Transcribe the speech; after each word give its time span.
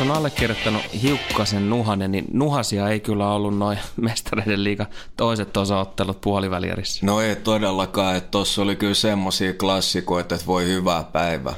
Jos 0.00 0.10
on 0.10 0.16
allekirjoittanut 0.16 0.82
hiukkasen 1.02 1.70
nuhanen, 1.70 2.12
niin 2.12 2.24
nuhasia 2.32 2.88
ei 2.88 3.00
kyllä 3.00 3.32
ollut 3.32 3.58
noin 3.58 3.78
mestareiden 3.96 4.64
liiga 4.64 4.86
toiset 5.16 5.56
osaottelut 5.56 6.20
puolivälierissä. 6.20 7.06
No 7.06 7.20
ei 7.20 7.36
todellakaan, 7.36 8.16
että 8.16 8.30
tuossa 8.30 8.62
oli 8.62 8.76
kyllä 8.76 8.94
semmosia 8.94 9.52
klassikoita, 9.52 10.34
että 10.34 10.46
voi 10.46 10.64
hyvää 10.64 11.04
päivää. 11.04 11.54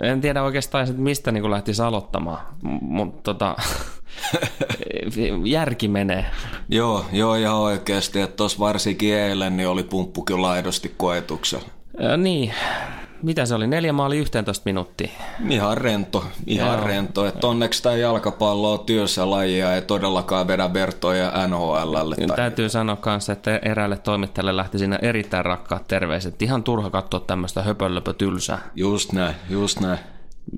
En 0.00 0.20
tiedä 0.20 0.42
oikeastaan, 0.42 0.88
että 0.88 1.02
mistä 1.02 1.32
niin 1.32 1.50
lähtisi 1.50 1.82
aloittamaan, 1.82 2.38
mutta 2.80 3.34
tota, 3.34 3.56
järki 5.44 5.88
menee. 5.88 6.26
Joo, 6.68 7.04
joo 7.12 7.34
ihan 7.34 7.56
oikeasti, 7.56 8.20
että 8.20 8.36
tuossa 8.36 8.58
varsinkin 8.58 9.14
eilen 9.14 9.56
niin 9.56 9.68
oli 9.68 9.82
pumppu 9.82 10.22
kyllä 10.22 10.50
aidosti 10.50 10.94
koetuksella. 10.96 11.68
Ja 12.00 12.16
niin, 12.16 12.54
mitä 13.22 13.46
se 13.46 13.54
oli, 13.54 13.66
neljä 13.66 13.92
maali 13.92 14.18
11 14.18 14.62
minuuttia? 14.64 15.10
Ihan 15.50 15.78
rento, 15.78 16.24
ihan 16.46 16.78
Joo. 16.78 16.86
rento. 16.86 17.26
Että 17.26 17.46
onneksi 17.46 17.82
tämä 17.82 17.96
jalkapallo 17.96 18.72
on 18.72 18.80
työssä 18.86 19.30
lajia, 19.30 19.74
ei 19.74 19.82
todellakaan 19.82 20.48
vedä 20.48 20.72
vertoja 20.72 21.32
NHLlle. 21.48 22.16
Tai... 22.26 22.36
Täytyy 22.36 22.68
sanoa 22.68 22.96
kanssa, 22.96 23.32
että 23.32 23.56
eräälle 23.62 23.96
toimittajalle 23.96 24.56
lähti 24.56 24.78
siinä 24.78 24.98
erittäin 25.02 25.44
rakkaat 25.44 25.88
terveiset. 25.88 26.42
Ihan 26.42 26.62
turha 26.62 26.90
katsoa 26.90 27.20
tämmöistä 27.20 27.62
höpölöpö 27.62 28.12
tylsää. 28.12 28.58
Just 28.74 29.12
näin, 29.12 29.34
just 29.50 29.80
näin 29.80 29.98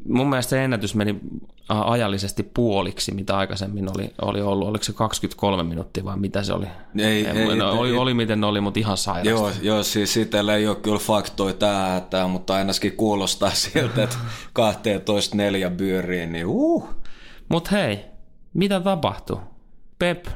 mun 0.09 0.29
mielestä 0.29 0.51
se 0.51 0.65
ennätys 0.65 0.95
meni 0.95 1.21
ajallisesti 1.69 2.43
puoliksi, 2.43 3.15
mitä 3.15 3.37
aikaisemmin 3.37 3.89
oli, 3.97 4.11
oli 4.23 4.41
ollut. 4.41 4.69
Oliko 4.69 4.85
se 4.85 4.93
23 4.93 5.63
minuuttia 5.63 6.05
vai 6.05 6.17
mitä 6.17 6.43
se 6.43 6.53
oli? 6.53 6.67
Ei, 6.99 7.27
en, 7.27 7.37
ei, 7.37 7.57
no, 7.57 7.73
ei, 7.73 7.79
oli, 7.79 7.89
ei, 7.89 7.97
oli 7.97 8.15
miten 8.15 8.45
oli, 8.45 8.61
mutta 8.61 8.81
ihan 8.81 8.97
sairasta. 8.97 9.31
Joo, 9.31 9.51
joo 9.63 9.83
siis 9.83 10.13
siitä 10.13 10.39
ei 10.57 10.69
ole 10.69 10.77
kyllä 10.77 10.99
faktoja 10.99 11.55
tähän, 12.11 12.31
mutta 12.31 12.55
ainakin 12.55 12.97
kuulostaa 12.97 13.51
siltä, 13.51 14.03
että 14.03 14.17
12 14.53 15.37
neljä 15.37 15.71
byöriin, 15.71 16.33
niin 16.33 16.47
uh. 16.47 16.89
Mutta 17.49 17.71
hei, 17.71 18.05
mitä 18.55 18.81
tapahtui? 18.81 19.39
Pep, 19.99 20.27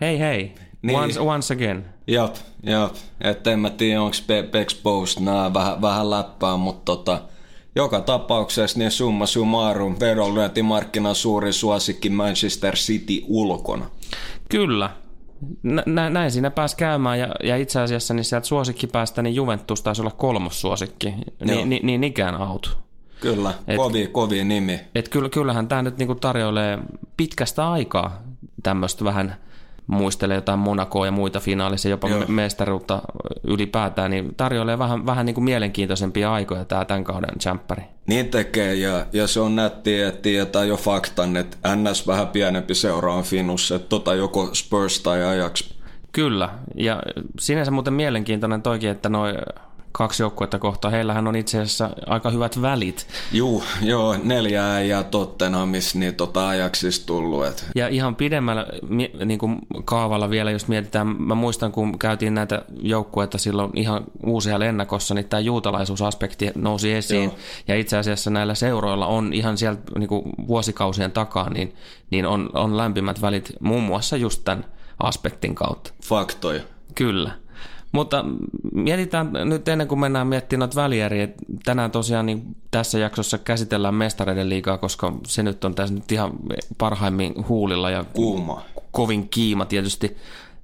hei 0.00 0.18
hei, 0.18 0.54
niin. 0.82 0.98
once, 0.98 1.20
once 1.20 1.54
again. 1.54 1.84
Jop, 2.06 2.34
jop. 2.62 2.94
Että 3.20 3.50
en 3.50 3.58
mä 3.58 3.70
tiedä, 3.70 4.02
onko 4.02 4.16
Pep 4.26 4.54
Exposed 4.54 5.22
nää 5.22 5.54
vähän, 5.54 5.82
vähän 5.82 6.10
läppää, 6.10 6.56
mutta 6.56 6.84
tota, 6.84 7.22
joka 7.74 8.00
tapauksessa 8.00 8.78
niin 8.78 8.90
summa 8.90 9.26
summarum 9.26 9.96
vedonlyöntimarkkinan 10.00 11.14
suuri 11.14 11.52
suosikki 11.52 12.10
Manchester 12.10 12.74
City 12.74 13.22
ulkona. 13.26 13.90
Kyllä. 14.48 14.90
Nä, 15.86 16.10
näin 16.10 16.30
siinä 16.30 16.50
pääsi 16.50 16.76
käymään 16.76 17.18
ja, 17.18 17.28
ja 17.42 17.56
itse 17.56 17.80
asiassa 17.80 18.14
niin 18.14 18.24
sieltä 18.24 18.46
suosikkipäästä 18.46 19.22
niin 19.22 19.34
Juventus 19.34 19.82
taisi 19.82 20.02
olla 20.02 20.10
kolmos 20.10 20.60
suosikki, 20.60 21.14
Ni, 21.44 21.64
ni, 21.64 21.80
niin 21.82 22.04
ikään 22.04 22.40
out. 22.40 22.78
Kyllä, 23.20 23.54
et, 23.68 23.76
kovi, 23.76 24.06
kovi 24.06 24.44
nimi. 24.44 24.80
Et 24.94 25.08
kyllä, 25.08 25.28
kyllähän 25.28 25.68
tämä 25.68 25.82
nyt 25.82 25.98
niinku 25.98 26.14
tarjoilee 26.14 26.78
pitkästä 27.16 27.70
aikaa 27.70 28.22
tämmöistä 28.62 29.04
vähän– 29.04 29.36
muistelee 29.92 30.34
jotain 30.34 30.58
Monacoa 30.58 31.06
ja 31.06 31.12
muita 31.12 31.40
finaalisia, 31.40 31.90
jopa 31.90 32.08
Joo. 32.08 32.24
mestaruutta 32.28 33.02
ylipäätään, 33.44 34.10
niin 34.10 34.34
tarjoilee 34.36 34.78
vähän, 34.78 35.06
vähän 35.06 35.26
niin 35.26 35.34
kuin 35.34 35.44
mielenkiintoisempia 35.44 36.32
aikoja 36.32 36.64
tämä 36.64 36.84
tämän 36.84 37.04
kauden 37.04 37.38
champpari. 37.40 37.82
Niin 38.06 38.28
tekee, 38.28 38.74
ja, 38.74 39.06
ja 39.12 39.26
se 39.26 39.40
on 39.40 39.56
nättiä, 39.56 40.08
että 40.08 40.22
tietää 40.22 40.64
jo 40.64 40.76
faktan, 40.76 41.36
että 41.36 41.56
NS 41.76 42.06
vähän 42.06 42.28
pienempi 42.28 42.74
seura 42.74 43.14
on 43.14 43.24
Finussa, 43.24 43.74
että 43.76 43.88
tota 43.88 44.14
joko 44.14 44.50
Spurs 44.52 45.00
tai 45.00 45.24
Ajax. 45.24 45.72
Kyllä, 46.12 46.48
ja 46.74 47.02
sinänsä 47.40 47.70
muuten 47.70 47.92
mielenkiintoinen 47.92 48.62
toikin, 48.62 48.90
että 48.90 49.08
noin 49.08 49.36
kaksi 49.92 50.22
joukkuetta 50.22 50.58
kohtaa. 50.58 50.90
Heillähän 50.90 51.26
on 51.28 51.36
itse 51.36 51.60
asiassa 51.60 51.90
aika 52.06 52.30
hyvät 52.30 52.62
välit. 52.62 53.06
Juu, 53.32 53.64
joo, 53.82 54.16
neljää 54.22 54.82
ja 54.82 55.02
Tottenhamissa 55.02 55.98
niin 55.98 56.14
tota 56.14 56.48
ajaksista 56.48 57.06
tullut. 57.06 57.46
Et. 57.46 57.66
Ja 57.74 57.88
ihan 57.88 58.16
pidemmällä 58.16 58.66
niin 59.24 59.38
kuin 59.38 59.58
kaavalla 59.84 60.30
vielä, 60.30 60.50
jos 60.50 60.68
mietitään, 60.68 61.06
mä 61.06 61.34
muistan 61.34 61.72
kun 61.72 61.98
käytiin 61.98 62.34
näitä 62.34 62.64
joukkueita 62.80 63.38
silloin 63.38 63.70
ihan 63.74 64.04
uusia 64.26 64.58
lennakossa, 64.58 65.14
niin 65.14 65.28
tämä 65.28 65.40
juutalaisuusaspekti 65.40 66.50
nousi 66.54 66.92
esiin. 66.92 67.24
Joo. 67.24 67.36
Ja 67.68 67.76
itse 67.76 67.96
asiassa 67.96 68.30
näillä 68.30 68.54
seuroilla 68.54 69.06
on 69.06 69.32
ihan 69.32 69.58
sieltä 69.58 69.82
niin 69.98 70.08
kuin 70.08 70.22
vuosikausien 70.48 71.12
takaa, 71.12 71.50
niin, 71.50 71.74
niin 72.10 72.26
on, 72.26 72.50
on 72.54 72.76
lämpimät 72.76 73.22
välit 73.22 73.52
muun 73.60 73.82
muassa 73.82 74.16
just 74.16 74.44
tämän 74.44 74.64
aspektin 75.02 75.54
kautta. 75.54 75.92
Faktoja. 76.04 76.62
Kyllä. 76.94 77.41
Mutta 77.92 78.24
mietitään 78.74 79.30
nyt 79.44 79.68
ennen 79.68 79.88
kuin 79.88 80.00
mennään 80.00 80.26
miettimään 80.26 80.60
noita 80.60 80.82
välieriä. 80.82 81.28
Tänään 81.64 81.90
tosiaan 81.90 82.26
niin 82.26 82.56
tässä 82.70 82.98
jaksossa 82.98 83.38
käsitellään 83.38 83.94
mestareiden 83.94 84.48
liigaa, 84.48 84.78
koska 84.78 85.12
se 85.26 85.42
nyt 85.42 85.64
on 85.64 85.74
tässä 85.74 85.94
nyt 85.94 86.12
ihan 86.12 86.32
parhaimmin 86.78 87.34
huulilla 87.48 87.90
ja 87.90 88.04
Kuuma. 88.12 88.62
kovin 88.90 89.28
kiima 89.28 89.64
tietysti 89.64 90.16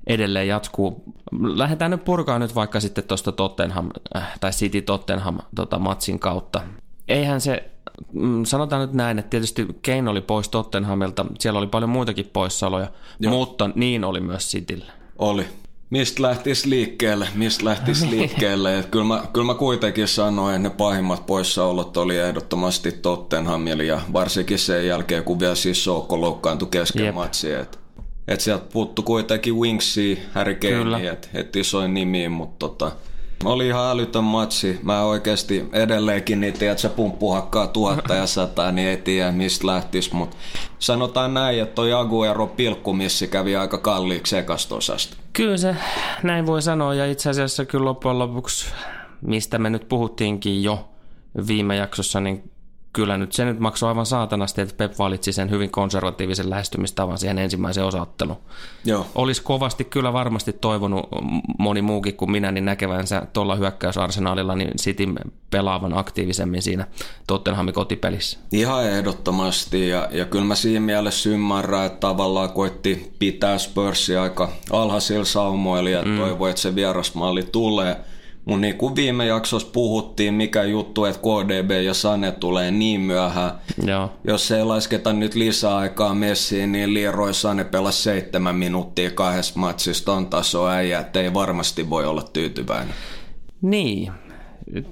edelleen 0.07 0.49
jatkuu. 0.49 1.03
Lähdetään 1.41 1.91
nyt 1.91 2.05
purkaa 2.05 2.39
nyt 2.39 2.55
vaikka 2.55 2.81
sitten 2.81 3.05
tuosta 3.05 3.33
Tottenham, 3.33 3.89
äh, 4.17 4.39
tai 4.41 4.51
City 4.51 4.83
Tottenham 4.83 5.39
tota, 5.55 5.79
matsin 5.79 6.19
kautta. 6.19 6.61
Eihän 7.09 7.41
se, 7.41 7.71
mm, 8.13 8.45
sanotaan 8.45 8.83
nyt 8.83 8.93
näin, 8.93 9.19
että 9.19 9.31
tietysti 9.31 9.67
Kane 9.87 10.11
oli 10.11 10.21
pois 10.21 10.49
Tottenhamilta, 10.49 11.27
siellä 11.39 11.59
oli 11.59 11.67
paljon 11.67 11.91
muitakin 11.91 12.31
poissaoloja, 12.33 12.89
Joo. 13.21 13.33
mutta 13.33 13.71
niin 13.75 14.05
oli 14.05 14.21
myös 14.21 14.49
Cityllä. 14.51 14.93
Oli. 15.19 15.47
Mistä 15.91 16.23
lähtisi 16.23 16.71
liikkeelle? 16.71 17.29
Mistä 17.35 17.65
lähtisi 17.65 18.11
liikkeelle? 18.17 18.79
Et 18.79 18.87
kyllä, 18.87 19.05
mä, 19.05 19.25
kyllä 19.33 19.47
mä 19.47 19.55
kuitenkin 19.55 20.09
sanoin, 20.09 20.57
että 20.57 20.69
ne 20.69 20.75
pahimmat 20.75 21.27
poissaolot 21.27 21.97
oli 21.97 22.19
ehdottomasti 22.19 22.93
Tottenhamilla 22.93 23.83
ja 23.83 24.01
varsinkin 24.13 24.59
sen 24.59 24.87
jälkeen, 24.87 25.25
kun 25.25 25.41
vielä 25.41 25.55
siis 25.55 25.85
Soukko 25.85 26.21
loukkaantui 26.21 26.69
kesken 26.71 27.05
yep. 27.05 27.15
matsia. 27.15 27.61
Että 27.61 27.79
et 28.29 28.41
sieltä 28.41 28.67
puuttu 28.73 29.03
kuitenkin 29.03 29.57
Wingsi, 29.57 30.19
Harry 30.33 30.55
Kane, 30.55 31.09
että 31.09 31.29
et 31.35 31.57
isoin 31.57 31.95
nimi, 31.95 32.29
mutta 32.29 32.69
tota, 32.69 32.93
oli 33.45 33.69
ihan 33.69 33.91
älytön 33.91 34.25
matsi. 34.25 34.81
Mä 34.83 35.05
oikeasti 35.05 35.69
edelleenkin 35.73 36.41
niin 36.41 36.55
tiedät, 36.55 36.79
se 36.79 36.89
pumppu 36.89 37.31
hakkaa 37.31 37.67
tuhatta 37.67 38.15
ja 38.15 38.27
sata, 38.27 38.73
niin 38.73 38.89
ei 38.89 38.97
tiedä 38.97 39.33
mistä 39.33 39.67
lähtis. 39.67 40.13
Mutta 40.13 40.37
sanotaan 40.79 41.35
näin, 41.35 41.63
että 41.63 41.75
toi 41.75 41.93
Aguero 41.93 42.47
pilkkumissi 42.47 43.29
kävi 43.29 43.57
aika 43.57 43.79
kalliiksi 43.79 44.37
ekastosasta. 44.37 45.17
Kyllä 45.33 45.57
se 45.57 45.77
näin 46.23 46.47
voi 46.47 46.63
sanoa 46.63 46.95
ja 46.95 47.07
itse 47.07 47.31
asiassa 47.31 47.65
kyllä 47.65 47.85
loppujen 47.85 48.19
lopuksi, 48.19 48.67
mistä 49.21 49.59
me 49.59 49.71
nyt 49.71 49.89
puhuttiinkin 49.89 50.63
jo 50.63 50.89
viime 51.47 51.77
jaksossa, 51.77 52.21
niin 52.21 52.51
kyllä 52.93 53.19
nyt 53.19 53.33
se 53.33 53.45
nyt 53.45 53.59
maksoi 53.59 53.89
aivan 53.89 54.07
saatanasti, 54.07 54.61
että 54.61 54.75
Pep 54.77 54.99
valitsi 54.99 55.33
sen 55.33 55.51
hyvin 55.51 55.71
konservatiivisen 55.71 56.51
lähestymistavan 56.51 57.19
siihen 57.19 57.39
ensimmäiseen 57.39 57.87
osaotteluun. 57.87 58.39
Joo. 58.85 59.07
Olisi 59.15 59.43
kovasti 59.43 59.85
kyllä 59.85 60.13
varmasti 60.13 60.53
toivonut 60.53 61.09
moni 61.59 61.83
muukin 61.83 62.17
kuin 62.17 62.31
minä 62.31 62.53
niin 62.53 62.65
näkevänsä 62.65 63.27
tuolla 63.33 63.57
hyökkäysarsenaalilla 63.57 64.55
niin 64.55 64.71
City 64.77 65.07
pelaavan 65.51 65.99
aktiivisemmin 65.99 66.63
siinä 66.63 66.87
Tottenhamin 67.27 67.75
kotipelissä. 67.75 68.39
Ihan 68.53 68.87
ehdottomasti 68.87 69.89
ja, 69.89 70.09
ja 70.11 70.25
kyllä 70.25 70.45
mä 70.45 70.55
siinä 70.55 70.81
mielessä 70.81 71.31
ymmärrän, 71.31 71.87
että 71.87 72.01
tavallaan 72.01 72.53
koitti 72.53 73.13
pitää 73.19 73.59
Spursia 73.59 74.23
aika 74.23 74.49
alhaisilla 74.71 75.25
saumoilla 75.25 75.91
ja 75.91 76.03
mm. 76.03 76.17
toivoi, 76.17 76.51
että 76.51 76.63
se 76.63 76.75
vierasmalli 76.75 77.43
tulee– 77.43 77.97
mutta 78.49 78.61
niin 78.61 78.77
kuin 78.77 78.97
viime 78.97 79.27
jaksossa 79.27 79.69
puhuttiin, 79.73 80.35
mikä 80.35 80.65
juttu, 80.65 81.05
että 81.05 81.21
KDB 81.21 81.71
ja 81.71 81.95
Sane 81.95 82.33
tulee 82.33 82.71
niin 82.71 83.01
myöhään. 83.01 83.51
Joo. 83.87 84.13
Jos 84.25 84.51
ei 84.51 84.65
lasketa 84.65 85.13
nyt 85.13 85.35
lisää 85.35 85.77
aikaa 85.77 86.15
messiin, 86.15 86.73
niin 86.73 86.95
Leroy 86.95 87.33
Sane 87.33 87.65
pelasi 87.65 88.03
seitsemän 88.03 88.55
minuuttia 88.55 89.11
kahdessa 89.11 89.61
matsissa 89.61 90.05
ton 90.05 90.27
taso 90.27 90.69
äijä, 90.69 91.01
että 91.01 91.21
ei 91.21 91.35
varmasti 91.35 91.91
voi 91.91 92.07
olla 92.07 92.23
tyytyväinen. 92.23 92.95
Niin, 93.63 94.13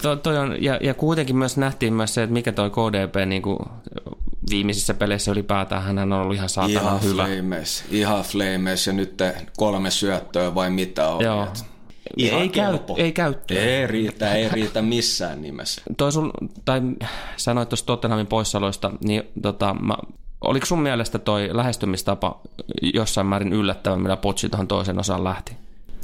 to, 0.02 0.16
toi 0.16 0.38
on, 0.38 0.62
ja, 0.62 0.78
ja 0.82 0.94
kuitenkin 0.94 1.36
myös 1.36 1.56
nähtiin 1.56 1.92
myös 1.92 2.14
se, 2.14 2.22
että 2.22 2.32
mikä 2.32 2.52
toi 2.52 2.70
KDP 2.70 3.26
niin 3.26 3.42
kuin 3.42 3.58
viimeisissä 4.50 4.94
peleissä 4.94 5.30
ylipäätään 5.30 5.82
hän 5.82 5.98
on 5.98 6.12
ollut 6.12 6.34
ihan 6.34 6.48
saatana 6.48 6.80
ihan 6.80 7.02
hyvä. 7.02 7.24
Flames, 7.24 7.84
ihan 7.90 8.24
flames 8.24 8.86
ja 8.86 8.92
nyt 8.92 9.14
kolme 9.56 9.90
syöttöä 9.90 10.54
vai 10.54 10.70
mitä 10.70 11.08
on. 11.08 11.24
Joo. 11.24 11.48
Ihan 12.16 12.42
ei, 12.42 12.48
käy, 12.48 12.78
ei 12.96 13.12
käyttö. 13.12 13.60
Ei 13.60 13.86
riitä, 13.86 14.32
ei 14.32 14.48
riitä 14.48 14.82
missään 14.82 15.42
nimessä. 15.42 15.82
Toi 15.96 16.12
sul, 16.12 16.30
tai 16.64 16.80
sanoit 17.36 17.68
tuosta 17.68 17.86
Tottenhamin 17.86 18.26
poissaoloista, 18.26 18.92
niin 19.04 19.22
tota, 19.42 19.74
mä 19.74 19.94
oliko 20.40 20.66
sun 20.66 20.82
mielestä 20.82 21.18
toi 21.18 21.48
lähestymistapa 21.52 22.40
jossain 22.94 23.26
määrin 23.26 23.52
yllättävä, 23.52 23.96
millä 23.96 24.16
Potsi 24.16 24.48
tuohon 24.48 24.68
toisen 24.68 24.98
osaan 24.98 25.24
lähti? 25.24 25.52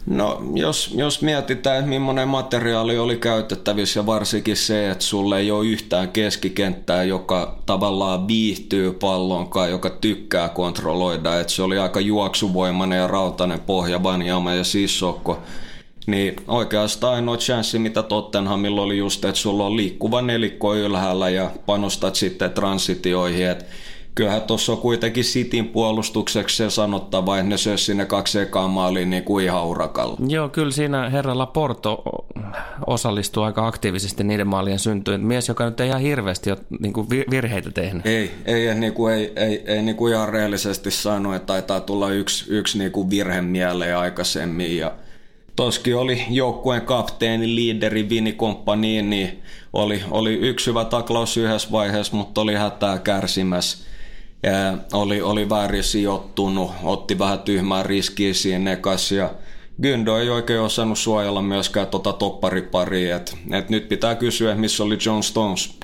No, 0.06 0.42
jos, 0.54 0.92
jos 0.94 1.22
mietitään, 1.22 1.78
että 1.78 1.88
millainen 1.88 2.28
materiaali 2.28 2.98
oli 2.98 3.16
käytettävissä 3.16 4.00
ja 4.00 4.06
varsinkin 4.06 4.56
se, 4.56 4.90
että 4.90 5.04
sulle 5.04 5.38
ei 5.38 5.50
ole 5.50 5.66
yhtään 5.66 6.08
keskikenttää, 6.08 7.04
joka 7.04 7.58
tavallaan 7.66 8.28
viihtyy 8.28 8.92
pallonkaan, 8.92 9.70
joka 9.70 9.90
tykkää 9.90 10.48
kontrolloida, 10.48 11.40
että 11.40 11.52
se 11.52 11.62
oli 11.62 11.78
aika 11.78 12.00
juoksuvoimainen 12.00 12.98
ja 12.98 13.06
rautainen 13.06 13.60
pohja, 13.60 14.02
Vanjama 14.02 14.54
ja 14.54 14.64
Sissokko, 14.64 15.38
niin 16.06 16.36
oikeastaan 16.48 17.14
ainoa 17.14 17.36
chanssi, 17.36 17.78
mitä 17.78 18.02
Tottenhamilla 18.02 18.82
oli 18.82 18.98
just, 18.98 19.24
että 19.24 19.40
sulla 19.40 19.66
on 19.66 19.76
liikkuva 19.76 20.22
nelikko 20.22 20.74
ylhäällä 20.74 21.30
ja 21.30 21.50
panostat 21.66 22.14
sitten 22.14 22.50
transitioihin, 22.50 23.48
että 23.48 23.64
kyllähän 24.14 24.42
tuossa 24.42 24.72
on 24.72 24.78
kuitenkin 24.78 25.24
Sitin 25.24 25.68
puolustukseksi 25.68 26.56
se 26.56 26.70
sanottava, 26.70 27.38
että 27.38 27.48
ne 27.48 27.56
sös 27.56 27.86
sinne 27.86 28.06
kaksi 28.06 28.38
ekaa 28.38 28.68
maaliin 28.68 29.10
niin 29.10 29.24
kuin 29.24 29.44
ihan 29.44 29.66
urakalla. 29.66 30.16
Joo, 30.28 30.48
kyllä 30.48 30.70
siinä 30.70 31.10
herralla 31.10 31.46
Porto 31.46 32.02
osallistuu 32.86 33.42
aika 33.42 33.66
aktiivisesti 33.66 34.24
niiden 34.24 34.46
maalien 34.46 34.78
syntyyn. 34.78 35.20
Mies, 35.20 35.48
joka 35.48 35.64
nyt 35.64 35.80
ei 35.80 35.88
ihan 35.88 36.00
hirveästi 36.00 36.50
ole 36.50 36.58
niin 36.80 36.92
kuin 36.92 37.08
virheitä 37.10 37.70
tehnyt. 37.70 38.06
Ei, 38.06 38.30
ei, 38.44 38.74
niin 38.74 38.92
kuin, 38.92 39.14
ei, 39.14 39.32
ei, 39.36 39.62
ei 39.66 39.82
niin 39.82 39.96
kuin 39.96 40.12
ihan 40.12 40.28
reellisesti 40.28 40.90
sano, 40.90 41.34
että 41.34 41.46
taitaa 41.46 41.80
tulla 41.80 42.10
yksi, 42.10 42.44
yksi 42.48 42.78
niin 42.78 42.92
kuin 42.92 43.10
virhe 43.10 43.40
mieleen 43.40 43.98
aikaisemmin 43.98 44.76
ja 44.76 44.92
Toski 45.62 45.94
oli 45.94 46.24
joukkueen 46.30 46.82
kapteeni, 46.82 47.54
liideri, 47.54 48.08
Vini 48.08 48.32
Komppaniin, 48.32 49.10
niin 49.10 49.42
oli, 49.72 50.02
oli 50.10 50.34
yksi 50.34 50.70
hyvä 50.70 50.84
taklaus 50.84 51.36
yhdessä 51.36 51.68
vaiheessa, 51.72 52.16
mutta 52.16 52.40
oli 52.40 52.54
hätää 52.54 52.98
kärsimässä 52.98 53.86
ja 54.42 54.78
oli, 54.92 55.20
oli 55.20 55.48
väärin 55.48 55.84
sijoittunut, 55.84 56.70
otti 56.82 57.18
vähän 57.18 57.38
tyhmää 57.38 57.82
riskiä 57.82 58.34
siinä 58.34 58.76
kanssa 58.76 59.14
ja 59.14 59.30
Gyndo 59.82 60.18
ei 60.18 60.30
oikein 60.30 60.60
osannut 60.60 60.98
suojella 60.98 61.42
myöskään 61.42 61.86
tota 61.86 62.12
toppariparia, 62.12 63.16
että 63.16 63.36
et 63.52 63.70
nyt 63.70 63.88
pitää 63.88 64.14
kysyä, 64.14 64.54
missä 64.54 64.84
oli 64.84 64.98
John 65.06 65.22
Stones. 65.22 65.78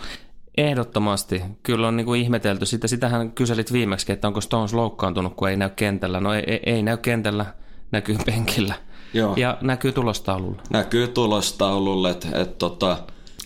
Ehdottomasti. 0.56 1.42
Kyllä 1.62 1.88
on 1.88 1.96
niin 1.96 2.06
kuin 2.06 2.20
ihmetelty. 2.20 2.66
Sitä, 2.66 2.88
sitähän 2.88 3.32
kyselit 3.32 3.72
viimeksi, 3.72 4.12
että 4.12 4.28
onko 4.28 4.40
Stones 4.40 4.74
loukkaantunut, 4.74 5.34
kun 5.34 5.48
ei 5.48 5.56
näy 5.56 5.70
kentällä. 5.76 6.20
No 6.20 6.34
ei, 6.34 6.42
ei, 6.46 6.60
ei 6.66 6.82
näy 6.82 6.96
kentällä, 6.96 7.46
näkyy 7.92 8.16
penkillä. 8.26 8.74
Joo. 9.14 9.34
Ja 9.36 9.58
näkyy 9.60 9.92
tulostaululla. 9.92 10.62
Näkyy 10.70 11.08
tulostaululla, 11.08 12.10
että 12.10 12.28
et, 12.34 12.58
tota, 12.58 12.96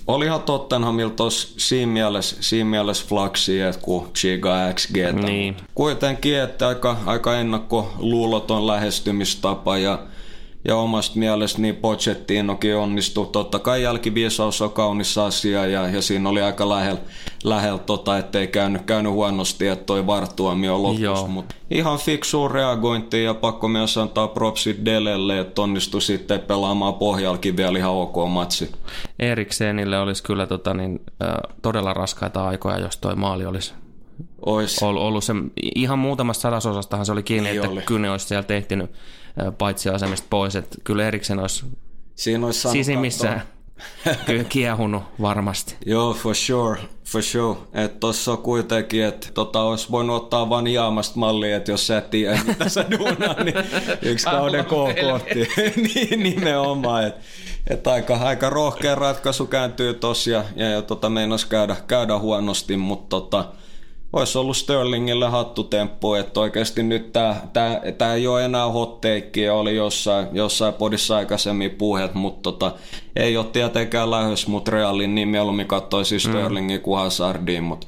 Olihan 0.07 0.43
Tottenhamilla 0.43 1.11
tuossa 1.11 1.49
siinä 1.57 1.93
mielessä, 1.93 2.37
siinä 2.41 2.71
mielessä 2.71 3.05
flaksia, 3.09 3.69
että 3.69 3.83
kun 3.83 4.11
Chiga 4.15 4.73
XG. 4.75 4.97
Niin. 5.25 5.57
Kuitenkin, 5.75 6.39
että 6.39 6.69
aika, 6.69 6.97
aika 7.07 7.37
ennakkoluuloton 7.37 8.67
lähestymistapa 8.67 9.79
ja 9.79 9.99
ja 10.65 10.77
omasta 10.77 11.19
mielestä 11.19 11.61
niin 11.61 11.77
Pochettinokin 11.77 12.77
onnistui. 12.77 13.27
Totta 13.33 13.59
kai 13.59 13.83
jälkiviisaus 13.83 14.63
on 14.63 14.73
kaunis 14.73 15.19
asia 15.19 15.67
ja, 15.67 15.89
ja 15.89 16.03
siinä 16.03 16.29
oli 16.29 16.43
aika 16.43 16.69
lähellä, 16.69 17.01
lähellä 17.45 17.79
tota, 17.79 18.19
ettei 18.19 18.47
käynyt, 18.47 18.83
käynyt 18.83 19.13
huonosti, 19.13 19.69
että 19.69 19.85
toi 19.85 20.07
vartuomio 20.07 20.83
loppus. 20.83 21.29
Mutta 21.29 21.55
ihan 21.71 21.99
fiksu 21.99 22.49
reagointi 22.49 23.25
ja 23.25 23.35
pakko 23.35 23.69
myös 23.69 23.99
antaa 23.99 24.29
propsit 24.29 24.85
Delelle, 24.85 25.39
että 25.39 25.63
onnistui 25.63 26.03
sitten 26.03 26.41
pelaamaan 26.41 26.95
pohjalkin 26.95 27.57
vielä 27.57 27.79
ihan 27.79 27.93
ok 27.93 28.17
matsi. 28.29 28.73
Eriksenille 29.19 29.99
olisi 29.99 30.23
kyllä 30.23 30.47
tota, 30.47 30.75
niin, 30.75 31.01
äh, 31.23 31.35
todella 31.63 31.93
raskaita 31.93 32.49
aikoja, 32.49 32.79
jos 32.79 32.97
toi 32.97 33.15
maali 33.17 33.47
olisi 33.47 33.75
Ois. 34.47 34.83
Ollut, 34.83 35.03
ollut 35.03 35.25
se, 35.25 35.33
ihan 35.75 35.99
muutamasta 35.99 36.43
sadasosastahan 36.43 37.07
se 37.07 37.13
oli 37.13 37.23
kiinni, 37.23 37.51
Ei 37.51 37.57
että 37.57 37.71
oli. 37.71 37.83
Kyne 37.83 38.11
olisi 38.11 38.27
siellä 38.27 38.43
tehtinyt 38.43 38.91
paitsi 39.59 39.89
asemista 39.89 40.27
pois, 40.31 40.57
että 40.57 40.79
kyllä 40.85 41.07
erikseen 41.07 41.39
olisi, 41.39 41.65
Siinä 42.15 42.47
olisi 42.47 42.69
sisimmissä 42.69 43.41
kyllä 44.27 44.45
kiehunut 44.45 45.03
varmasti. 45.21 45.77
Joo, 45.87 46.15
for 46.15 46.35
sure, 46.35 46.81
for 47.05 47.23
sure. 47.23 47.59
Että 47.73 47.99
tossa 48.01 48.33
on 48.33 48.39
kuitenkin, 48.39 49.05
että 49.05 49.29
tota 49.35 49.63
olisi 49.63 49.91
voinut 49.91 50.23
ottaa 50.23 50.51
vain 50.51 50.67
Jaamasta 50.67 51.19
mallia, 51.19 51.57
että 51.57 51.71
jos 51.71 51.87
sä 51.87 51.99
et 51.99 52.11
tiedä, 52.11 52.41
mitä 52.47 52.69
sä 52.69 52.85
duunaa, 52.91 53.43
niin 53.45 53.57
yksi 54.13 54.25
kauden 54.25 54.65
K-kohti. 54.65 55.49
niin, 55.95 56.23
nimenomaan, 56.23 57.07
että 57.07 57.21
et 57.71 57.87
aika, 57.87 58.17
aika 58.17 58.51
rohkea 58.51 58.95
ratkaisu 58.95 59.47
kääntyy 59.47 59.95
tossa 59.95 60.31
ja, 60.31 60.45
ja, 60.57 60.71
ja 60.71 60.83
tota, 60.83 61.11
meinas 61.11 61.45
käydä, 61.45 61.77
käydä 61.87 62.19
huonosti, 62.19 62.77
mutta 62.77 63.09
tota, 63.09 63.45
olisi 64.13 64.39
ollut 64.39 64.57
Sterlingille 64.57 65.29
hattutemppu, 65.29 66.15
että 66.15 66.41
oikeasti 66.41 66.83
nyt 66.83 67.13
tämä 67.13 67.37
tää, 67.53 67.81
tää 67.99 68.15
ei 68.15 68.27
ole 68.27 68.45
enää 68.45 68.69
hotteikkiä, 68.69 69.55
oli 69.55 69.77
jossain, 69.77 70.27
jossain 70.33 70.75
podissa 70.75 71.17
aikaisemmin 71.17 71.71
puheet, 71.71 72.15
mutta 72.15 72.43
tota, 72.43 72.73
ei 73.17 73.37
ole 73.37 73.47
tietenkään 73.47 74.11
lähes, 74.11 74.47
mutta 74.47 74.71
Realin 74.71 75.15
niin 75.15 75.29
mieluummin 75.29 75.67
katsoisi 75.67 76.15
mm. 76.15 76.21
Sterlingin 76.21 76.81
mm. 76.81 76.83
kuin 76.83 77.01
Hazardiin, 77.01 77.63
mutta 77.63 77.87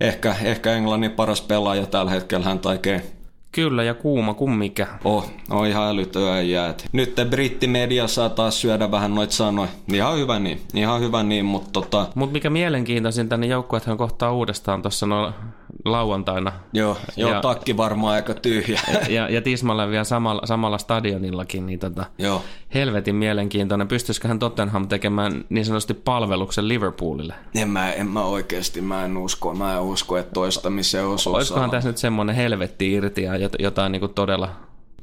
ehkä, 0.00 0.36
ehkä 0.42 0.72
Englannin 0.72 1.10
paras 1.10 1.40
pelaaja 1.40 1.86
tällä 1.86 2.10
hetkellä 2.10 2.44
hän 2.44 2.58
taikee 2.58 3.02
Kyllä, 3.54 3.82
ja 3.82 3.94
kuuma 3.94 4.34
kuin 4.34 4.50
mikä. 4.50 4.86
Oh, 5.04 5.30
on 5.50 5.66
ihan 5.66 5.88
älytön 5.88 6.28
äijä. 6.28 6.74
Nyt 6.92 7.14
brittimedia 7.30 8.08
saa 8.08 8.28
taas 8.28 8.60
syödä 8.60 8.90
vähän 8.90 9.14
noit 9.14 9.30
sanoja. 9.30 9.68
Ihan 9.92 10.18
hyvä 10.18 10.38
niin, 10.38 10.60
ihan 10.74 11.00
hyvä 11.00 11.22
niin, 11.22 11.44
mutta 11.44 11.70
tota... 11.72 12.06
Mut 12.14 12.32
mikä 12.32 12.50
mielenkiintoisinta, 12.50 13.36
niin 13.36 13.50
joukkueethan 13.50 13.96
kohtaa 13.96 14.32
uudestaan 14.32 14.82
tuossa 14.82 15.06
no 15.06 15.32
lauantaina. 15.84 16.52
Joo, 16.72 16.96
joo 17.16 17.30
ja, 17.30 17.40
takki 17.40 17.76
varmaan 17.76 18.14
aika 18.14 18.34
tyhjä. 18.34 18.80
Ja, 19.08 19.28
ja 19.28 19.42
Tismalle 19.42 19.90
vielä 19.90 20.04
samalla, 20.04 20.46
samalla 20.46 20.78
stadionillakin, 20.78 21.66
niin 21.66 21.78
tota, 21.78 22.04
joo. 22.18 22.42
helvetin 22.74 23.14
mielenkiintoinen. 23.14 23.88
Pystyisiköhän 23.88 24.38
Tottenham 24.38 24.88
tekemään 24.88 25.44
niin 25.48 25.64
sanotusti 25.64 25.94
palveluksen 25.94 26.68
Liverpoolille? 26.68 27.34
En 27.54 27.68
mä, 27.68 27.92
en 27.92 28.06
mä 28.06 28.24
oikeasti, 28.24 28.80
mä 28.80 29.04
en 29.04 29.16
usko, 29.16 29.54
mä 29.54 29.74
en 29.74 29.80
usko, 29.80 30.16
että 30.16 30.32
toistamiseen 30.32 31.06
osuus 31.06 31.36
Olisikohan 31.36 31.70
tässä 31.70 31.88
nyt 31.88 31.98
semmoinen 31.98 32.36
helvetti 32.36 32.92
irti 32.92 33.22
ja 33.22 33.32
jotain 33.58 33.92
niin 33.92 34.00
kuin 34.00 34.14
todella 34.14 34.48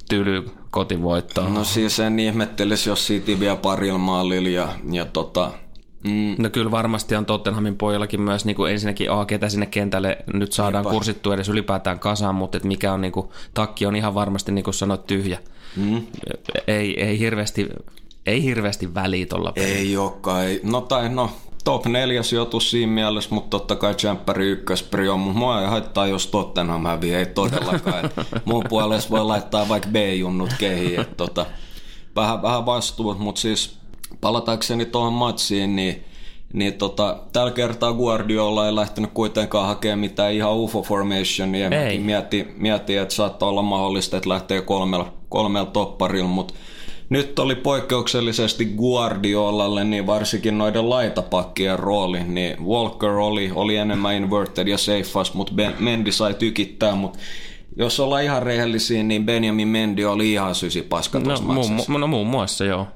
tyly 0.09 0.45
kotivoittoa? 0.71 1.49
No 1.49 1.63
siis 1.63 1.99
en 1.99 2.19
ihmettelisi, 2.19 2.89
jos 2.89 3.07
City 3.07 3.39
vie 3.39 3.55
parilla 3.55 3.97
maalilla 3.97 4.49
ja, 4.49 4.69
ja 4.91 5.05
tota, 5.05 5.51
Mm. 6.03 6.35
No 6.37 6.49
kyllä 6.49 6.71
varmasti 6.71 7.15
on 7.15 7.25
Tottenhamin 7.25 7.77
pojallakin 7.77 8.21
myös 8.21 8.45
niin 8.45 8.55
kuin 8.55 8.71
ensinnäkin 8.71 9.11
A, 9.11 9.25
ketä 9.25 9.49
sinne 9.49 9.65
kentälle 9.65 10.17
nyt 10.33 10.53
saadaan 10.53 10.85
Eipä. 10.85 10.91
kursittua 10.91 11.33
edes 11.33 11.49
ylipäätään 11.49 11.99
kasaan, 11.99 12.35
mutta 12.35 12.57
että 12.57 12.67
mikä 12.67 12.93
on 12.93 13.01
niin 13.01 13.11
kuin, 13.11 13.29
takki 13.53 13.85
on 13.85 13.95
ihan 13.95 14.15
varmasti 14.15 14.51
niin 14.51 14.63
kuin 14.63 14.73
sanoit 14.73 15.07
tyhjä. 15.07 15.39
Mm. 15.75 16.01
Ei, 16.67 17.03
ei, 17.03 17.19
hirveästi, 17.19 17.69
ei 18.25 18.43
hirveästi 18.43 18.93
väliä 18.93 19.25
tuolla 19.25 19.53
Ei 19.55 19.97
olekaan. 19.97 20.45
Ei. 20.45 20.59
No 20.63 20.81
tai 20.81 21.09
no, 21.09 21.31
top 21.63 21.85
4 21.85 22.23
sijoitus 22.23 22.71
siinä 22.71 22.91
mielessä, 22.91 23.35
mutta 23.35 23.49
totta 23.49 23.75
kai 23.75 23.93
Champions 23.93 24.39
ykköspri 24.39 25.09
on, 25.09 25.19
mutta 25.19 25.39
mua 25.39 25.61
ei 25.61 25.67
haittaa, 25.67 26.07
jos 26.07 26.27
Tottenham 26.27 26.85
häviää, 26.85 27.19
ei 27.19 27.25
todellakaan. 27.25 28.09
mun 28.45 28.63
puolesta 28.69 29.09
voi 29.09 29.25
laittaa 29.25 29.69
vaikka 29.69 29.89
B-junnut 29.89 30.49
kehiin, 30.59 30.99
että 30.99 31.15
tota, 31.15 31.45
vähän, 32.15 32.41
vähän 32.41 32.65
vastuut, 32.65 33.19
mutta 33.19 33.41
siis 33.41 33.80
palatakseni 34.21 34.85
tuohon 34.85 35.13
matsiin, 35.13 35.75
niin 35.75 36.03
niin 36.53 36.73
tota, 36.73 37.17
tällä 37.33 37.51
kertaa 37.51 37.93
Guardiola 37.93 38.65
ei 38.65 38.75
lähtenyt 38.75 39.11
kuitenkaan 39.13 39.67
hakemaan 39.67 39.99
mitään 39.99 40.33
ihan 40.33 40.55
UFO 40.55 40.81
formationia. 40.81 41.69
Ei. 41.69 41.99
Mietti, 41.99 42.47
mietti, 42.57 42.97
että 42.97 43.13
saattaa 43.13 43.49
olla 43.49 43.61
mahdollista, 43.61 44.17
että 44.17 44.29
lähtee 44.29 44.61
kolmella, 44.61 45.13
kolmella 45.29 45.65
topparilla, 45.65 46.27
mutta 46.27 46.53
nyt 47.09 47.39
oli 47.39 47.55
poikkeuksellisesti 47.55 48.65
Guardiolalle, 48.65 49.83
niin 49.83 50.07
varsinkin 50.07 50.57
noiden 50.57 50.89
laitapakkien 50.89 51.79
rooli, 51.79 52.23
niin 52.23 52.65
Walker 52.65 53.09
oli, 53.09 53.51
oli 53.55 53.75
enemmän 53.75 54.15
inverted 54.15 54.67
ja 54.67 54.77
safe 54.77 55.03
mutta 55.33 55.53
Mendy 55.79 56.11
sai 56.11 56.33
tykittää, 56.33 56.95
mutta 56.95 57.19
jos 57.75 57.99
ollaan 57.99 58.23
ihan 58.23 58.43
rehellisiä, 58.43 59.03
niin 59.03 59.25
Benjamin 59.25 59.67
Mendy 59.67 60.05
oli 60.05 60.31
ihan 60.31 60.55
paska 60.89 61.19
no, 61.19 61.41
muu, 61.41 61.97
no 61.97 62.07
muun 62.07 62.27
muassa 62.27 62.65
joo. 62.65 62.87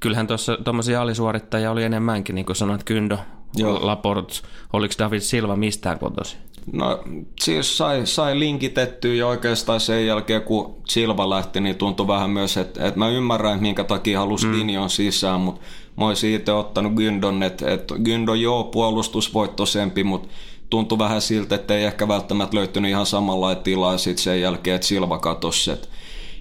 Kyllähän 0.00 0.26
tuossa 0.26 0.58
tuommoisia 0.64 1.02
alisuorittajia 1.02 1.70
oli 1.70 1.82
enemmänkin, 1.84 2.34
niin 2.34 2.46
kuin 2.46 2.56
sanoit, 2.56 2.84
Kyndo, 2.84 3.18
joo. 3.56 3.86
Laport, 3.86 4.42
oliko 4.72 4.94
David 4.98 5.20
Silva 5.20 5.56
mistään 5.56 5.98
kotosi? 5.98 6.36
No 6.72 7.04
siis 7.40 7.78
sai, 7.78 8.06
sai 8.06 8.38
linkitettyä 8.38 9.14
ja 9.14 9.26
oikeastaan 9.26 9.80
sen 9.80 10.06
jälkeen 10.06 10.42
kun 10.42 10.76
Silva 10.88 11.30
lähti, 11.30 11.60
niin 11.60 11.76
tuntui 11.76 12.06
vähän 12.06 12.30
myös, 12.30 12.56
että, 12.56 12.86
että 12.86 12.98
mä 12.98 13.08
ymmärrän, 13.08 13.52
että 13.52 13.62
minkä 13.62 13.84
takia 13.84 14.18
halusi 14.18 14.46
mm. 14.46 14.52
Dinion 14.52 14.90
sisään, 14.90 15.40
mutta 15.40 15.60
mä 15.96 16.06
olisin 16.06 16.34
itse 16.34 16.52
ottanut 16.52 16.92
Gyndon, 16.92 17.42
että, 17.42 17.70
että 17.70 17.94
Gyndo 18.04 18.34
joo 18.34 18.64
puolustusvoittoisempi, 18.64 20.04
mutta 20.04 20.28
tuntui 20.70 20.98
vähän 20.98 21.20
siltä, 21.20 21.54
että 21.54 21.74
ei 21.74 21.84
ehkä 21.84 22.08
välttämättä 22.08 22.56
löytynyt 22.56 22.90
ihan 22.90 23.06
samalla 23.06 23.54
tilaa 23.54 23.98
sitten 23.98 24.22
sen 24.22 24.40
jälkeen, 24.40 24.74
että 24.74 24.86
Silva 24.86 25.18
katosi. 25.18 25.70
Että 25.70 25.88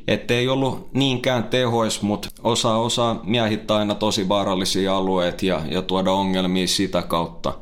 että 0.07 0.33
ei 0.33 0.47
ollut 0.47 0.93
niinkään 0.93 1.43
tehois, 1.43 2.01
mutta 2.01 2.29
osa 2.43 2.75
osaa 2.75 3.19
miehittää 3.23 3.77
aina 3.77 3.95
tosi 3.95 4.29
vaarallisia 4.29 4.97
alueita 4.97 5.45
ja, 5.45 5.61
ja 5.69 5.81
tuoda 5.81 6.11
ongelmia 6.11 6.67
sitä 6.67 7.01
kautta. 7.01 7.53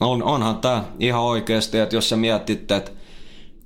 On, 0.00 0.22
onhan 0.22 0.56
tämä 0.56 0.84
ihan 0.98 1.22
oikeasti, 1.22 1.78
että 1.78 1.96
jos 1.96 2.08
sä 2.08 2.16
mietit, 2.16 2.70
että 2.70 2.92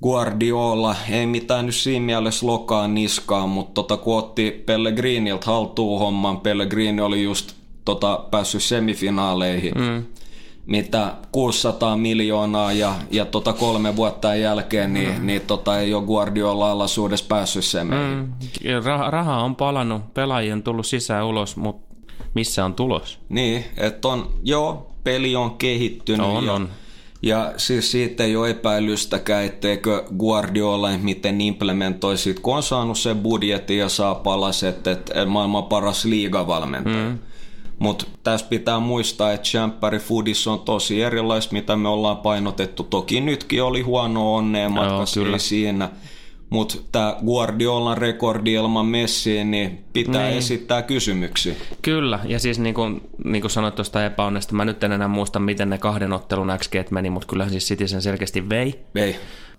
Guardiola, 0.03 0.95
ei 1.09 1.25
mitään 1.25 1.65
nyt 1.65 1.75
siinä 1.75 2.05
mielessä 2.05 2.47
lokaan 2.47 2.93
niskaan, 2.93 3.49
mutta 3.49 3.73
tota, 3.73 3.97
kun 3.97 4.17
otti 4.17 4.63
Pellegrinilta 4.65 5.45
haltuun 5.45 5.99
homman, 5.99 6.39
Pellegrini 6.41 7.01
oli 7.01 7.23
just 7.23 7.53
tota, 7.85 8.25
päässyt 8.31 8.63
semifinaaleihin, 8.63 9.73
mm. 9.77 10.03
Mitä 10.65 11.13
600 11.31 11.97
miljoonaa 11.97 12.71
ja, 12.73 12.95
ja 13.11 13.25
tota 13.25 13.53
kolme 13.53 13.95
vuotta 13.95 14.35
jälkeen, 14.35 14.93
niin, 14.93 15.19
mm. 15.19 15.25
niin 15.25 15.41
tota, 15.41 15.79
ei 15.79 15.93
ole 15.93 16.05
Guardiola 16.05 16.71
alaisuudessa 16.71 17.25
päässyt 17.29 17.65
semeihin. 17.65 18.17
Mm. 18.17 18.33
Rah- 18.63 19.09
raha 19.09 19.43
on 19.43 19.55
palannut, 19.55 20.13
pelaajien 20.13 20.53
on 20.53 20.63
tullut 20.63 20.85
sisään 20.85 21.25
ulos, 21.25 21.57
mutta 21.57 21.95
missä 22.33 22.65
on 22.65 22.73
tulos? 22.73 23.19
Niin, 23.29 23.65
että 23.77 24.07
on, 24.07 24.29
joo, 24.43 24.91
peli 25.03 25.35
on 25.35 25.51
kehittynyt. 25.51 26.25
On, 26.25 26.45
ja, 26.45 26.53
on. 26.53 26.69
Ja 27.21 27.53
siis 27.57 27.91
siitä 27.91 28.23
ei 28.23 28.35
ole 28.35 28.49
epäilystäkään, 28.49 29.45
etteikö 29.45 30.03
Guardiola 30.17 30.89
miten 30.97 31.41
implementoi 31.41 32.17
siitä, 32.17 32.41
kun 32.41 32.55
on 32.55 32.63
saanut 32.63 32.97
sen 32.97 33.17
budjetin 33.17 33.77
ja 33.77 33.89
saa 33.89 34.15
palaset, 34.15 34.87
että 34.87 35.25
maailman 35.25 35.63
paras 35.63 36.05
liigavalmentaja. 36.05 37.09
Mm. 37.09 37.19
Mutta 37.81 38.05
tässä 38.23 38.47
pitää 38.49 38.79
muistaa, 38.79 39.31
että 39.31 39.45
Champion 39.45 39.93
Foodis 40.01 40.47
on 40.47 40.59
tosi 40.59 41.01
erilaista, 41.01 41.53
mitä 41.53 41.75
me 41.75 41.89
ollaan 41.89 42.17
painotettu. 42.17 42.83
Toki 42.83 43.21
nytkin 43.21 43.63
oli 43.63 43.81
huono 43.81 44.35
onnea 44.35 44.69
matkassa, 44.69 45.19
kyllä. 45.19 45.37
siinä. 45.37 45.89
Mutta 46.51 46.75
tämä 46.91 47.15
Guardiolan 47.25 47.97
rekordi 47.97 48.53
ilman 48.53 48.85
Messiin, 48.85 49.51
niin 49.51 49.83
pitää 49.93 50.27
Niin. 50.27 50.37
esittää 50.37 50.81
kysymyksiä. 50.81 51.55
Kyllä, 51.81 52.19
ja 52.25 52.39
siis 52.39 52.59
niin 52.59 52.75
kuin, 52.75 53.01
niin 53.23 53.41
kuin 53.41 53.51
sanoit 53.51 53.75
tuosta 53.75 54.05
epäonnesta, 54.05 54.55
mä 54.55 54.65
nyt 54.65 54.83
en 54.83 54.91
enää 54.91 55.07
muista, 55.07 55.39
miten 55.39 55.69
ne 55.69 55.77
kahden 55.77 56.13
ottelun 56.13 56.51
XG 56.57 56.73
meni, 56.91 57.09
mutta 57.09 57.27
kyllähän 57.27 57.51
siis 57.51 57.65
City 57.67 57.87
sen 57.87 58.01
selkeästi 58.01 58.49
vei. 58.49 58.79
Ei. 58.95 59.15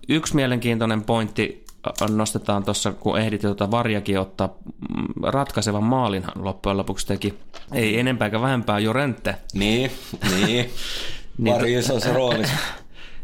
Yksi 0.09 0.35
mielenkiintoinen 0.35 1.03
pointti 1.03 1.63
nostetaan 2.09 2.63
tuossa, 2.65 2.91
kun 2.91 3.19
ehdit 3.19 3.41
tuota 3.41 3.71
Varjakin 3.71 4.19
ottaa 4.19 4.47
mm, 4.47 5.23
ratkaisevan 5.23 5.83
maalin 5.83 6.23
loppujen 6.35 6.77
lopuksi 6.77 7.07
teki. 7.07 7.33
Ei 7.73 7.99
enempää 7.99 8.25
eikä 8.25 8.41
vähempää 8.41 8.79
Jorente. 8.79 9.35
Niin, 9.53 9.91
niin. 10.35 10.69
Pari 11.53 11.73
isossa 11.73 12.13
roolissa. 12.13 12.55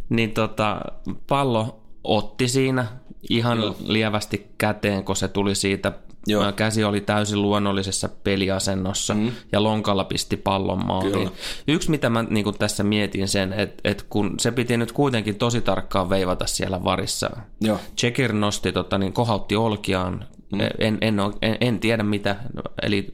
Niin 0.09 0.31
tota, 0.31 0.81
pallo 1.27 1.79
otti 2.03 2.47
siinä 2.47 2.85
ihan 3.29 3.57
Joo. 3.57 3.75
lievästi 3.85 4.47
käteen, 4.57 5.03
kun 5.03 5.15
se 5.15 5.27
tuli 5.27 5.55
siitä. 5.55 5.91
Joo. 6.27 6.43
Joo. 6.43 6.51
Käsi 6.51 6.83
oli 6.83 7.01
täysin 7.01 7.41
luonnollisessa 7.41 8.09
peliasennossa 8.23 9.13
mm. 9.13 9.31
ja 9.51 9.63
lonkalla 9.63 10.03
pisti 10.03 10.37
pallon 10.37 10.85
maaliin. 10.85 11.13
Kyllä. 11.13 11.31
Yksi, 11.67 11.91
mitä 11.91 12.09
mä 12.09 12.23
niin 12.29 12.57
tässä 12.59 12.83
mietin 12.83 13.27
sen, 13.27 13.53
että, 13.53 13.89
että 13.89 14.03
kun 14.09 14.33
se 14.39 14.51
piti 14.51 14.77
nyt 14.77 14.91
kuitenkin 14.91 15.35
tosi 15.35 15.61
tarkkaan 15.61 16.09
veivata 16.09 16.47
siellä 16.47 16.83
varissa. 16.83 17.29
Joo. 17.61 17.79
Chekir 17.97 18.33
nosti, 18.33 18.71
tota, 18.71 18.97
niin 18.97 19.13
kohautti 19.13 19.55
olkiaan. 19.55 20.25
Mm. 20.51 20.59
En, 20.79 20.97
en, 21.01 21.19
oo- 21.19 21.37
en, 21.41 21.57
en 21.61 21.79
tiedä 21.79 22.03
mitä, 22.03 22.35
eli 22.81 23.07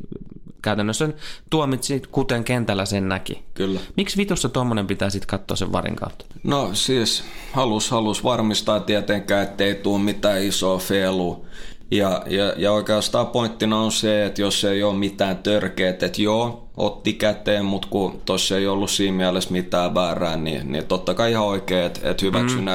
käytännössä 0.65 1.10
tuomitsi, 1.50 2.01
kuten 2.12 2.43
kentällä 2.43 2.86
sen 2.86 3.10
näki. 3.10 3.43
Kyllä. 3.53 3.79
Miksi 3.98 4.17
vitussa 4.17 4.50
tuommoinen 4.50 4.88
pitää 4.88 5.10
sitten 5.10 5.27
katsoa 5.27 5.57
sen 5.57 5.72
varin 5.72 5.95
kautta? 5.95 6.25
No 6.43 6.69
siis 6.74 7.24
halus, 7.51 7.91
halus 7.91 8.24
varmistaa 8.24 8.79
tietenkään, 8.79 9.43
ettei 9.43 9.75
tule 9.75 10.00
mitään 10.00 10.43
isoa 10.43 10.77
felua. 10.77 11.45
Ja, 11.91 12.24
ja, 12.27 12.53
ja 12.57 12.72
oikeastaan 12.72 13.27
pointtina 13.27 13.79
on 13.79 13.91
se, 13.91 14.25
että 14.25 14.41
jos 14.41 14.63
ei 14.63 14.84
ole 14.84 14.95
mitään 14.95 15.38
törkeät, 15.38 16.03
että 16.03 16.22
joo, 16.22 16.69
otti 16.77 17.13
käteen, 17.13 17.65
mutta 17.65 17.88
kun 17.91 18.22
tuossa 18.25 18.57
ei 18.57 18.67
ollut 18.67 18.89
siinä 18.91 19.17
mielessä 19.17 19.51
mitään 19.51 19.95
väärää, 19.95 20.38
niin, 20.38 20.72
niin 20.72 20.86
totta 20.86 21.13
kai 21.13 21.31
ihan 21.31 21.45
oikein, 21.45 21.86
että, 21.86 22.10
että 22.10 22.25
hyväksy 22.25 22.57
mm, 22.57 22.65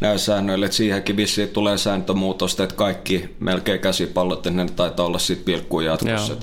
näysäännöillä. 0.00 0.32
Näysäännöillä, 0.32 0.66
että 0.66 0.76
siihenkin 0.76 1.16
vissiin 1.16 1.48
tulee 1.48 1.78
sääntömuutosta, 1.78 2.62
että 2.62 2.74
kaikki 2.74 3.36
melkein 3.40 3.80
käsipallot, 3.80 4.46
ne 4.46 4.66
taitaa 4.76 5.06
olla 5.06 5.18
sitten 5.18 5.44
pilkkuun 5.44 5.84
jatkossa. 5.84 6.36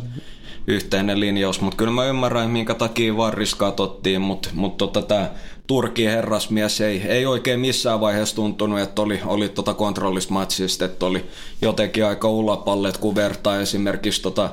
Yhteinen 0.68 1.20
linjaus, 1.20 1.62
mutta 1.62 1.78
kyllä 1.78 1.92
mä 1.92 2.06
ymmärrän, 2.06 2.50
minkä 2.50 2.74
takia 2.74 3.18
varris 3.18 3.56
katsottiin, 3.56 4.22
mutta 4.22 4.50
mut 4.54 4.78
tota, 4.78 5.02
tämä 5.02 5.30
Turkin 5.68 6.10
herrasmies 6.10 6.82
ei, 6.82 7.02
ei 7.08 7.26
oikein 7.26 7.60
missään 7.60 8.00
vaiheessa 8.00 8.36
tuntunut, 8.36 8.80
että 8.80 9.02
oli, 9.02 9.20
oli 9.26 9.50
tota 9.50 9.74
kontrollismatsista, 9.74 10.86
että 10.86 11.06
oli 11.06 11.26
jotenkin 11.62 12.06
aika 12.06 12.30
ulapalle, 12.30 12.92
kun 13.00 13.16
vertaa 13.16 13.60
esimerkiksi 13.60 14.22
tota, 14.22 14.50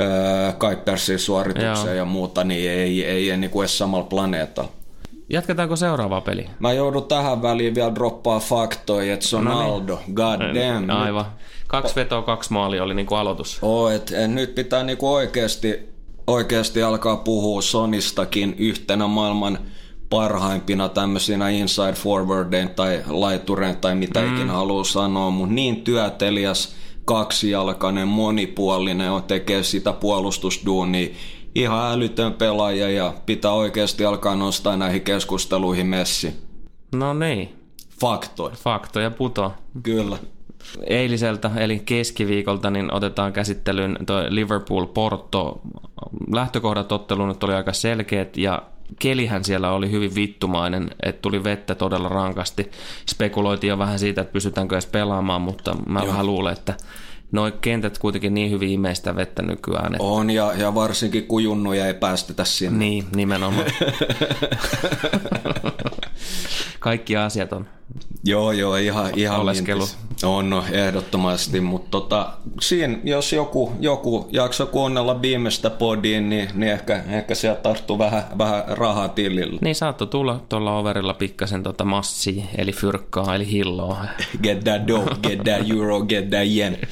öö, 0.00 0.52
Kuipersin 0.52 1.18
suoritukseen 1.18 1.86
Joo. 1.86 1.94
ja 1.94 2.04
muuta, 2.04 2.44
niin 2.44 2.70
ei, 2.70 3.04
ei, 3.04 3.30
ei 3.30 3.36
niin 3.36 3.50
kuin 3.50 3.64
edes 3.64 3.78
samalla 3.78 4.04
planeetalla. 4.04 4.77
Jatketaanko 5.30 5.76
seuraavaa 5.76 6.20
peliä? 6.20 6.50
Mä 6.58 6.72
joudun 6.72 7.04
tähän 7.04 7.42
väliin 7.42 7.74
vielä 7.74 7.94
droppaa 7.94 8.40
faktoja, 8.40 9.14
että 9.14 9.26
se 9.26 9.36
on 9.36 9.44
No 9.44 9.58
niin. 9.58 9.72
Aldo, 9.72 10.00
god 10.14 10.40
damn. 10.40 10.90
Aivan. 10.90 11.24
Kaksi 11.66 11.96
vetoa, 11.96 12.22
kaksi 12.22 12.52
maalia 12.52 12.82
oli 12.82 12.94
niinku 12.94 13.14
aloitus. 13.14 13.58
Oo, 13.62 13.90
et, 13.90 14.12
et 14.12 14.30
nyt 14.30 14.54
pitää 14.54 14.82
niinku 14.82 15.12
oikeasti, 15.12 15.88
oikeasti 16.26 16.82
alkaa 16.82 17.16
puhua 17.16 17.62
Sonistakin 17.62 18.54
yhtenä 18.58 19.06
maailman 19.06 19.58
parhaimpina 20.10 20.88
tämmöisinä 20.88 21.48
inside 21.48 21.92
forwardein 21.92 22.70
tai 22.70 23.02
laiturein 23.06 23.76
tai 23.76 23.94
mitä 23.94 24.20
mm. 24.20 24.36
ikinä 24.36 24.52
haluaa 24.52 24.84
sanoa, 24.84 25.30
mutta 25.30 25.54
niin 25.54 25.84
työteliäs, 25.84 26.74
kaksijalkainen, 27.04 28.08
monipuolinen 28.08 29.10
on 29.10 29.22
tekee 29.22 29.62
sitä 29.62 29.92
puolustusduunia. 29.92 31.08
Ihan 31.54 31.92
älytön 31.92 32.32
pelaaja 32.32 32.90
ja 32.90 33.14
pitää 33.26 33.52
oikeasti 33.52 34.04
alkaa 34.04 34.36
nostaa 34.36 34.76
näihin 34.76 35.00
keskusteluihin 35.00 35.86
messi. 35.86 36.34
No 36.94 37.14
niin, 37.14 37.56
Faktoja. 38.00 38.54
faktoja 38.56 39.10
puto. 39.10 39.52
Kyllä. 39.82 40.18
Eiliseltä, 40.86 41.50
eli 41.56 41.78
keskiviikolta, 41.78 42.70
niin 42.70 42.94
otetaan 42.94 43.32
käsittelyyn 43.32 43.98
toi 44.06 44.24
Liverpool-Porto. 44.28 45.60
Lähtökohdat 46.32 46.92
otteluun 46.92 47.28
nyt 47.28 47.44
oli 47.44 47.54
aika 47.54 47.72
selkeät 47.72 48.36
ja 48.36 48.62
kelihän 48.98 49.44
siellä 49.44 49.70
oli 49.72 49.90
hyvin 49.90 50.14
vittumainen, 50.14 50.90
että 51.02 51.22
tuli 51.22 51.44
vettä 51.44 51.74
todella 51.74 52.08
rankasti. 52.08 52.70
Spekuloitiin 53.10 53.68
jo 53.68 53.78
vähän 53.78 53.98
siitä, 53.98 54.20
että 54.20 54.32
pystytäänkö 54.32 54.74
edes 54.74 54.86
pelaamaan, 54.86 55.40
mutta 55.40 55.76
mä 55.86 55.98
Joo. 55.98 56.08
vähän 56.08 56.26
luulen, 56.26 56.52
että 56.52 56.74
noi 57.32 57.52
kentät 57.60 57.98
kuitenkin 57.98 58.34
niin 58.34 58.50
hyvin 58.50 58.70
imeistä 58.70 59.16
vettä 59.16 59.42
nykyään. 59.42 59.94
Että 59.94 60.04
On 60.04 60.30
ja, 60.30 60.52
ja 60.56 60.74
varsinkin 60.74 61.26
kun 61.26 61.44
junnuja 61.44 61.86
ei 61.86 61.94
päästetä 61.94 62.44
sinne. 62.44 62.78
Niin, 62.78 63.04
nimenomaan. 63.16 63.66
Kaikki 66.78 67.16
asiat 67.16 67.52
on. 67.52 67.66
Joo, 68.24 68.52
joo, 68.52 68.76
ihan, 68.76 69.10
ihan 69.16 69.40
Oleskelu. 69.40 69.78
mintis. 69.78 69.98
On, 70.24 70.50
no, 70.50 70.64
ehdottomasti, 70.72 71.60
mutta 71.60 71.90
tota, 71.90 72.32
siinä, 72.60 72.98
jos 73.04 73.32
joku, 73.32 73.72
joku 73.80 74.28
jakso 74.32 74.66
kuunnella 74.66 75.22
viimeistä 75.22 75.70
podiin, 75.70 76.28
niin, 76.28 76.48
niin 76.54 76.72
ehkä, 76.72 77.02
ehkä 77.08 77.34
sieltä 77.34 77.60
tarttuu 77.60 77.98
vähän, 77.98 78.24
vähän 78.38 78.64
rahaa 78.68 79.08
tilille. 79.08 79.58
Niin 79.62 79.74
saattoi 79.74 80.06
tulla 80.06 80.40
tuolla 80.48 80.78
overilla 80.78 81.14
pikkasen 81.14 81.62
tota 81.62 81.84
massia, 81.84 82.44
eli 82.58 82.72
fyrkkaa, 82.72 83.34
eli 83.34 83.50
hilloa. 83.50 84.04
Get 84.42 84.64
that 84.64 84.88
dough, 84.88 85.20
get 85.22 85.44
that 85.44 85.70
euro, 85.70 86.00
get 86.00 86.30
that 86.30 86.46
yen. 86.56 86.78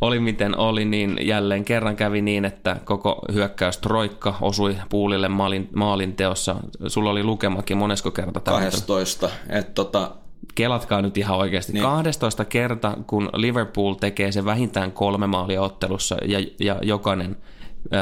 oli 0.00 0.20
miten 0.20 0.58
oli, 0.58 0.84
niin 0.84 1.16
jälleen 1.26 1.64
kerran 1.64 1.96
kävi 1.96 2.22
niin, 2.22 2.44
että 2.44 2.76
koko 2.84 3.22
hyökkäys 3.32 3.78
Troikka 3.78 4.34
osui 4.40 4.76
puulille 4.88 5.28
maalin, 5.28 5.68
maalin 5.74 6.16
teossa. 6.16 6.56
Sulla 6.86 7.10
oli 7.10 7.22
lukemakin 7.24 7.76
monesko 7.76 8.10
kerta 8.10 8.40
tämä. 8.40 8.60
12. 8.60 9.30
Et 9.48 9.74
tota, 9.74 10.10
Kelatkaa 10.54 11.02
nyt 11.02 11.18
ihan 11.18 11.38
oikeasti. 11.38 11.72
Niin. 11.72 11.82
Niin. 11.82 11.90
12 11.90 12.44
kerta, 12.44 12.96
kun 13.06 13.30
Liverpool 13.34 13.94
tekee 13.94 14.32
se 14.32 14.44
vähintään 14.44 14.92
kolme 14.92 15.26
maalia 15.26 15.62
ottelussa 15.62 16.16
ja, 16.26 16.38
ja 16.60 16.76
jokainen 16.82 17.36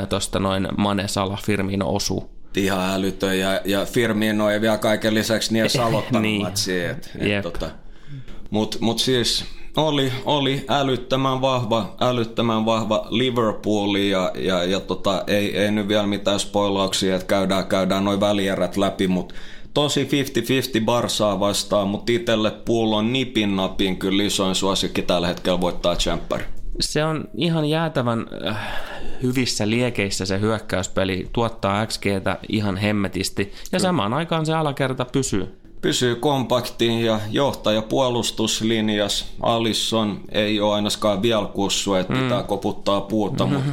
tuosta 0.08 0.40
noin 0.40 0.68
Mane, 0.78 1.08
Salah, 1.08 1.42
Firmino 1.42 1.94
osuu. 1.94 2.30
ihan 2.56 2.90
älytön 2.94 3.38
ja, 3.38 3.60
ja 3.64 3.84
Firmino 3.84 4.50
ei 4.50 4.60
vielä 4.60 4.78
kaiken 4.78 5.14
lisäksi 5.14 5.52
niin 5.52 5.60
edes 5.60 5.76
aloittanut 5.86 6.22
Niin. 6.22 6.42
matsia. 6.42 6.90
Et, 6.90 7.10
et 7.18 7.28
Jep. 7.28 7.42
tota, 7.42 7.70
mut, 8.50 8.76
mut 8.80 8.98
siis 8.98 9.44
oli, 9.76 10.12
oli 10.24 10.64
älyttömän 10.68 11.40
vahva, 11.40 11.94
älyttömän 12.00 12.66
vahva 12.66 13.06
Liverpool 13.10 13.94
ja, 13.94 14.32
ja, 14.34 14.64
ja 14.64 14.80
tota, 14.80 15.24
ei, 15.26 15.58
ei 15.58 15.70
nyt 15.70 15.88
vielä 15.88 16.06
mitään 16.06 16.40
spoilauksia, 16.40 17.14
että 17.14 17.26
käydään, 17.26 17.66
käydään 17.66 18.04
noin 18.04 18.20
välierät 18.20 18.76
läpi, 18.76 19.08
mutta 19.08 19.34
tosi 19.74 20.08
50-50 20.80 20.84
Barsaa 20.84 21.40
vastaan, 21.40 21.88
mutta 21.88 22.12
itselle 22.12 22.50
Pool 22.50 22.92
on 22.92 23.12
nipin 23.12 23.56
napin 23.56 23.98
kyllä 23.98 24.22
isoin 24.22 24.54
suosikki 24.54 25.02
tällä 25.02 25.26
hetkellä 25.26 25.60
voittaa 25.60 25.96
Champer. 25.96 26.40
Se 26.80 27.04
on 27.04 27.24
ihan 27.34 27.64
jäätävän 27.64 28.26
äh, 28.48 28.58
hyvissä 29.22 29.70
liekeissä 29.70 30.26
se 30.26 30.40
hyökkäyspeli, 30.40 31.28
tuottaa 31.32 31.86
XGtä 31.86 32.38
ihan 32.48 32.76
hemmetisti 32.76 33.52
ja 33.72 33.78
samaan 33.78 34.14
aikaan 34.14 34.46
se 34.46 34.54
alakerta 34.54 35.04
pysyy. 35.04 35.65
Pysyy 35.80 36.14
kompaktiin 36.14 37.04
ja 37.04 37.20
johtaja 37.30 37.82
puolustuslinjas. 37.82 39.26
Alisson 39.42 40.20
ei 40.32 40.60
ole 40.60 40.74
ainakaan 40.74 41.22
vielä 41.22 41.46
kussu, 41.46 41.94
että 41.94 42.12
pitää 42.12 42.42
koputtaa 42.42 43.00
puuta, 43.00 43.46
mutta 43.46 43.72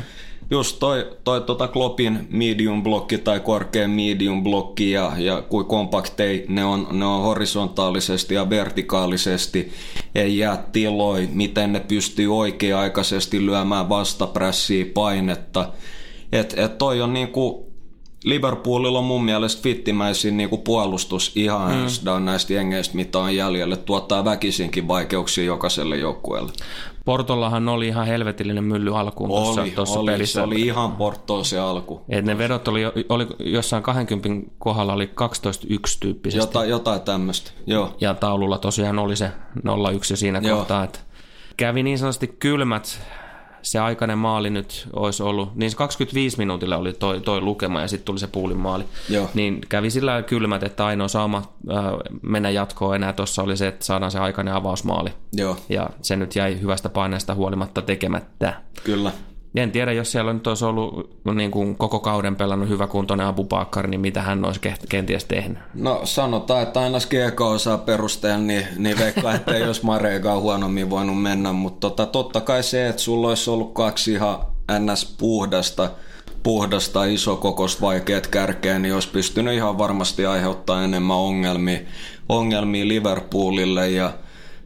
just 0.51 0.79
toi, 0.79 1.17
toi 1.23 1.41
tota 1.41 1.67
Klopin 1.67 2.27
medium 2.29 2.83
blokki 2.83 3.17
tai 3.17 3.39
korkean 3.39 3.89
medium 3.89 4.43
blokki 4.43 4.91
ja, 4.91 5.11
ja 5.17 5.41
kuin 5.41 5.65
kompaktei 5.65 6.45
ne 6.49 6.65
on, 6.65 6.87
ne 6.91 7.05
on 7.05 7.21
horisontaalisesti 7.21 8.33
ja 8.35 8.49
vertikaalisesti. 8.49 9.71
Ei 10.15 10.37
jää 10.37 10.63
tiloi, 10.71 11.29
miten 11.33 11.73
ne 11.73 11.79
pystyy 11.79 12.37
oikea-aikaisesti 12.37 13.45
lyömään 13.45 13.89
vastaprässiä 13.89 14.85
painetta. 14.93 15.69
Et, 16.31 16.53
et 16.57 16.77
toi 16.77 17.01
on 17.01 17.13
niinku 17.13 17.72
Liverpoolilla 18.23 18.99
on 18.99 19.05
mun 19.05 19.25
mielestä 19.25 19.61
fittimäisin 19.61 20.37
niin 20.37 20.49
puolustus 20.63 21.31
ihan 21.35 21.71
mm. 21.71 22.25
näistä 22.25 22.53
jengeistä, 22.53 22.95
mitä 22.95 23.19
on 23.19 23.35
jäljellä. 23.35 23.75
Tuottaa 23.75 24.25
väkisinkin 24.25 24.87
vaikeuksia 24.87 25.43
jokaiselle 25.43 25.97
joukkueelle. 25.97 26.51
Portollahan 27.05 27.69
oli 27.69 27.87
ihan 27.87 28.07
helvetillinen 28.07 28.63
mylly 28.63 28.99
alkuun 28.99 29.29
tuossa, 29.29 29.61
Oli, 29.61 29.71
tuossa 29.71 29.99
oli, 29.99 30.11
pelissä. 30.11 30.33
se 30.33 30.41
oli 30.41 30.61
ihan 30.61 30.91
Portoa 30.91 31.43
se 31.43 31.59
alku. 31.59 32.01
Et 32.09 32.25
ne 32.25 32.37
vedot 32.37 32.67
oli, 32.67 32.81
oli 33.09 33.27
jossain 33.39 33.83
20 33.83 34.29
kohdalla 34.59 34.93
oli 34.93 35.05
12-1 35.05 35.97
tyyppisesti. 35.99 36.47
Jota, 36.47 36.65
jotain 36.65 37.01
tämmöistä, 37.01 37.51
joo. 37.65 37.95
Ja 38.01 38.13
taululla 38.13 38.57
tosiaan 38.57 38.99
oli 38.99 39.15
se 39.15 39.31
0-1 39.59 40.15
siinä 40.15 40.39
Joo. 40.43 40.57
kohtaa. 40.57 40.83
Että 40.83 40.99
kävi 41.57 41.83
niin 41.83 41.97
sanotusti 41.97 42.27
kylmät. 42.27 42.99
Se 43.63 43.79
aikainen 43.79 44.17
maali 44.17 44.49
nyt 44.49 44.87
olisi 44.93 45.23
ollut, 45.23 45.55
niin 45.55 45.71
se 45.71 45.77
25 45.77 46.37
minuutilla 46.37 46.77
oli 46.77 46.93
toi, 46.93 47.21
toi 47.21 47.41
lukema 47.41 47.81
ja 47.81 47.87
sitten 47.87 48.05
tuli 48.05 48.19
se 48.19 48.27
puulin 48.27 48.57
maali. 48.57 48.83
Joo. 49.09 49.29
Niin 49.33 49.61
kävi 49.69 49.89
sillä 49.89 50.21
kylmät, 50.21 50.63
että 50.63 50.85
ainoa 50.85 51.07
saama 51.07 51.37
äh, 51.71 51.83
mennä 52.21 52.49
jatkoon 52.49 52.95
enää 52.95 53.13
tuossa 53.13 53.43
oli 53.43 53.57
se, 53.57 53.67
että 53.67 53.85
saadaan 53.85 54.11
se 54.11 54.19
aikainen 54.19 54.53
avausmaali. 54.53 55.09
Joo, 55.33 55.57
Ja 55.69 55.89
se 56.01 56.15
nyt 56.15 56.35
jäi 56.35 56.61
hyvästä 56.61 56.89
paineesta 56.89 57.35
huolimatta 57.35 57.81
tekemättä. 57.81 58.53
kyllä. 58.83 59.11
En 59.55 59.71
tiedä, 59.71 59.91
jos 59.91 60.11
siellä 60.11 60.33
nyt 60.33 60.47
olisi 60.47 60.65
ollut 60.65 61.09
niin 61.35 61.51
kuin 61.51 61.75
koko 61.75 61.99
kauden 61.99 62.35
pelannut 62.35 62.69
hyvä 62.69 62.87
kuntoinen 62.87 63.27
Abu 63.27 63.43
Bakar, 63.43 63.87
niin 63.87 64.01
mitä 64.01 64.21
hän 64.21 64.45
olisi 64.45 64.59
ke- 64.67 64.85
kenties 64.89 65.25
tehnyt. 65.25 65.57
No 65.73 66.01
sanotaan, 66.03 66.63
että 66.63 66.79
aina 66.79 66.99
Skieka 66.99 67.47
osaa 67.47 67.77
perusteella, 67.77 68.37
niin, 68.45 68.67
niin 68.77 68.99
veikkaa, 68.99 69.33
että 69.33 69.55
ei 69.55 69.63
olisi 69.63 69.85
Mareekaan 69.85 70.41
huonommin 70.41 70.89
voinut 70.89 71.21
mennä, 71.21 71.53
mutta 71.53 71.89
tota, 71.89 72.05
totta 72.05 72.41
kai 72.41 72.63
se, 72.63 72.87
että 72.87 73.01
sulla 73.01 73.27
olisi 73.27 73.49
ollut 73.49 73.73
kaksi 73.73 74.13
ihan 74.13 74.39
ns. 74.79 75.15
puhdasta, 75.19 75.89
puhdasta 76.43 77.05
isokokoista 77.05 77.81
vaikeat 77.81 78.27
kärkeä, 78.27 78.79
niin 78.79 78.93
olisi 78.93 79.09
pystynyt 79.09 79.53
ihan 79.53 79.77
varmasti 79.77 80.25
aiheuttaa 80.25 80.83
enemmän 80.83 81.17
ongelmia, 81.17 81.79
ongelmia 82.29 82.87
Liverpoolille 82.87 83.89
ja 83.89 84.13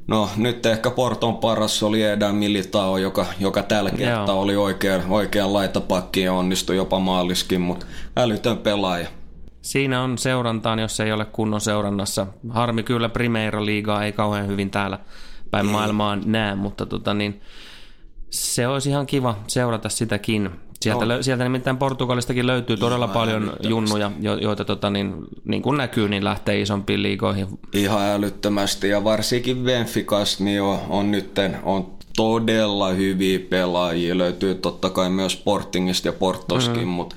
No 0.07 0.29
nyt 0.37 0.65
ehkä 0.65 0.91
Porton 0.91 1.37
paras 1.37 1.83
oli 1.83 2.03
Eda 2.03 2.33
Militao, 2.33 2.97
joka, 2.97 3.25
joka 3.39 3.63
tällä 3.63 3.91
kertaa 3.91 4.25
Joo. 4.27 4.41
oli 4.41 4.55
oikean, 4.55 5.01
oikean 5.09 5.53
laitapakki 5.53 6.21
ja 6.21 6.33
onnistui 6.33 6.75
jopa 6.75 6.99
maaliskin, 6.99 7.61
mutta 7.61 7.85
älytön 8.17 8.57
pelaaja. 8.57 9.07
Siinä 9.61 10.01
on 10.01 10.17
seurantaan, 10.17 10.79
jos 10.79 10.99
ei 10.99 11.11
ole 11.11 11.25
kunnon 11.25 11.61
seurannassa. 11.61 12.27
Harmi 12.49 12.83
kyllä 12.83 13.09
Primeira 13.09 13.65
Liigaa 13.65 14.03
ei 14.03 14.11
kauhean 14.11 14.47
hyvin 14.47 14.69
täällä 14.69 14.99
päin 15.51 15.65
maailmaa 15.65 16.15
näe, 16.15 16.55
mutta 16.55 16.85
tota 16.85 17.13
niin, 17.13 17.41
se 18.29 18.67
olisi 18.67 18.89
ihan 18.89 19.05
kiva 19.05 19.37
seurata 19.47 19.89
sitäkin. 19.89 20.49
Sieltä, 20.81 21.05
Joo. 21.05 21.07
lö, 21.07 21.23
sieltä 21.23 21.43
nimittäin 21.43 21.77
Portugalistakin 21.77 22.47
löytyy 22.47 22.77
todella 22.77 23.05
Ihan 23.05 23.13
paljon 23.13 23.53
junnuja, 23.63 24.11
jo, 24.19 24.35
joita 24.35 24.65
tota 24.65 24.89
niin, 24.89 25.13
niin 25.45 25.61
kuin 25.61 25.77
näkyy, 25.77 26.09
niin 26.09 26.23
lähtee 26.23 26.61
isompiin 26.61 27.03
liigoihin. 27.03 27.47
Ihan 27.73 28.01
älyttömästi 28.01 28.89
ja 28.89 29.03
varsinkin 29.03 29.57
Benficas 29.57 30.39
niin 30.39 30.61
on, 30.61 30.79
on 30.89 31.11
nytten 31.11 31.57
on 31.63 31.91
todella 32.15 32.89
hyviä 32.89 33.39
pelaajia. 33.49 34.17
Löytyy 34.17 34.55
totta 34.55 34.89
kai 34.89 35.09
myös 35.09 35.33
Sportingista 35.33 36.07
ja 36.07 36.13
Portoskin, 36.13 36.81
mm. 36.81 36.87
mutta 36.87 37.15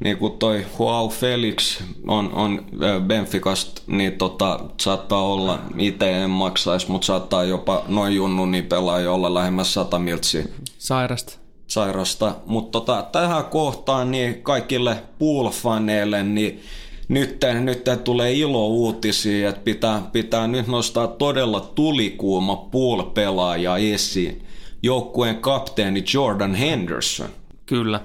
niin 0.00 0.16
kuin 0.16 0.32
toi 0.38 0.66
Joao 0.78 1.08
Felix 1.08 1.82
on, 2.06 2.32
on 2.32 2.64
Benficasta, 3.06 3.82
niin 3.86 4.12
tota, 4.12 4.60
saattaa 4.80 5.22
olla, 5.22 5.58
itse 5.78 6.22
en 6.22 6.30
maksaisi, 6.30 6.90
mutta 6.90 7.06
saattaa 7.06 7.44
jopa 7.44 7.84
noin 7.88 8.14
junnu 8.14 8.46
niin 8.46 8.66
pelaaja 8.66 9.12
olla 9.12 9.34
lähemmäs 9.34 9.74
100 9.74 9.98
miltsiä 9.98 10.44
Sairasta. 10.78 11.39
Sairasta. 11.70 12.34
Mutta 12.46 12.70
tota, 12.80 13.02
tähän 13.12 13.44
kohtaan 13.44 14.10
niin 14.10 14.42
kaikille 14.42 14.96
pool-faneille, 15.18 16.22
niin 16.22 16.60
nyt, 17.08 17.44
nyt 17.60 18.04
tulee 18.04 18.32
ilo 18.32 18.68
uutisia, 18.68 19.48
että 19.48 19.62
pitää, 19.64 20.02
pitää 20.12 20.46
nyt 20.46 20.66
nostaa 20.66 21.06
todella 21.06 21.60
tulikuuma 21.60 22.56
pool-pelaaja 22.56 23.76
esiin. 23.76 24.42
Joukkueen 24.82 25.36
kapteeni 25.36 26.04
Jordan 26.14 26.54
Henderson. 26.54 27.28
Kyllä. 27.66 28.00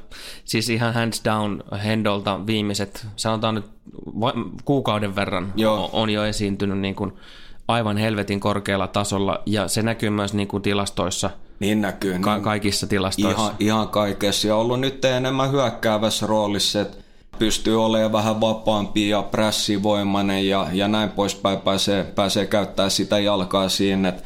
Siis 0.45 0.69
ihan 0.69 0.93
hands 0.93 1.21
down 1.25 1.63
Hendolta 1.83 2.45
viimeiset, 2.47 3.07
sanotaan 3.15 3.55
nyt 3.55 3.65
kuukauden 4.65 5.15
verran. 5.15 5.53
Joo. 5.55 5.89
on 5.93 6.09
jo 6.09 6.25
esiintynyt 6.25 6.79
niin 6.79 6.95
kuin 6.95 7.13
aivan 7.67 7.97
helvetin 7.97 8.39
korkealla 8.39 8.87
tasolla 8.87 9.41
ja 9.45 9.67
se 9.67 9.81
näkyy 9.81 10.09
myös 10.09 10.33
niin 10.33 10.47
kuin 10.47 10.63
tilastoissa, 10.63 11.29
Niin 11.59 11.81
näkyy. 11.81 12.19
ka- 12.19 12.33
niin, 12.33 12.43
kaikissa 12.43 12.87
tilastoissa. 12.87 13.41
ihan, 13.41 13.55
ihan 13.59 13.89
kaikessa. 13.89 14.47
Ja 14.47 14.55
ollut 14.55 14.79
nyt 14.79 15.05
enemmän 15.05 15.51
hyökkäävässä 15.51 16.27
roolissa, 16.27 16.81
että 16.81 16.97
pystyy 17.39 17.85
olemaan 17.85 18.11
vähän 18.11 18.41
vapaampi 18.41 19.09
ja 19.09 19.21
prässivoimainen 19.21 20.47
ja, 20.47 20.67
ja 20.73 20.87
näin 20.87 21.09
poispäin 21.09 21.57
pääsee, 21.59 22.03
pääsee 22.03 22.45
käyttää 22.45 22.89
sitä 22.89 23.19
jalkaa 23.19 23.69
siinä. 23.69 24.09
Että 24.09 24.23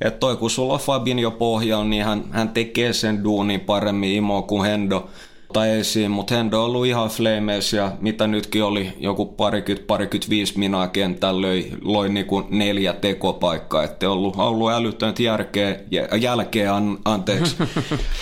et 0.00 0.20
toi 0.20 0.36
kun 0.36 0.50
sulla 0.50 0.72
on 0.74 0.80
Fabinho 0.80 1.30
pohjalla, 1.30 1.84
niin 1.84 2.04
hän, 2.04 2.24
hän 2.30 2.48
tekee 2.48 2.92
sen 2.92 3.24
duunin 3.24 3.60
paremmin 3.60 4.12
imo 4.12 4.42
kuin 4.42 4.64
Hendo 4.64 5.10
tai 5.52 5.70
esiin, 5.70 6.10
mutta 6.10 6.34
Hendo 6.34 6.58
on 6.58 6.64
ollut 6.64 6.86
ihan 6.86 7.08
flameis 7.08 7.72
ja 7.72 7.92
mitä 8.00 8.26
nytkin 8.26 8.64
oli 8.64 8.92
joku 8.98 9.26
parikymmentä, 9.26 10.28
viisi 10.30 10.58
minaa 10.58 10.88
kentällä 10.88 11.42
löi, 11.42 11.72
loi 11.82 12.08
niinku 12.08 12.44
neljä 12.50 12.92
tekopaikkaa, 12.92 13.82
että 13.82 14.10
ollut, 14.10 14.36
ollut 14.36 14.72
älytöntä 14.72 15.22
järkeä, 15.22 15.80
jä- 15.90 16.08
jälkeä, 16.20 16.74
an, 16.74 16.98
anteeksi, 17.04 17.56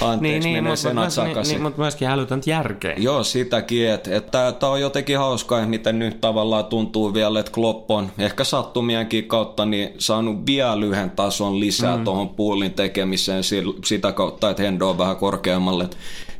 anteeksi 0.00 0.20
niin, 0.20 0.42
niin, 0.42 0.56
menee 0.56 0.62
mutta, 0.62 0.76
sanat 0.76 1.34
myös, 1.34 1.48
niin, 1.48 1.54
niin, 1.54 1.62
mutta 1.62 1.82
myöskin 1.82 2.08
älytöntä 2.08 2.50
järkeä. 2.50 2.94
Joo, 2.98 3.24
sitäkin, 3.24 3.90
että 3.90 4.16
et, 4.16 4.30
tämä 4.30 4.72
on 4.72 4.80
jotenkin 4.80 5.18
hauskaa, 5.18 5.66
miten 5.66 5.98
nyt 5.98 6.20
tavallaan 6.20 6.64
tuntuu 6.64 7.14
vielä, 7.14 7.40
että 7.40 7.52
Klopp 7.52 7.90
on 7.90 8.10
ehkä 8.18 8.44
sattumienkin 8.44 9.24
kautta 9.24 9.66
niin 9.66 9.90
saanut 9.98 10.46
vielä 10.46 10.86
yhden 10.86 11.10
tason 11.10 11.60
lisää 11.60 11.96
mm. 11.96 12.04
tuohon 12.04 12.28
puulin 12.28 12.72
tekemiseen 12.72 13.42
sitä 13.84 14.12
kautta, 14.12 14.50
että 14.50 14.62
Hendo 14.62 14.88
on 14.88 14.98
vähän 14.98 15.16
korkeammalle. 15.16 15.88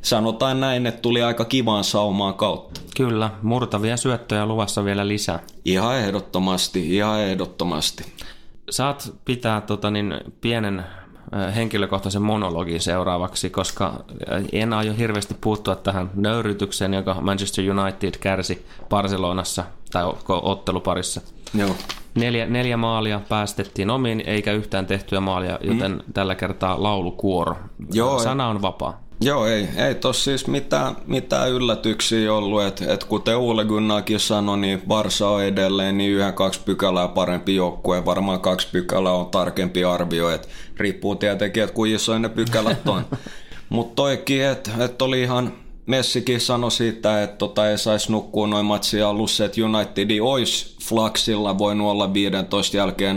Sanotaan 0.02 0.60
näin, 0.60 0.86
että 0.86 1.00
tuli 1.00 1.22
aika 1.22 1.44
kivaan 1.44 1.84
saumaan 1.84 2.34
kautta. 2.34 2.80
Kyllä, 2.96 3.30
murtavia 3.42 3.96
syöttöjä 3.96 4.46
luvassa 4.46 4.84
vielä 4.84 5.08
lisää. 5.08 5.40
Ihan 5.64 5.96
ehdottomasti, 5.96 6.96
ihan 6.96 7.20
ehdottomasti. 7.20 8.04
Saat 8.70 9.12
pitää 9.24 9.60
tota, 9.60 9.90
niin, 9.90 10.14
pienen 10.40 10.84
henkilökohtaisen 11.54 12.22
monologin 12.22 12.80
seuraavaksi, 12.80 13.50
koska 13.50 14.04
en 14.52 14.72
aio 14.72 14.94
hirveästi 14.94 15.36
puuttua 15.40 15.76
tähän 15.76 16.10
nöyrytykseen, 16.14 16.94
joka 16.94 17.16
Manchester 17.20 17.64
United 17.70 18.14
kärsi 18.20 18.66
Barcelonassa 18.88 19.64
tai 19.92 20.04
otteluparissa. 20.28 21.20
Joo. 21.54 21.70
Neljä, 22.14 22.46
neljä 22.46 22.76
maalia 22.76 23.20
päästettiin 23.28 23.90
omiin, 23.90 24.22
eikä 24.26 24.52
yhtään 24.52 24.86
tehtyä 24.86 25.20
maalia, 25.20 25.58
joten 25.62 25.92
mm. 25.92 26.12
tällä 26.14 26.34
kertaa 26.34 26.82
laulukuoro. 26.82 27.56
Joo, 27.92 28.18
Sana 28.18 28.48
on 28.48 28.62
vapaa. 28.62 29.00
Joo, 29.22 29.46
ei, 29.46 29.68
ei 29.76 29.94
tossa 29.94 30.24
siis 30.24 30.46
mitään, 30.46 30.96
mitään 31.06 31.50
yllätyksiä 31.50 32.34
ollut, 32.34 32.62
että 32.62 32.92
et 32.92 33.04
kuten 33.04 33.36
Ole 33.36 33.64
Gunnarkin 33.64 34.20
sanoi, 34.20 34.58
niin 34.58 34.82
Barsa 34.88 35.28
on 35.28 35.44
edelleen 35.44 35.98
niin 35.98 36.12
yhden 36.12 36.34
kaksi 36.34 36.60
pykälää 36.64 37.08
parempi 37.08 37.54
joukkue, 37.54 38.04
varmaan 38.04 38.40
kaksi 38.40 38.68
pykälää 38.72 39.12
on 39.12 39.26
tarkempi 39.26 39.84
arvio, 39.84 40.30
että 40.30 40.48
riippuu 40.76 41.16
tietenkin, 41.16 41.62
että 41.62 41.74
kuinka 41.74 41.96
isoja 41.96 42.18
ne 42.18 42.28
pykälät 42.28 42.88
on. 42.88 43.04
Mutta 43.68 43.94
toikin, 43.94 44.44
että 44.44 44.70
et 44.78 45.02
oli 45.02 45.22
ihan, 45.22 45.52
Messikin 45.86 46.40
sanoi 46.40 46.70
siitä, 46.70 47.22
että 47.22 47.36
tota 47.36 47.70
ei 47.70 47.78
saisi 47.78 48.12
nukkua 48.12 48.46
noin 48.46 48.66
matsia 48.66 49.08
alussa, 49.08 49.44
että 49.44 49.60
United 49.64 50.20
olisi 50.20 50.76
Flaxilla 50.82 51.58
voinut 51.58 51.90
olla 51.90 52.14
15 52.14 52.76
jälkeen 52.76 53.16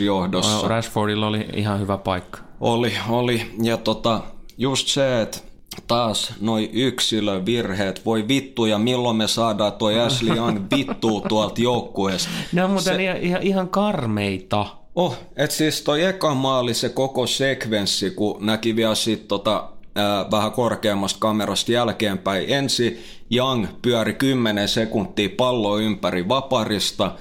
0-2 0.00 0.02
johdossa. 0.04 0.68
Rashfordilla 0.68 1.26
oli 1.26 1.48
ihan 1.54 1.80
hyvä 1.80 1.98
paikka. 1.98 2.38
Oli, 2.60 2.92
oli. 3.08 3.50
Ja 3.62 3.76
tota, 3.76 4.20
just 4.58 4.88
se, 4.88 5.22
että 5.22 5.38
taas 5.86 6.32
noi 6.40 6.70
yksilövirheet, 6.72 8.04
voi 8.04 8.28
vittu, 8.28 8.66
ja 8.66 8.78
milloin 8.78 9.16
me 9.16 9.28
saadaan 9.28 9.72
toi 9.72 10.00
Ashley 10.00 10.36
Young 10.36 10.66
vittuu 10.76 11.20
tuolta 11.20 11.60
joukkueesta. 11.60 12.30
Ne 12.52 12.64
on 12.64 12.70
muuten 12.70 12.96
se... 12.96 13.18
ihan, 13.20 13.42
ihan 13.42 13.68
karmeita. 13.68 14.66
Oh, 14.94 15.16
et 15.36 15.50
siis 15.50 15.82
toi 15.82 16.04
eka 16.04 16.34
maali, 16.34 16.74
se 16.74 16.88
koko 16.88 17.26
sekvenssi, 17.26 18.10
kun 18.10 18.46
näki 18.46 18.76
vielä 18.76 18.94
sit 18.94 19.28
tota, 19.28 19.68
ää, 19.94 20.26
vähän 20.30 20.52
korkeammasta 20.52 21.18
kamerasta 21.20 21.72
jälkeenpäin. 21.72 22.44
Ensi 22.48 23.04
Young 23.34 23.66
pyöri 23.82 24.14
10 24.14 24.68
sekuntia 24.68 25.28
pallo 25.36 25.78
ympäri 25.78 26.28
vaparista. 26.28 27.14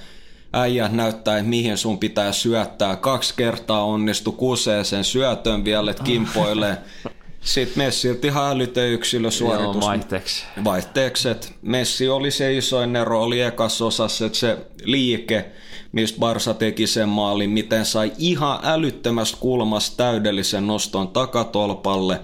Äijä 0.54 0.88
näyttää, 0.88 1.38
että 1.38 1.50
mihin 1.50 1.78
sun 1.78 2.00
pitää 2.00 2.32
syöttää. 2.32 2.96
Kaksi 2.96 3.34
kertaa 3.38 3.84
onnistu 3.86 4.32
kusee 4.32 4.84
sen 4.84 5.04
syötön 5.04 5.66
vielä, 5.66 5.92
että 5.92 6.04
kimpoilee. 6.04 6.78
Sitten 7.42 7.84
Messiltä 7.84 8.28
ihan 8.28 8.52
älytön 8.52 8.90
yksilösuoritus. 8.90 9.76
Joo, 9.76 9.82
vaihteeksi. 9.82 10.46
Vaihteeksi, 10.64 11.30
että 11.30 11.48
Messi 11.62 12.10
oli 12.10 12.32
se 12.32 12.58
isoin 12.58 12.96
ero, 12.96 13.24
oli 13.24 13.42
ekas 13.42 13.82
osassa, 13.82 14.26
että 14.26 14.38
se 14.38 14.58
liike, 14.84 15.46
mistä 15.92 16.20
Barsa 16.20 16.54
teki 16.54 16.88
sen 16.88 17.10
maalin, 17.10 17.50
miten 17.50 17.86
sai 17.86 18.12
ihan 18.18 18.60
älyttömästä 18.64 19.38
kulmasta 19.40 19.98
täydellisen 19.98 20.68
noston 20.68 21.08
takatolpalle. 21.08 22.22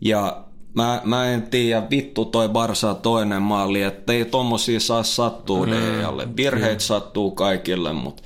Ja 0.00 0.44
mä, 0.74 1.00
mä 1.04 1.26
en 1.26 1.42
tiedä, 1.42 1.82
vittu 1.90 2.24
toi 2.24 2.48
Barsa 2.48 2.94
toinen 2.94 3.42
maali, 3.42 3.82
että 3.82 4.12
ei 4.12 4.24
tommosia 4.24 4.80
saa 4.80 5.02
sattua 5.02 5.66
mm, 5.66 6.36
Virheet 6.36 6.78
mm. 6.78 6.80
sattuu 6.80 7.30
kaikille, 7.30 7.92
mutta 7.92 8.22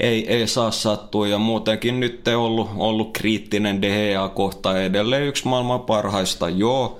ei, 0.00 0.28
ei 0.28 0.46
saa 0.46 0.70
sattua 0.70 1.28
ja 1.28 1.38
muutenkin 1.38 2.00
nyt 2.00 2.28
ei 2.28 2.34
ollut, 2.34 2.70
ollut 2.76 3.12
kriittinen 3.12 3.82
DHA 3.82 4.28
kohta 4.28 4.82
edelleen 4.82 5.26
yksi 5.26 5.48
maailman 5.48 5.80
parhaista, 5.80 6.48
joo, 6.48 6.98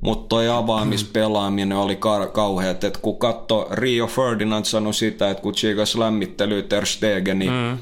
mutta 0.00 0.28
toi 0.28 0.48
avaamispelaaminen 0.48 1.78
oli 1.78 1.96
ka- 1.96 2.26
kauheat, 2.26 2.84
että 2.84 2.98
kun 3.02 3.18
katso, 3.18 3.68
Rio 3.70 4.06
Ferdinand 4.06 4.64
sanoi 4.64 4.94
sitä, 4.94 5.30
että 5.30 5.42
kun 5.42 5.54
Chigas 5.54 5.94
lämmittely 5.94 6.62
Ter 6.62 6.86
Stegen, 6.86 7.38
niin 7.38 7.52
mm. 7.52 7.78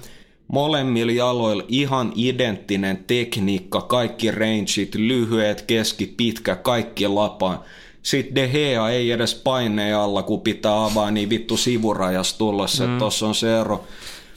molemmilla 0.49 1.13
jaloilla 1.13 1.65
ihan 1.69 2.13
identtinen 2.15 3.05
tekniikka, 3.07 3.81
kaikki 3.81 4.31
rangeit, 4.31 4.95
lyhyet, 4.95 5.63
keski, 5.63 6.15
pitkä, 6.17 6.57
kaikki 6.57 7.09
lapa. 7.09 7.63
Sitten 8.03 8.35
De 8.35 8.49
Gea 8.49 8.89
ei 8.89 9.11
edes 9.11 9.35
paineen 9.35 9.97
alla, 9.97 10.23
kun 10.23 10.41
pitää 10.41 10.85
avaa, 10.85 11.11
niin 11.11 11.31
vittu 11.31 11.57
sivurajas 11.57 12.35
tulla 12.35 12.67
se, 12.67 12.87
mm. 12.87 12.99
tossa 12.99 13.27
on 13.27 13.35
se 13.35 13.61
ero. 13.61 13.85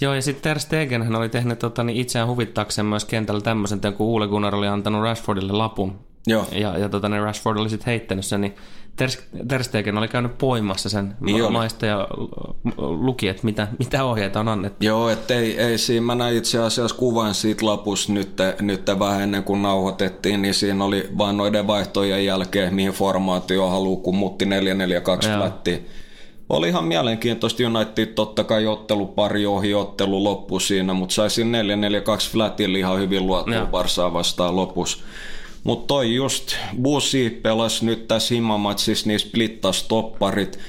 Joo, 0.02 0.14
ja 0.14 0.22
sitten 0.22 0.44
Ter 0.44 0.60
Stegen 0.60 1.04
hän 1.04 1.16
oli 1.16 1.30
tehnyt 1.30 1.60
tota, 1.60 1.84
niin 1.84 1.98
itseään 1.98 2.28
huvittaakseen 2.28 2.86
myös 2.86 3.06
kentällä 3.06 3.42
tämmöisen, 3.42 3.80
kun 3.98 4.08
Uule 4.08 4.28
Gunnar 4.28 4.56
oli 4.56 4.68
antanut 4.68 5.04
Rashfordille 5.04 5.54
lapun. 5.54 6.00
Joo. 6.28 6.46
Ja, 6.52 6.78
ja 6.78 6.90
tota, 6.90 7.10
niin 7.10 7.24
Rashford 7.24 7.58
oli 7.58 7.70
sitten 7.70 7.86
heittänyt 7.86 8.26
sen, 8.26 8.42
niin 8.42 8.56
Ter, 8.96 9.10
Ter 9.48 9.64
Stegen 9.64 9.98
oli 9.98 10.08
käynyt 10.08 10.38
poimassa 10.38 10.90
sen 10.90 11.16
niin 11.20 11.52
maista 11.52 11.86
ja 11.86 12.08
luki, 12.78 13.28
että 13.28 13.46
mitä, 13.46 13.68
mitä 13.80 14.04
ohjeita 14.04 14.40
on 14.40 14.48
annettu. 14.48 14.86
Joo, 14.86 15.10
että 15.10 15.34
ei, 15.34 15.60
ei 15.60 15.78
siinä, 15.78 16.06
mä 16.06 16.16
näin 16.16 16.38
itse 16.38 16.60
asiassa 16.60 16.96
kuvan 16.96 17.34
siitä 17.34 17.66
lapussa 17.66 18.14
nyt, 18.14 18.38
nyt 18.62 18.82
vähän 19.00 19.22
ennen 19.22 19.44
kuin 19.44 19.62
nauhoitettiin, 19.62 20.42
niin 20.42 20.54
siinä 20.54 20.86
oli 20.86 21.10
vain 21.18 21.38
noiden 21.38 21.68
vaihtojen 21.68 22.26
jälkeen, 22.26 22.76
mihin 22.76 22.92
formaatio 22.92 23.70
haluaa, 23.70 24.04
kun 24.04 24.16
muutti 24.16 24.46
442 24.46 25.30
flättiin 25.30 25.88
oli 26.52 26.68
ihan 26.68 26.84
mielenkiintoista 26.84 27.64
United 27.64 28.06
totta 28.06 28.44
kai 28.44 28.68
ottelu 28.68 29.06
pari 29.06 29.46
ohi 29.46 29.74
ottelu 29.74 30.24
loppu 30.24 30.60
siinä, 30.60 30.94
mutta 30.94 31.16
sai 31.16 31.30
siinä 31.30 31.62
4-4-2 31.62 31.66
flatilla 32.32 32.78
ihan 32.78 33.00
hyvin 33.00 33.28
luotua 33.28 33.66
Barsaa 33.66 34.14
vastaan 34.14 34.56
lopussa. 34.56 34.98
Mutta 35.64 35.88
toi 35.88 36.16
just, 36.16 36.56
Busi 36.82 37.30
pelasi 37.30 37.86
nyt 37.86 38.08
tässä 38.08 38.36
himamatsissa, 38.36 39.08
niin 39.08 39.20
splittas 39.20 39.84
topparit. 39.84 40.60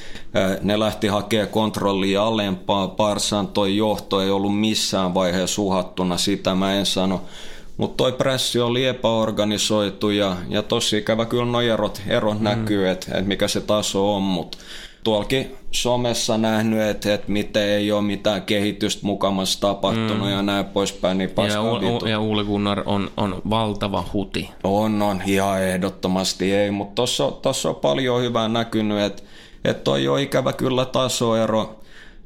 Ne 0.62 0.78
lähti 0.78 1.06
hakemaan 1.06 1.48
kontrollia 1.48 2.24
alempaa. 2.26 2.88
Barsan 2.88 3.48
toi 3.48 3.76
johto 3.76 4.20
ei 4.20 4.30
ollut 4.30 4.60
missään 4.60 5.14
vaiheessa 5.14 5.62
uhattuna, 5.62 6.16
sitä 6.16 6.54
mä 6.54 6.74
en 6.74 6.86
sano. 6.86 7.22
Mutta 7.76 7.96
toi 7.96 8.12
pressi 8.12 8.60
oli 8.60 8.84
epäorganisoitu 8.84 10.10
ja, 10.10 10.36
ja 10.48 10.62
tosi 10.62 10.98
ikävä 10.98 11.24
kyllä 11.24 11.44
nuo 11.44 11.60
erot, 11.60 12.02
erot 12.06 12.38
mm. 12.38 12.44
näkyy, 12.44 12.88
että 12.88 13.18
et 13.18 13.26
mikä 13.26 13.48
se 13.48 13.60
taso 13.60 14.14
on, 14.16 14.22
mutta 14.22 14.58
tuolkin 15.04 15.54
somessa 15.70 16.38
nähnyt, 16.38 16.80
että, 16.80 17.14
että 17.14 17.32
miten 17.32 17.62
ei 17.62 17.92
ole 17.92 18.02
mitään 18.02 18.42
kehitystä 18.42 19.06
mukamassa 19.06 19.60
tapahtunut 19.60 20.26
mm. 20.26 20.30
ja 20.30 20.42
näin 20.42 20.64
poispäin. 20.64 21.18
Niin 21.18 21.30
ja, 21.48 21.62
U- 21.62 22.06
ja 22.06 22.20
Uule 22.20 22.44
Gunnar 22.44 22.82
on, 22.86 23.10
on 23.16 23.42
valtava 23.50 24.04
huti. 24.12 24.50
On, 24.64 25.02
on, 25.02 25.22
ihan 25.26 25.62
ehdottomasti 25.62 26.52
ei, 26.52 26.70
mutta 26.70 27.02
tuossa 27.42 27.68
on 27.68 27.76
paljon 27.76 28.22
hyvää 28.22 28.48
näkynyt, 28.48 29.00
että 29.00 29.22
että 29.64 29.84
toi 29.84 30.08
on 30.08 30.20
ikävä 30.20 30.52
kyllä 30.52 30.84
tasoero. 30.84 31.78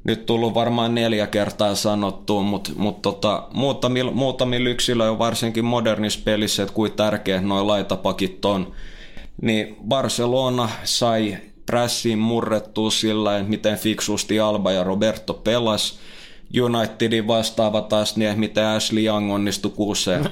Nyt 0.04 0.26
tullut 0.26 0.54
varmaan 0.54 0.94
neljä 0.94 1.26
kertaa 1.26 1.74
sanottua, 1.74 2.42
mutta 2.42 2.70
mut 2.76 3.02
tota, 3.02 3.48
muutamilla, 3.54 4.10
muutamilla 4.10 4.68
yksilöillä, 4.68 5.18
varsinkin 5.18 5.64
modernissa 5.64 6.20
pelissä, 6.24 6.62
että 6.62 6.74
kuin 6.74 6.92
tärkeät 6.92 7.44
noin 7.44 7.66
laitapakit 7.66 8.44
on, 8.44 8.72
niin 9.42 9.76
Barcelona 9.88 10.68
sai 10.84 11.36
prässiin 11.66 12.18
murrettua 12.18 12.90
sillä, 12.90 13.38
että 13.38 13.50
miten 13.50 13.78
fiksusti 13.78 14.40
Alba 14.40 14.72
ja 14.72 14.84
Roberto 14.84 15.34
pelas. 15.34 15.98
Unitedin 16.62 17.26
vastaava 17.26 17.80
taas 17.80 18.16
niin, 18.16 18.40
miten 18.40 18.66
Ashley 18.66 19.04
Young 19.04 19.32
onnistui 19.32 19.70
kuuseen. 19.70 20.28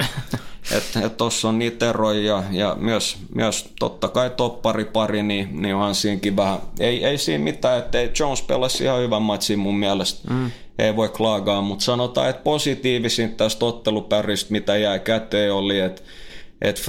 että 0.70 1.00
et 1.06 1.16
tuossa 1.16 1.48
on 1.48 1.58
niitä 1.58 1.90
eroja 1.90 2.20
ja, 2.20 2.42
ja 2.50 2.76
myös, 2.80 3.16
myös 3.34 3.68
totta 3.78 4.08
kai 4.08 4.30
toppari 4.30 4.84
pari, 4.84 5.22
niin, 5.22 5.62
niin 5.62 5.74
onhan 5.74 5.94
siinäkin 5.94 6.36
vähän, 6.36 6.58
ei, 6.80 7.04
ei 7.04 7.18
siinä 7.18 7.44
mitään, 7.44 7.78
että 7.78 7.98
Jones 8.20 8.42
pelasi 8.42 8.84
ihan 8.84 9.00
hyvän 9.00 9.22
matsin 9.22 9.58
mun 9.58 9.78
mielestä. 9.78 10.30
Mm. 10.30 10.50
Ei 10.78 10.96
voi 10.96 11.08
klaagaa, 11.08 11.60
mutta 11.60 11.84
sanotaan, 11.84 12.30
että 12.30 12.42
positiivisin 12.42 13.34
tästä 13.34 13.64
ottelupäristä, 13.66 14.52
mitä 14.52 14.76
jäi 14.76 15.00
käteen, 15.00 15.54
oli, 15.54 15.80
että 15.80 16.02
että 16.62 16.82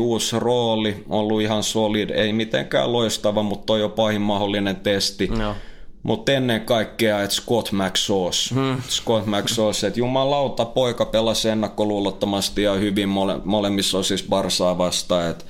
uusi 0.00 0.38
rooli, 0.38 1.04
ollut 1.08 1.42
ihan 1.42 1.62
solid, 1.62 2.10
ei 2.10 2.32
mitenkään 2.32 2.92
loistava, 2.92 3.42
mutta 3.42 3.72
on 3.72 3.92
pahin 3.92 4.20
mahdollinen 4.20 4.76
testi. 4.76 5.26
No. 5.26 5.54
Mutta 6.02 6.32
ennen 6.32 6.60
kaikkea, 6.60 7.22
että 7.22 7.36
Scott 7.36 7.72
McSauce. 7.72 8.54
Hmm. 8.54 8.82
Scott 8.88 9.26
McSauce, 9.26 9.86
että 9.86 10.00
jumalauta, 10.00 10.64
poika 10.64 11.04
pelasi 11.04 11.48
ennakkoluulottomasti 11.48 12.62
ja 12.62 12.72
hyvin 12.72 13.08
mole, 13.08 13.40
molemmissa 13.44 13.98
osissa 13.98 14.26
Barsaa 14.28 14.78
vastaan. 14.78 15.30
Et 15.30 15.46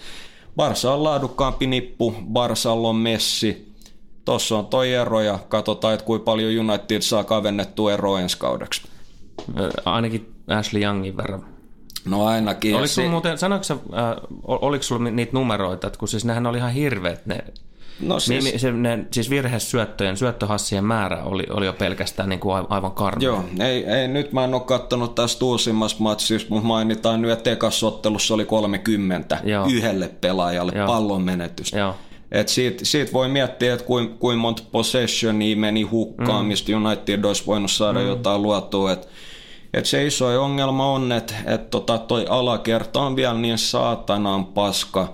Barsa 0.57 0.95
on 0.95 1.05
laadukkaampi 1.05 1.67
nippu, 1.67 2.15
Barsalla 2.33 2.89
on 2.89 2.97
Messi. 2.97 3.73
Tuossa 4.25 4.59
on 4.59 4.67
toi 4.67 4.93
ero 4.93 5.21
ja 5.21 5.39
katsotaan, 5.49 5.95
että 5.95 6.07
kuinka 6.07 6.25
paljon 6.25 6.69
United 6.69 7.03
saa 7.03 7.25
kavennettua 7.25 7.93
eroa 7.93 8.21
ensi 8.21 8.39
kaudeksi. 8.39 8.83
Ainakin 9.85 10.35
Ashley 10.47 10.83
Youngin 10.83 11.17
verran. 11.17 11.56
No 12.07 12.27
ainakin. 12.27 12.75
Oliko 12.75 12.87
se... 12.87 13.09
muuten, 13.09 13.39
sanoiko 13.39 13.65
äh, 13.73 14.17
oliko 14.43 14.83
sulla 14.83 15.11
niitä 15.11 15.33
numeroita, 15.33 15.87
että 15.87 15.99
kun 15.99 16.09
siis 16.09 16.25
nehän 16.25 16.47
oli 16.47 16.59
ihan 16.59 16.73
hirveät 16.73 17.27
ne 17.27 17.45
No 18.01 18.21
siis, 18.21 18.53
mi, 18.53 18.59
se, 18.59 18.73
ne, 18.73 19.05
siis 19.11 19.31
virhesyöttöjen, 19.31 20.17
syöttöhassien 20.17 20.85
määrä 20.85 21.23
oli, 21.25 21.45
oli 21.51 21.67
jo 21.67 21.73
pelkästään 21.73 22.29
niin 22.29 22.41
kuin 22.41 22.67
aivan 22.69 22.93
karmea. 22.93 23.25
Joo, 23.25 23.45
ei, 23.61 23.85
ei, 23.85 24.09
nyt 24.09 24.33
mä 24.33 24.45
en 24.45 24.55
ole 24.55 24.63
katsonut 24.63 25.15
tästä 25.15 25.45
uusimmassa 25.45 25.97
matsissa, 25.99 26.49
mutta 26.51 26.67
mainitaan 26.67 27.23
nyt, 27.23 27.31
että 27.31 27.53
ekassa 27.53 27.87
ottelussa 27.87 28.35
oli 28.35 28.45
30 28.45 29.39
Joo. 29.45 29.67
yhdelle 29.67 30.09
pelaajalle 30.21 30.73
Joo. 30.75 30.87
pallon 30.87 31.23
menetystä. 31.23 31.79
Joo. 31.79 31.95
Et 32.33 32.49
siitä, 32.49 32.85
siitä, 32.85 33.13
voi 33.13 33.29
miettiä, 33.29 33.75
että 33.75 33.87
kuinka 33.87 34.15
kuin 34.19 34.39
monta 34.39 34.63
possessionia 34.73 35.57
meni 35.57 35.83
hukkaan, 35.83 36.45
mm. 36.45 36.49
mistä 36.49 36.77
United 36.77 37.25
olisi 37.25 37.47
voinut 37.47 37.71
saada 37.71 37.99
mm. 37.99 38.07
jotain 38.07 38.43
luotua. 38.43 38.93
Että 38.93 39.07
et 39.77 39.87
se 39.87 40.07
iso 40.07 40.45
ongelma 40.45 40.93
on, 40.93 41.13
että 41.13 41.35
et 41.47 41.71
tota 41.71 41.99
toi 41.99 42.27
alakerta 42.29 43.01
on 43.01 43.17
vielä 43.17 43.35
niin 43.35 43.59
saatanan 43.59 44.45
paska, 44.45 45.13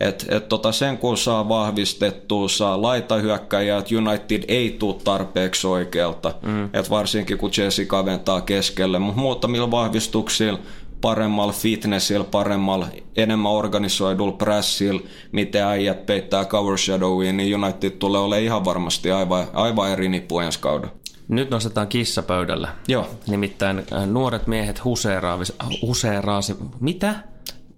että 0.00 0.36
et 0.36 0.48
tota 0.48 0.72
sen 0.72 0.98
kun 0.98 1.16
saa 1.16 1.48
vahvistettua, 1.48 2.48
saa 2.48 2.82
laitahyökkäjää, 2.82 3.78
että 3.78 3.94
United 3.96 4.44
ei 4.48 4.76
tule 4.78 4.96
tarpeeksi 5.04 5.66
oikealta. 5.66 6.34
Mm. 6.42 6.64
Et 6.64 6.90
varsinkin 6.90 7.38
kun 7.38 7.50
Chelsea 7.50 7.86
kaventaa 7.86 8.40
keskelle, 8.40 8.98
mutta 8.98 9.20
muutamilla 9.20 9.70
vahvistuksilla 9.70 10.58
paremmalla 11.00 11.52
fitnessillä, 11.52 12.24
paremmalla, 12.24 12.86
enemmän 13.16 13.52
organisoidulla 13.52 14.32
pressillä, 14.32 15.00
mitä 15.32 15.68
äijät 15.68 16.06
peittää 16.06 16.44
cover 16.44 16.78
shadowiin, 16.78 17.36
niin 17.36 17.64
United 17.64 17.90
tulee 17.90 18.20
olemaan 18.20 18.42
ihan 18.42 18.64
varmasti 18.64 19.10
aivan, 19.10 19.46
aivan 19.52 19.90
eri 19.90 20.08
nippu 20.08 20.38
ensi 20.38 20.58
kauden. 20.58 20.90
Nyt 21.28 21.50
nostetaan 21.50 21.88
kissa 21.88 22.22
pöydällä. 22.22 22.68
Joo. 22.88 23.10
Nimittäin 23.26 23.78
äh, 23.92 24.06
nuoret 24.06 24.46
miehet 24.46 24.84
huseeraavis, 24.84 25.52
huseeraasi... 25.82 26.56
Mitä? 26.80 27.14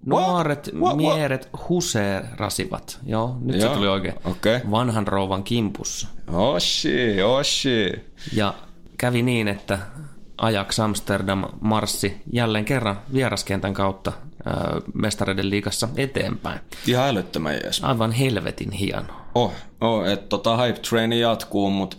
Nuoret 0.05 0.69
what? 0.79 0.97
miehet 0.97 1.49
huseerasivat. 1.69 2.99
Joo, 3.05 3.37
nyt 3.41 3.61
Joo. 3.61 3.69
se 3.69 3.75
tuli 3.75 3.87
oikein. 3.87 4.15
Okay. 4.25 4.59
Vanhan 4.71 5.07
rouvan 5.07 5.43
kimpussa. 5.43 6.07
Oshi, 6.33 7.21
oshi. 7.21 7.91
Ja 8.33 8.53
kävi 8.97 9.21
niin, 9.21 9.47
että 9.47 9.79
Ajax 10.37 10.79
Amsterdam 10.79 11.43
marssi 11.61 12.21
jälleen 12.33 12.65
kerran 12.65 12.99
vieraskentän 13.13 13.73
kautta 13.73 14.11
äh, 14.47 14.53
mestareiden 14.93 15.49
liigassa 15.49 15.89
eteenpäin. 15.97 16.59
Ihan 16.87 17.07
älyttömän 17.07 17.53
jees. 17.53 17.83
Aivan 17.83 18.11
helvetin 18.11 18.71
hieno. 18.71 19.13
Oh, 19.35 19.53
oh 19.81 20.05
että 20.05 20.27
tota 20.27 20.57
hype 20.57 20.79
traini 20.79 21.19
jatkuu, 21.19 21.69
mutta 21.69 21.97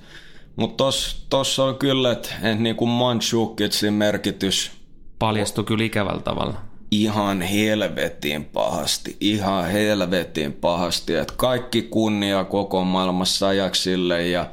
mutta 0.58 0.84
tossa, 0.84 1.16
tossa 1.30 1.64
on 1.64 1.76
kyllä, 1.76 2.12
että 2.12 2.34
et 2.42 2.60
niinku 2.60 2.86
Manchukitsin 2.86 3.94
merkitys 3.94 4.70
paljastui 5.18 5.64
kyllä 5.64 5.84
ikävällä 5.84 6.20
tavalla. 6.22 6.54
Ihan 6.90 7.42
helvetin 7.42 8.44
pahasti, 8.44 9.16
ihan 9.20 9.70
helvetin 9.70 10.52
pahasti, 10.52 11.14
että 11.14 11.34
kaikki 11.36 11.82
kunnia 11.82 12.44
koko 12.44 12.84
maailmassa 12.84 13.48
ajaksille 13.48 14.28
ja 14.28 14.46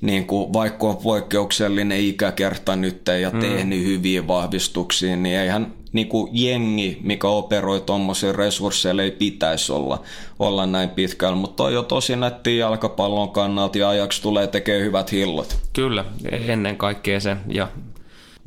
niin 0.00 0.26
kuin, 0.26 0.52
vaikka 0.52 0.86
on 0.86 0.96
poikkeuksellinen 0.96 2.00
ikäkerta 2.00 2.76
nyt 2.76 3.02
ja 3.20 3.30
mm. 3.30 3.40
tehnyt 3.40 3.84
hyviä 3.84 4.26
vahvistuksia, 4.26 5.16
niin 5.16 5.38
eihän, 5.38 5.72
niin 5.92 6.08
kuin 6.08 6.30
jengi, 6.32 6.98
mikä 7.02 7.28
operoi 7.28 7.80
tuommoisia 7.80 8.32
resursseilla, 8.32 9.02
ei 9.02 9.10
pitäisi 9.10 9.72
olla, 9.72 10.02
olla 10.38 10.66
näin 10.66 10.88
pitkällä. 10.88 11.36
Mutta 11.36 11.64
on 11.64 11.86
tosi 11.86 12.16
nätti 12.16 12.58
jalkapallon 12.58 13.30
kannalta 13.30 13.78
ja 13.78 13.88
ajaksi 13.88 14.22
tulee 14.22 14.46
tekemään 14.46 14.84
hyvät 14.84 15.12
hillot. 15.12 15.58
Kyllä, 15.72 16.04
ennen 16.30 16.76
kaikkea 16.76 17.20
se. 17.20 17.36
Ja 17.48 17.68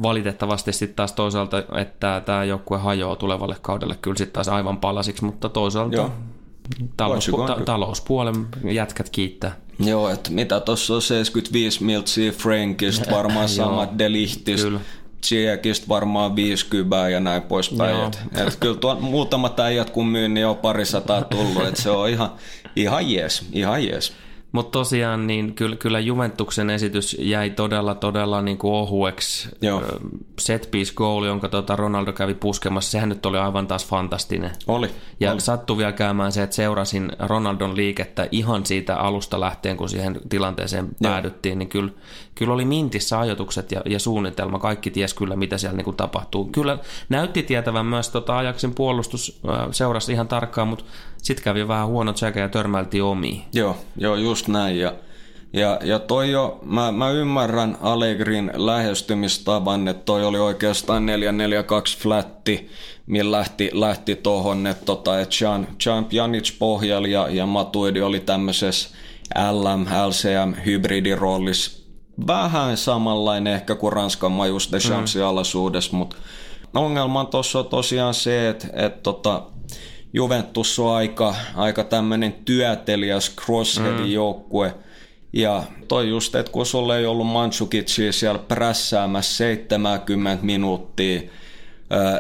valitettavasti 0.02 0.74
sitten 0.74 0.96
taas 0.96 1.14
toisaalta, 1.14 1.64
että 1.78 2.22
tämä 2.26 2.44
joukkue 2.44 2.78
hajoaa 2.78 3.16
tulevalle 3.16 3.56
kaudelle 3.62 3.96
kyllä 4.02 4.18
sitten 4.18 4.34
taas 4.34 4.48
aivan 4.48 4.78
palasiksi, 4.78 5.26
mutta 5.26 5.50
toisaalta 5.50 5.96
Joo. 5.96 6.12
Talouspu- 6.98 7.48
ta- 7.48 7.62
talouspuolen 7.66 8.48
jätkät 8.64 9.10
kiittää. 9.10 9.56
Joo, 9.80 10.10
että 10.10 10.32
mitä 10.32 10.60
tuossa 10.60 10.96
on 10.96 11.02
75 11.02 11.84
miltsiä 11.84 12.32
Frankista, 12.32 13.12
varmaan 13.18 13.50
samat 13.50 13.98
Delihtis, 13.98 14.68
Tsiekistä 15.22 15.88
varmaan 15.88 16.36
50 16.36 17.10
ja 17.10 17.20
näin 17.20 17.42
poispäin. 17.42 18.08
Et, 18.08 18.20
et 18.48 18.56
kyllä 18.60 18.76
tuo 18.76 18.96
muutamat 18.96 19.60
äijät 19.60 19.90
kun 19.90 20.08
myyn, 20.08 20.34
niin 20.34 20.48
on 20.48 20.58
parisataa 20.58 21.24
tullut, 21.24 21.68
että 21.68 21.82
se 21.82 21.90
on 21.90 22.10
ihan, 22.10 22.32
ihan 22.76 23.12
jees, 23.12 23.46
ihan 23.54 23.86
jees. 23.86 24.14
Mutta 24.52 24.72
tosiaan 24.72 25.28
niin 25.28 25.54
kyllä, 25.54 25.76
kyllä 25.76 26.00
Juventuksen 26.00 26.70
esitys 26.70 27.18
jäi 27.20 27.50
todella, 27.50 27.96
todella 27.96 28.42
niin 28.42 28.58
kuin 28.58 28.74
ohueksi. 28.74 29.50
Joo. 29.62 29.84
Set 30.40 30.68
piece 30.72 30.94
goal, 30.96 31.24
jonka 31.24 31.50
tota 31.50 31.76
Ronaldo 31.76 32.14
kävi 32.14 32.34
puskemassa, 32.34 32.92
sehän 32.92 33.10
nyt 33.10 33.26
oli 33.26 33.38
aivan 33.38 33.68
taas 33.68 33.86
fantastinen. 33.86 34.52
Oli. 34.68 34.90
Ja 35.20 35.32
oli. 35.32 35.42
sattui 35.42 35.78
vielä 35.78 35.92
käymään 35.92 36.32
se, 36.32 36.44
että 36.44 36.56
seurasin 36.56 37.12
Ronaldon 37.20 37.76
liikettä 37.76 38.28
ihan 38.32 38.66
siitä 38.66 38.96
alusta 38.96 39.40
lähtien, 39.40 39.78
kun 39.78 39.90
siihen 39.90 40.20
tilanteeseen 40.30 40.86
Joo. 40.86 41.12
päädyttiin, 41.12 41.60
niin 41.60 41.70
kyllä, 41.70 41.92
kyllä 42.42 42.54
oli 42.54 42.66
mintissä 42.66 43.20
ajatukset 43.20 43.72
ja, 43.72 43.82
ja 43.86 44.00
suunnitelma. 44.00 44.60
Kaikki 44.60 44.92
ties 44.92 45.14
kyllä, 45.14 45.36
mitä 45.36 45.58
siellä 45.58 45.78
niin 45.78 45.86
kuin 45.86 45.98
tapahtuu. 45.98 46.46
Kyllä 46.46 46.78
näytti 47.10 47.44
tietävän 47.44 47.86
myös 47.86 48.10
tota 48.10 48.38
Ajaksin 48.38 48.76
puolustus 48.76 49.42
seurasi 49.72 50.12
ihan 50.12 50.28
tarkkaan, 50.28 50.68
mutta 50.68 50.86
sitten 51.18 51.44
kävi 51.44 51.68
vähän 51.68 51.88
huono 51.88 52.14
tsekä 52.14 52.40
ja 52.40 52.50
törmäiltiin 52.50 53.04
omiin. 53.04 53.44
Joo, 53.54 53.78
joo, 53.98 54.16
just 54.16 54.48
näin. 54.48 54.80
Ja, 54.80 54.94
ja, 55.54 55.80
ja 55.84 56.00
toi 56.00 56.32
jo, 56.32 56.60
mä, 56.64 56.92
mä 56.92 57.10
ymmärrän 57.10 57.78
Allegrin 57.82 58.52
lähestymistavan, 58.56 59.88
että 59.88 60.04
toi 60.04 60.26
oli 60.26 60.40
oikeastaan 60.40 61.08
4-4-2 61.98 62.00
flatti, 62.00 62.70
millä 63.06 63.38
lähti, 63.38 63.70
lähti 63.74 64.16
tohon, 64.16 64.68
että 64.68 64.86
tota, 64.86 65.20
et 65.20 65.42
Jean, 65.42 65.68
Jean 65.86 66.06
Pjanic 66.06 66.60
pohjalla 66.60 67.08
ja, 67.08 67.28
ja 67.30 67.46
Matuidi 67.46 68.02
oli 68.02 68.20
tämmöisessä 68.20 68.90
LM, 69.52 69.86
LCM 70.08 70.54
hybridiroolissa. 70.66 71.81
Vähän 72.28 72.78
samanlainen 72.78 73.54
ehkä 73.54 73.76
kuin 73.76 73.94
Ranskan 73.94 74.32
Majus 74.32 74.72
Deschampsin 74.72 75.22
mm. 75.22 75.28
alaisuudessa, 75.28 75.98
mutta 75.98 76.16
ongelma 76.74 77.26
tuossa 77.26 77.60
on 77.60 77.66
tosiaan 77.66 78.14
se, 78.14 78.50
että, 78.50 78.68
että 78.74 79.00
tota, 79.04 79.44
Juventus 80.14 80.80
on 80.80 80.96
aika, 80.96 81.36
aika 81.56 81.84
tämmöinen 81.84 82.34
työteliäs 82.46 83.36
crossheadin 83.36 84.06
mm. 84.06 84.12
joukkue. 84.12 84.76
Ja 85.34 85.64
toi 85.88 86.10
just, 86.10 86.36
että 86.36 86.52
kun 86.52 86.66
sulla 86.66 86.98
ei 86.98 87.06
ollut 87.06 87.28
Mansukicia 87.28 88.12
siellä 88.14 88.40
prässäämässä 88.40 89.38
70 89.38 90.46
minuuttia, 90.46 91.22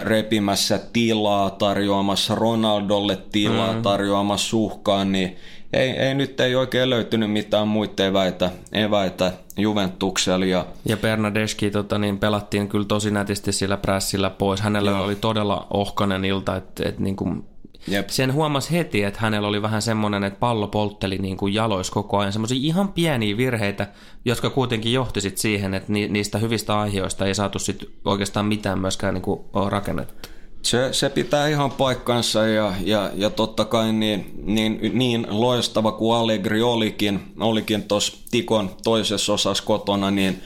repimässä 0.01 0.80
tilaa, 0.93 1.49
tarjoamassa 1.49 2.36
Ronaldolle 2.36 3.17
tilaa, 3.32 3.73
mm. 3.73 3.82
tarjoamassa 3.82 4.49
suhkaan, 4.49 5.12
niin 5.12 5.38
ei, 5.73 5.89
ei 5.89 6.13
nyt 6.13 6.39
ei 6.39 6.55
oikein 6.55 6.89
löytynyt 6.89 7.31
mitään 7.31 7.67
muita 7.67 8.05
eväitä, 8.05 8.51
eväitä 8.71 9.31
Juventuksella. 9.57 10.45
Ja, 10.45 10.65
ja 10.86 10.97
Bernadeschi 10.97 11.71
tota, 11.71 11.97
niin 11.97 12.19
pelattiin 12.19 12.67
kyllä 12.67 12.86
tosi 12.86 13.12
nätisti 13.12 13.51
sillä 13.51 13.77
prässillä 13.77 14.29
pois. 14.29 14.62
Hänellä 14.62 14.91
Joo. 14.91 15.03
oli 15.03 15.15
todella 15.15 15.67
ohkainen 15.73 16.25
ilta, 16.25 16.55
että 16.55 16.89
et, 16.89 16.99
niin 16.99 17.15
kuin 17.15 17.43
Jep. 17.88 18.10
Sen 18.10 18.34
huomasi 18.34 18.71
heti, 18.71 19.03
että 19.03 19.19
hänellä 19.19 19.47
oli 19.47 19.62
vähän 19.62 19.81
semmoinen, 19.81 20.23
että 20.23 20.39
pallo 20.39 20.67
poltteli 20.67 21.17
niin 21.17 21.38
kuin 21.38 21.53
jalois 21.53 21.91
koko 21.91 22.17
ajan. 22.17 22.34
Semmoisia 22.34 22.57
ihan 22.62 22.93
pieniä 22.93 23.38
virheitä, 23.38 23.88
jotka 24.25 24.49
kuitenkin 24.49 24.93
johti 24.93 25.21
sit 25.21 25.38
siihen, 25.38 25.73
että 25.73 25.91
niistä 25.91 26.38
hyvistä 26.38 26.79
aiheista 26.79 27.25
ei 27.25 27.36
saatu 27.36 27.60
sit 27.60 27.89
oikeastaan 28.05 28.45
mitään 28.45 28.79
myöskään 28.79 29.13
niin 29.13 29.21
kuin 29.21 29.41
rakennettu. 29.69 30.29
Se, 30.62 30.93
se 30.93 31.10
pitää 31.10 31.47
ihan 31.47 31.71
paikkansa 31.71 32.47
ja, 32.47 32.74
ja, 32.84 33.12
ja 33.15 33.30
totta 33.30 33.65
kai 33.65 33.93
niin, 33.93 34.34
niin, 34.43 34.80
niin 34.93 35.28
loistava 35.30 35.91
kuin 35.91 36.17
Allegri 36.17 36.62
olikin, 36.62 37.34
olikin 37.39 37.84
tuossa 37.84 38.17
Tikon 38.32 38.71
toisessa 38.84 39.34
osassa 39.34 39.63
kotona, 39.63 40.12
niin, 40.12 40.41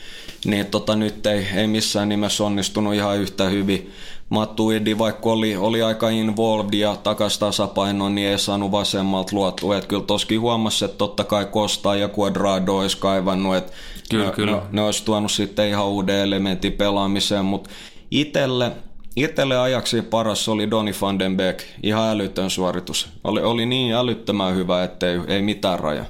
niin 0.46 0.66
tota, 0.66 0.96
nyt 0.96 1.26
ei, 1.26 1.48
ei 1.56 1.68
missään 1.68 2.10
nimessä 2.10 2.44
onnistunut 2.44 2.94
ihan 2.94 3.18
yhtä 3.18 3.44
hyvin. 3.50 3.92
Matuidi, 4.30 4.98
vaikka 4.98 5.30
oli, 5.30 5.56
oli 5.56 5.82
aika 5.82 6.10
involved 6.10 6.74
ja 6.74 6.96
takas 6.96 7.38
tasapaino, 7.38 8.10
niin 8.10 8.28
ei 8.28 8.40
saanut 8.40 8.72
vasemmalta 8.72 9.36
luotua. 9.36 9.78
Että 9.78 9.88
kyllä 9.88 10.04
toskin 10.04 10.42
huomasi, 10.42 10.86
että 10.86 10.98
totta 10.98 11.24
kai 11.24 11.46
Costa 11.46 11.96
ja 11.96 12.10
Quadrado 12.20 12.78
olisi 12.78 12.98
kaivannut, 12.98 13.56
että 13.56 13.74
kyllä, 14.10 14.26
ne, 14.26 14.32
kyllä. 14.32 14.52
Ne, 14.52 14.62
ne 14.72 14.82
olisi 14.82 15.06
tuonut 15.06 15.32
sitten 15.32 15.70
ihan 15.70 15.88
uuden 15.88 16.16
elementin 16.16 16.74
pelaamiseen, 16.74 17.46
mutta 17.46 17.70
itselle 18.12 18.72
Itselle 19.16 19.58
ajaksi 19.58 20.02
paras 20.02 20.50
oli 20.50 20.72
Donny 20.72 20.92
van 21.02 21.20
den 21.20 21.38
Beek, 21.38 21.64
ihan 21.84 22.10
älytön 22.10 22.50
suoritus. 22.50 23.10
Oli, 23.24 23.42
oli 23.42 23.66
niin 23.66 23.94
älyttömän 23.94 24.56
hyvä, 24.56 24.84
ettei 24.84 25.20
ei 25.28 25.42
mitään 25.42 25.80
raja. 25.80 26.06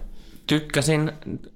Tykkäsin 0.48 1.12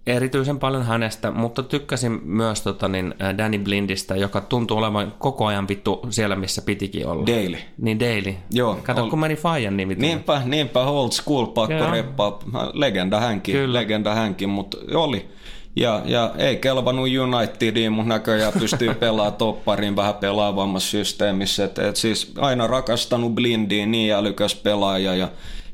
erityisen 0.07 0.59
paljon 0.59 0.85
hänestä, 0.85 1.31
mutta 1.31 1.63
tykkäsin 1.63 2.19
myös 2.23 2.61
tota, 2.61 2.87
niin, 2.87 3.13
Danny 3.37 3.57
Blindistä, 3.57 4.15
joka 4.15 4.41
tuntuu 4.41 4.77
olevan 4.77 5.13
koko 5.19 5.45
ajan 5.45 5.67
vittu 5.67 5.99
siellä, 6.09 6.35
missä 6.35 6.61
pitikin 6.61 7.07
olla. 7.07 7.27
Daily. 7.27 7.57
Niin 7.77 7.99
Daily. 7.99 8.35
Joo. 8.51 8.79
Kato, 8.83 9.03
ol... 9.03 9.09
kun 9.09 9.19
meni 9.19 9.35
Fajan 9.35 9.77
nimi. 9.77 9.95
Niinpä, 9.95 10.41
niinpä 10.45 10.83
old 10.83 11.11
school 11.11 11.45
pakko 11.45 11.91
reppaa. 11.91 12.39
Legenda 12.73 13.19
hänkin, 13.19 13.55
Kyllä. 13.55 13.79
legenda 13.79 14.15
hänkin, 14.15 14.49
mutta 14.49 14.77
oli. 14.93 15.29
Ja, 15.75 16.01
ja 16.05 16.33
ei 16.37 16.57
kelvannut 16.57 17.07
Unitediin, 17.21 17.91
mutta 17.91 18.09
näköjään 18.09 18.53
pystyy 18.59 18.93
pelaamaan 18.93 19.33
toppariin 19.33 19.95
vähän 19.95 20.15
pelaavammassa 20.15 20.89
systeemissä. 20.89 21.63
Et, 21.63 21.79
et 21.79 21.95
siis 21.95 22.31
aina 22.37 22.67
rakastanut 22.67 23.35
Blindiin, 23.35 23.91
niin 23.91 24.13
älykäs 24.13 24.55
pelaaja 24.55 25.15
ja 25.15 25.29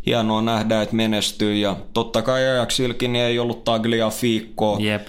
hienoa 0.06 0.42
nähdä, 0.42 0.82
että 0.82 0.96
menestyy. 0.96 1.56
Ja 1.56 1.76
totta 1.94 2.22
kai 2.22 2.48
Ajaxilkin 2.48 3.14
niin 3.14 3.26
ei 3.26 3.40
ollut 3.40 3.64
taglia 3.64 4.10
fiikkoa. 4.10 4.78
Jep. 4.80 5.08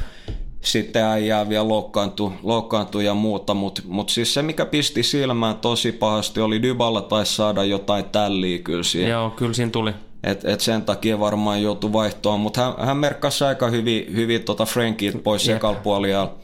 Sitten 0.60 1.04
äijää 1.04 1.48
vielä 1.48 1.68
loukkaantui, 1.68 2.32
loukkaantui 2.42 3.04
ja 3.04 3.14
muuta, 3.14 3.54
mutta 3.54 3.82
mut 3.84 4.08
siis 4.08 4.34
se 4.34 4.42
mikä 4.42 4.66
pisti 4.66 5.02
silmään 5.02 5.56
tosi 5.56 5.92
pahasti 5.92 6.40
oli 6.40 6.62
Dybala 6.62 7.02
taisi 7.02 7.34
saada 7.34 7.64
jotain 7.64 8.04
tälliä 8.04 8.58
kyllä 8.58 8.82
siihen. 8.82 9.10
Joo, 9.10 9.30
kyllä 9.30 9.54
siinä 9.54 9.70
tuli. 9.70 9.92
Et, 10.26 10.44
et 10.44 10.60
sen 10.60 10.82
takia 10.82 11.20
varmaan 11.20 11.62
joutui 11.62 11.92
vaihtoon, 11.92 12.40
mutta 12.40 12.60
hän, 12.60 12.86
hän 12.86 12.96
merkkasi 12.96 13.44
aika 13.44 13.68
hyvin, 13.68 14.16
hyvin 14.16 14.42
tota 14.42 14.64
Frankit 14.64 15.22
pois 15.22 15.48
yep. 15.48 15.56
sekalla 15.56 16.36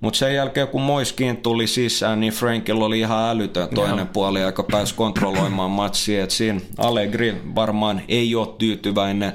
Mutta 0.00 0.18
sen 0.18 0.34
jälkeen 0.34 0.68
kun 0.68 0.82
Moiskin 0.82 1.36
tuli 1.36 1.66
sisään, 1.66 2.20
niin 2.20 2.32
Frankilla 2.32 2.84
oli 2.84 3.00
ihan 3.00 3.30
älytön 3.30 3.68
toinen 3.74 3.98
Joo. 3.98 4.08
puoli, 4.12 4.40
joka 4.40 4.62
pääsi 4.62 4.94
kontrolloimaan 4.94 5.70
matsia. 5.80 6.24
Et 6.24 6.30
siinä 6.30 6.60
Allegri 6.78 7.42
varmaan 7.54 8.02
ei 8.08 8.34
ole 8.34 8.48
tyytyväinen. 8.58 9.32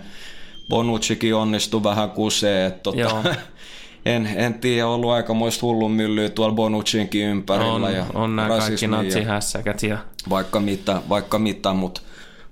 Bonuccikin 0.70 1.36
onnistui 1.36 1.84
vähän 1.84 2.10
kuseen. 2.10 2.74
Tota, 2.84 3.24
en, 4.06 4.30
en 4.36 4.54
tiedä, 4.54 4.88
ollut 4.88 5.12
aikamoista 5.12 5.66
hullun 5.66 5.92
myllyä 5.92 6.30
tuolla 6.30 6.56
Bonuccinkin 6.56 7.26
ympärillä. 7.26 7.88
On, 7.88 7.94
ja 7.94 8.06
on 8.14 8.36
nämä 8.36 8.58
kaikki 8.58 8.88
natsihässäkät. 8.88 9.84
Ja... 9.84 9.98
Vaikka 10.30 10.60
mitä, 10.60 11.02
vaikka 11.10 11.40
mitä 11.40 11.74
mutta 11.74 12.02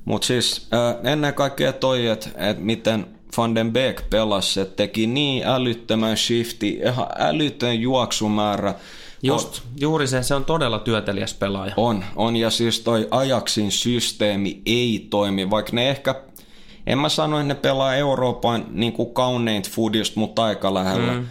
mutta 0.07 0.27
siis 0.27 0.67
äh, 0.73 1.11
ennen 1.11 1.33
kaikkea 1.33 1.73
toi, 1.73 2.07
että 2.07 2.29
et 2.37 2.59
miten 2.59 3.05
Van 3.37 3.55
den 3.55 3.73
Beek 3.73 4.09
pelasi, 4.09 4.59
että 4.59 4.75
teki 4.75 5.07
niin 5.07 5.47
älyttömän 5.47 6.17
shifti, 6.17 6.69
ihan 6.69 7.07
älytön 7.19 7.79
juoksumäärä. 7.79 8.75
Just, 9.23 9.55
on, 9.55 9.61
juuri 9.79 10.07
se, 10.07 10.23
se 10.23 10.35
on 10.35 10.45
todella 10.45 10.79
työtelijäs 10.79 11.33
pelaaja. 11.33 11.73
On, 11.77 12.03
on 12.15 12.35
ja 12.35 12.49
siis 12.49 12.79
toi 12.79 13.07
Ajaksin 13.11 13.71
systeemi 13.71 14.61
ei 14.65 15.07
toimi, 15.09 15.49
vaikka 15.49 15.71
ne 15.73 15.89
ehkä, 15.89 16.15
en 16.85 16.97
mä 16.97 17.09
sano, 17.09 17.39
että 17.39 17.47
ne 17.47 17.55
pelaa 17.55 17.95
Euroopan 17.95 18.65
niin 18.69 18.93
kuin 18.93 19.13
kauneinta 19.13 19.69
foodista, 19.71 20.19
mutta 20.19 20.43
aika 20.43 20.73
lähellä. 20.73 21.13
Mm. 21.13 21.27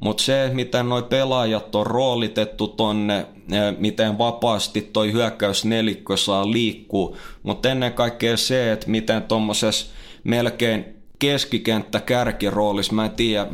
Mutta 0.00 0.22
se, 0.22 0.50
miten 0.52 0.88
noi 0.88 1.02
pelaajat 1.02 1.74
on 1.74 1.86
roolitettu 1.86 2.68
tonne, 2.68 3.26
miten 3.78 4.18
vapaasti 4.18 4.82
toi 4.92 5.12
hyökkäysnelikkö 5.12 6.16
saa 6.16 6.50
liikkua, 6.50 7.16
mutta 7.42 7.70
ennen 7.70 7.92
kaikkea 7.92 8.36
se, 8.36 8.72
että 8.72 8.90
miten 8.90 9.22
tuommoisessa 9.22 9.94
melkein 10.24 10.84
keskikenttä 11.18 12.00
kärkiroolissa, 12.00 12.92
mä 12.92 13.04
en 13.04 13.10
tiedä, 13.10 13.46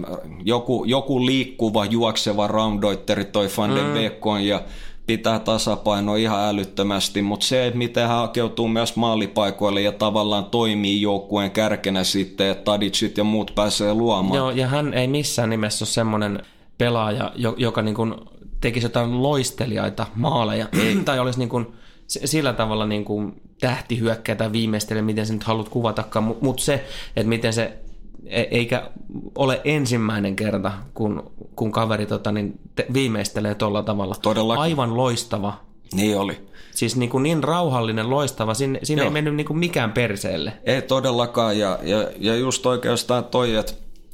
joku, 0.45 0.85
joku 0.85 1.27
liikkuva, 1.27 1.85
juokseva 1.85 2.47
roundoitteri 2.47 3.25
toi 3.25 3.49
Van 3.57 3.71
mm. 3.71 4.41
ja 4.47 4.63
pitää 5.07 5.39
tasapaino 5.39 6.17
ihan 6.17 6.49
älyttömästi, 6.49 7.23
mutta 7.23 7.47
se, 7.47 7.67
että 7.67 7.79
miten 7.79 8.09
hän 8.09 8.17
hakeutuu 8.17 8.69
myös 8.69 8.97
maalipaikoille 8.97 9.83
ja 9.83 9.93
tavallaan 9.93 10.45
toimii 10.45 11.03
joukkueen 11.03 11.51
kärkenä 11.51 12.05
sitten, 12.05 12.47
että 12.51 12.65
Tadicit 12.65 13.19
ja 13.19 13.25
muut 13.25 13.53
pääsee 13.55 13.95
luomaan. 13.95 14.37
Joo, 14.37 14.51
ja 14.51 14.67
hän 14.67 14.95
ei 14.95 15.07
missään 15.07 15.51
nimessä 15.51 15.83
ole 15.83 15.89
semmoinen 15.89 16.43
pelaaja, 16.79 17.33
joka 17.57 17.83
niin 17.83 17.95
kuin 17.95 18.15
tekisi 18.61 18.87
jotain 18.87 19.23
loistelijaita 19.23 20.07
maaleja, 20.15 20.69
tai 21.05 21.19
olisi 21.19 21.39
niin 21.39 21.49
kuin 21.49 21.67
sillä 22.07 22.53
tavalla 22.53 22.87
niin 22.87 23.05
kuin 23.05 23.43
tähti 23.61 24.01
hyökkää 24.01 24.35
tai 24.35 24.53
viimeistele, 24.53 25.03
miten 25.03 25.27
sä 25.27 25.33
nyt 25.33 25.45
haluat 25.45 25.69
kuvatakaan, 25.69 26.37
mutta 26.41 26.63
se, 26.63 26.85
että 27.17 27.29
miten 27.29 27.53
se 27.53 27.79
eikä 28.27 28.91
ole 29.35 29.61
ensimmäinen 29.65 30.37
kerta, 30.37 30.73
kun, 30.95 31.33
kun 31.57 31.73
kaveri 31.73 32.07
tota, 32.07 32.33
niin 32.33 32.61
te, 32.75 32.87
viimeistelee 32.93 33.55
tuolla 33.55 33.83
tavalla. 33.83 34.15
Todellakin. 34.23 34.63
Aivan 34.63 34.97
loistava. 34.97 35.61
Niin 35.95 36.19
oli. 36.19 36.47
Siis 36.75 36.97
niin, 36.97 37.11
kuin 37.11 37.23
niin 37.23 37.45
rauhallinen, 37.45 38.11
loistava, 38.11 38.55
siinä, 38.55 38.79
siinä 38.83 39.03
ei 39.03 39.11
mennyt 39.11 39.35
niin 39.35 39.47
kuin 39.47 39.59
mikään 39.59 39.93
perseelle. 39.93 40.53
Ei 40.65 40.83
todellakaan, 40.83 41.59
ja, 41.59 41.79
ja, 41.83 42.11
ja 42.19 42.37
just 42.37 42.67
oikeastaan 42.67 43.25
toi, 43.25 43.55
että 43.55 43.73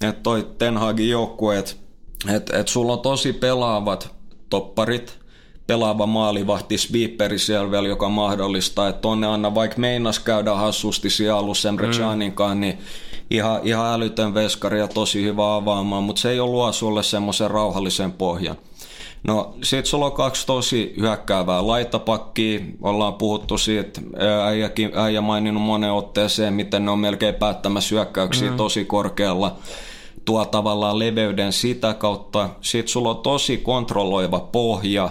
et 0.09 0.23
toi 0.23 0.47
Ten 0.59 0.77
Hagin 0.77 1.11
joukkue, 1.11 1.59
että 1.59 1.73
et, 2.37 2.51
et 2.51 2.69
sulla 2.69 2.93
on 2.93 3.01
tosi 3.01 3.33
pelaavat 3.33 4.15
topparit, 4.51 5.19
pelaava 5.67 6.07
maalivahti 6.07 6.79
Sweeperi 6.79 7.39
siellä 7.39 7.71
vielä, 7.71 7.89
joka 7.89 8.09
mahdollistaa, 8.09 8.89
että 8.89 9.01
tonne 9.01 9.27
anna 9.27 9.55
vaikka 9.55 9.79
meinas 9.79 10.19
käydä 10.19 10.55
hassusti 10.55 11.11
siellä 11.11 11.39
alussa 11.39 11.69
Emre 11.69 11.87
mm. 11.87 12.61
niin 12.61 12.79
ihan, 13.33 13.61
ihan 13.65 13.95
älytön 13.95 14.35
veskari 14.35 14.79
ja 14.79 14.89
tosi 14.89 15.23
hyvä 15.23 15.55
avaamaan, 15.55 16.03
mutta 16.03 16.23
se 16.23 16.31
ei 16.31 16.41
ole 16.41 16.51
luo 16.51 16.73
sulle 16.73 17.03
semmoisen 17.03 17.51
rauhallisen 17.51 18.13
pohjan. 18.13 18.57
No 19.25 19.55
sit 19.63 19.87
sulla 19.87 20.07
on 20.07 20.13
kaksi 20.13 20.47
tosi 20.47 20.95
hyökkäävää 21.01 21.67
laitapakkia. 21.67 22.61
Ollaan 22.83 23.15
puhuttu 23.15 23.59
siitä, 23.59 24.01
äijäkin, 24.45 24.91
äijä 24.95 25.21
maininnut 25.21 25.63
moneen 25.63 25.93
otteeseen, 25.93 26.55
miten 26.55 26.85
ne 26.85 26.91
on 26.91 26.99
melkein 26.99 27.35
päättämässä 27.35 27.95
hyökkäyksiä 27.95 28.51
mm. 28.51 28.57
tosi 28.57 28.85
korkealla. 28.85 29.57
Tuo 30.25 30.45
tavallaan 30.45 30.99
leveyden 30.99 31.53
sitä 31.53 31.95
kautta. 31.95 32.49
Sitten 32.61 32.89
sulla 32.89 33.11
on 33.11 33.19
tosi 33.19 33.57
kontrolloiva 33.57 34.41
pohja. 34.41 35.11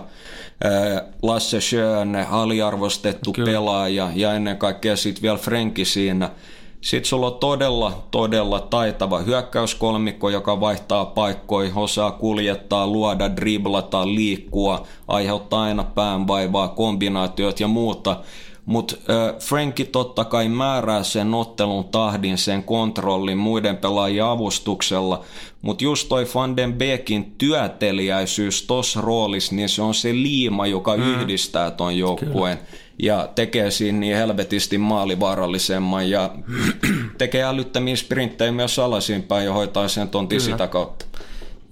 Lasse 1.21 1.61
Schön, 1.61 2.15
aliarvostettu 2.31 3.33
Kyllä. 3.33 3.51
pelaaja 3.51 4.09
ja 4.15 4.33
ennen 4.33 4.57
kaikkea 4.57 4.95
sitten 4.95 5.21
vielä 5.21 5.37
Frenki 5.37 5.85
siinä– 5.85 6.29
sitten 6.81 7.09
sulla 7.09 7.27
on 7.27 7.39
todella, 7.39 8.03
todella 8.11 8.59
taitava 8.59 9.19
hyökkäyskolmikko, 9.19 10.29
joka 10.29 10.59
vaihtaa 10.59 11.05
paikkoja, 11.05 11.71
osaa 11.75 12.11
kuljettaa, 12.11 12.87
luoda, 12.87 13.35
driblata, 13.35 14.07
liikkua, 14.07 14.87
aiheuttaa 15.07 15.63
aina 15.63 15.83
päänvaivaa, 15.83 16.67
kombinaatiot 16.67 17.59
ja 17.59 17.67
muuta. 17.67 18.17
Mutta 18.65 18.95
Franki 19.39 19.85
totta 19.85 20.25
kai 20.25 20.49
määrää 20.49 21.03
sen 21.03 21.33
ottelun 21.33 21.83
tahdin, 21.83 22.37
sen 22.37 22.63
kontrollin 22.63 23.37
muiden 23.37 23.77
pelaajien 23.77 24.25
avustuksella, 24.25 25.23
mutta 25.61 25.83
just 25.83 26.09
toi 26.09 26.27
Van 26.35 26.57
den 26.57 26.73
Beekin 26.73 27.35
työteliäisyys 27.37 28.61
tuossa 28.61 29.01
roolissa, 29.01 29.55
niin 29.55 29.69
se 29.69 29.81
on 29.81 29.93
se 29.93 30.13
liima, 30.13 30.67
joka 30.67 30.97
mm. 30.97 31.03
yhdistää 31.03 31.71
ton 31.71 31.97
joukkueen. 31.97 32.59
Ja 32.99 33.29
tekee 33.35 33.71
siinä 33.71 33.99
niin 33.99 34.15
helvetisti 34.15 34.77
maalivaarallisemman 34.77 36.09
ja 36.09 36.29
tekee 37.17 37.43
älyttömiä 37.43 37.95
sprinttejä 37.95 38.51
myös 38.51 38.79
alaisinpäin 38.79 39.45
ja 39.45 39.53
hoitaa 39.53 39.87
sen 39.87 40.09
tontin 40.09 40.39
Kyllä. 40.39 40.51
sitä 40.51 40.67
kautta. 40.67 41.05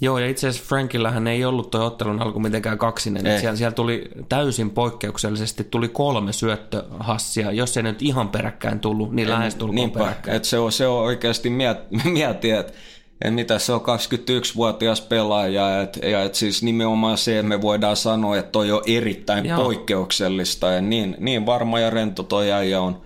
Joo, 0.02 0.20
ja 0.20 0.28
itse 0.28 0.48
asiassa 0.48 0.68
Frankillähän 0.68 1.28
ei 1.28 1.46
ollut 1.46 1.72
tuo 1.72 1.86
ottelun 1.86 2.22
alku 2.22 2.40
mitenkään 2.40 2.78
kaksinen. 2.78 3.40
Siellä, 3.40 3.56
siellä 3.56 3.72
tuli 3.72 4.10
täysin 4.30 4.70
poikkeuksellisesti 4.70 5.64
tuli 5.64 5.88
kolme 5.88 6.34
syöttöhassia, 6.34 7.52
jos 7.52 7.78
ei 7.78 7.84
nyt 7.84 8.02
ihan 8.02 8.30
peräkkäin 8.30 8.80
tullut, 8.80 9.14
niin 9.14 9.30
lähes 9.30 9.56
tulkoon 9.56 9.92
peräkkäin. 9.92 10.38
Et 10.38 10.46
se, 10.46 10.60
on, 10.60 10.72
se 10.72 10.88
on 10.88 11.04
oikeasti 11.04 11.50
miet, 11.50 11.78
mieti, 12.14 12.52
että 12.52 12.74
et 13.22 13.34
mitä 13.34 13.60
se 13.60 13.74
on 13.74 13.82
21-vuotias 13.82 15.02
pelaaja, 15.02 15.82
et, 15.82 16.00
ja 16.04 16.24
et 16.24 16.36
siis 16.36 16.64
nimenomaan 16.64 17.18
se, 17.18 17.40
että 17.40 17.50
me 17.50 17.62
voidaan 17.62 17.96
sanoa, 17.96 18.38
että 18.38 18.52
toi 18.52 18.72
on 18.72 18.82
erittäin 18.88 19.46
Joo. 19.46 19.64
poikkeuksellista, 19.64 20.68
ja 20.68 20.82
niin, 20.82 21.16
niin 21.20 21.46
varma 21.46 21.80
ja 21.80 21.90
rento 21.90 22.24
toi 22.24 22.52
äijä 22.52 22.82
on. 22.82 23.02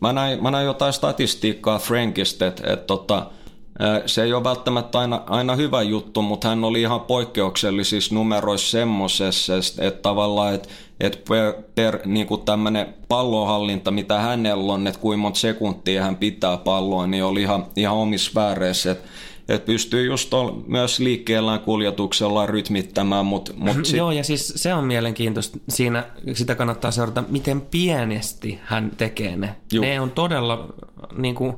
Mä 0.00 0.12
näin, 0.12 0.42
mä 0.42 0.50
näin 0.50 0.66
jotain 0.66 0.92
statistiikkaa 0.92 1.78
Frankista, 1.78 2.46
että 2.46 2.72
et 2.72 2.86
tota, 2.86 3.26
se 4.06 4.22
ei 4.22 4.32
ole 4.32 4.44
välttämättä 4.44 4.98
aina, 4.98 5.22
aina 5.26 5.56
hyvä 5.56 5.82
juttu, 5.82 6.22
mutta 6.22 6.48
hän 6.48 6.64
oli 6.64 6.80
ihan 6.80 7.00
poikkeuksellisissa 7.00 8.14
numeroissa 8.14 8.70
semmoisessa, 8.70 9.54
että 9.80 10.02
tavallaan, 10.02 10.54
että 10.54 10.68
et 11.00 11.24
per, 11.28 11.54
per 11.74 11.98
niin 12.04 12.26
tämmöinen 12.44 12.94
pallonhallinta, 13.08 13.90
mitä 13.90 14.18
hänellä 14.18 14.72
on, 14.72 14.86
että 14.86 15.00
kuinka 15.00 15.22
monta 15.22 15.38
sekuntia 15.38 16.04
hän 16.04 16.16
pitää 16.16 16.56
palloa, 16.56 17.06
niin 17.06 17.24
oli 17.24 17.42
ihan, 17.42 17.66
ihan 17.76 17.96
omissa 17.96 18.30
vääreissä. 18.34 18.90
Että 18.90 19.08
että 19.48 19.66
pystyy 19.66 20.06
just 20.06 20.34
ol, 20.34 20.50
myös 20.66 20.98
liikkeellään 20.98 21.60
kuljetuksella 21.60 22.46
rytmittämään. 22.46 23.26
Mut, 23.26 23.54
mut 23.56 23.84
sit... 23.84 23.96
Joo, 23.96 24.12
ja 24.12 24.24
siis 24.24 24.52
se 24.56 24.74
on 24.74 24.84
mielenkiintoista. 24.84 25.58
Siinä 25.68 26.04
sitä 26.32 26.54
kannattaa 26.54 26.90
seurata, 26.90 27.24
miten 27.28 27.60
pienesti 27.60 28.58
hän 28.62 28.90
tekee 28.96 29.36
ne. 29.36 29.56
Juh. 29.72 29.84
Ne 29.84 30.00
on 30.00 30.10
todella 30.10 30.74
niin 31.16 31.34
kuin, 31.34 31.56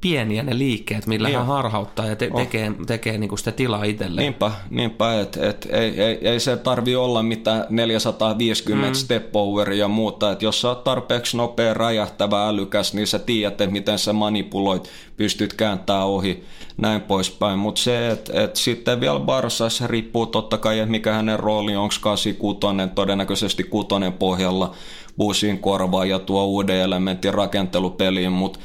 pieniä 0.00 0.42
ne 0.42 0.58
liikkeet, 0.58 1.06
millä 1.06 1.28
niin 1.28 1.38
hän 1.38 1.46
harhauttaa 1.46 2.06
ja 2.06 2.16
te- 2.16 2.30
oh. 2.32 2.40
tekee, 2.40 2.72
tekee 2.86 3.18
niinku 3.18 3.36
sitä 3.36 3.52
tilaa 3.52 3.84
itselleen. 3.84 4.22
Niinpä, 4.24 4.52
niinpä 4.70 5.20
että 5.20 5.48
et, 5.48 5.68
ei, 5.72 6.02
ei, 6.02 6.28
ei, 6.28 6.40
se 6.40 6.56
tarvi 6.56 6.96
olla 6.96 7.22
mitään 7.22 7.66
450 7.70 8.88
mm. 8.88 8.94
step 8.94 9.36
over 9.36 9.72
ja 9.72 9.88
muuta. 9.88 10.32
Et 10.32 10.42
jos 10.42 10.60
sä 10.60 10.68
oot 10.68 10.84
tarpeeksi 10.84 11.36
nopea, 11.36 11.74
räjähtävä, 11.74 12.48
älykäs, 12.48 12.94
niin 12.94 13.06
sä 13.06 13.18
tiedät, 13.18 13.70
miten 13.70 13.98
sä 13.98 14.12
manipuloit, 14.12 14.88
pystyt 15.16 15.54
kääntämään 15.54 16.06
ohi, 16.06 16.44
näin 16.76 17.00
poispäin. 17.00 17.58
Mutta 17.58 17.80
se, 17.80 18.10
että 18.10 18.42
et 18.42 18.56
sitten 18.56 19.00
vielä 19.00 19.20
Barsassa 19.20 19.86
riippuu 19.86 20.26
totta 20.26 20.58
kai, 20.58 20.78
että 20.78 20.90
mikä 20.90 21.12
hänen 21.12 21.40
rooli 21.40 21.76
on, 21.76 21.82
onko 21.82 21.94
86, 22.00 22.94
todennäköisesti 22.94 23.64
kutonen 23.64 24.12
pohjalla, 24.12 24.74
busin 25.18 25.58
korvaa 25.58 26.04
ja 26.04 26.18
tuo 26.18 26.44
uuden 26.44 26.76
elementin 26.76 27.34
rakentelupeliin, 27.34 28.32
mutta 28.32 28.58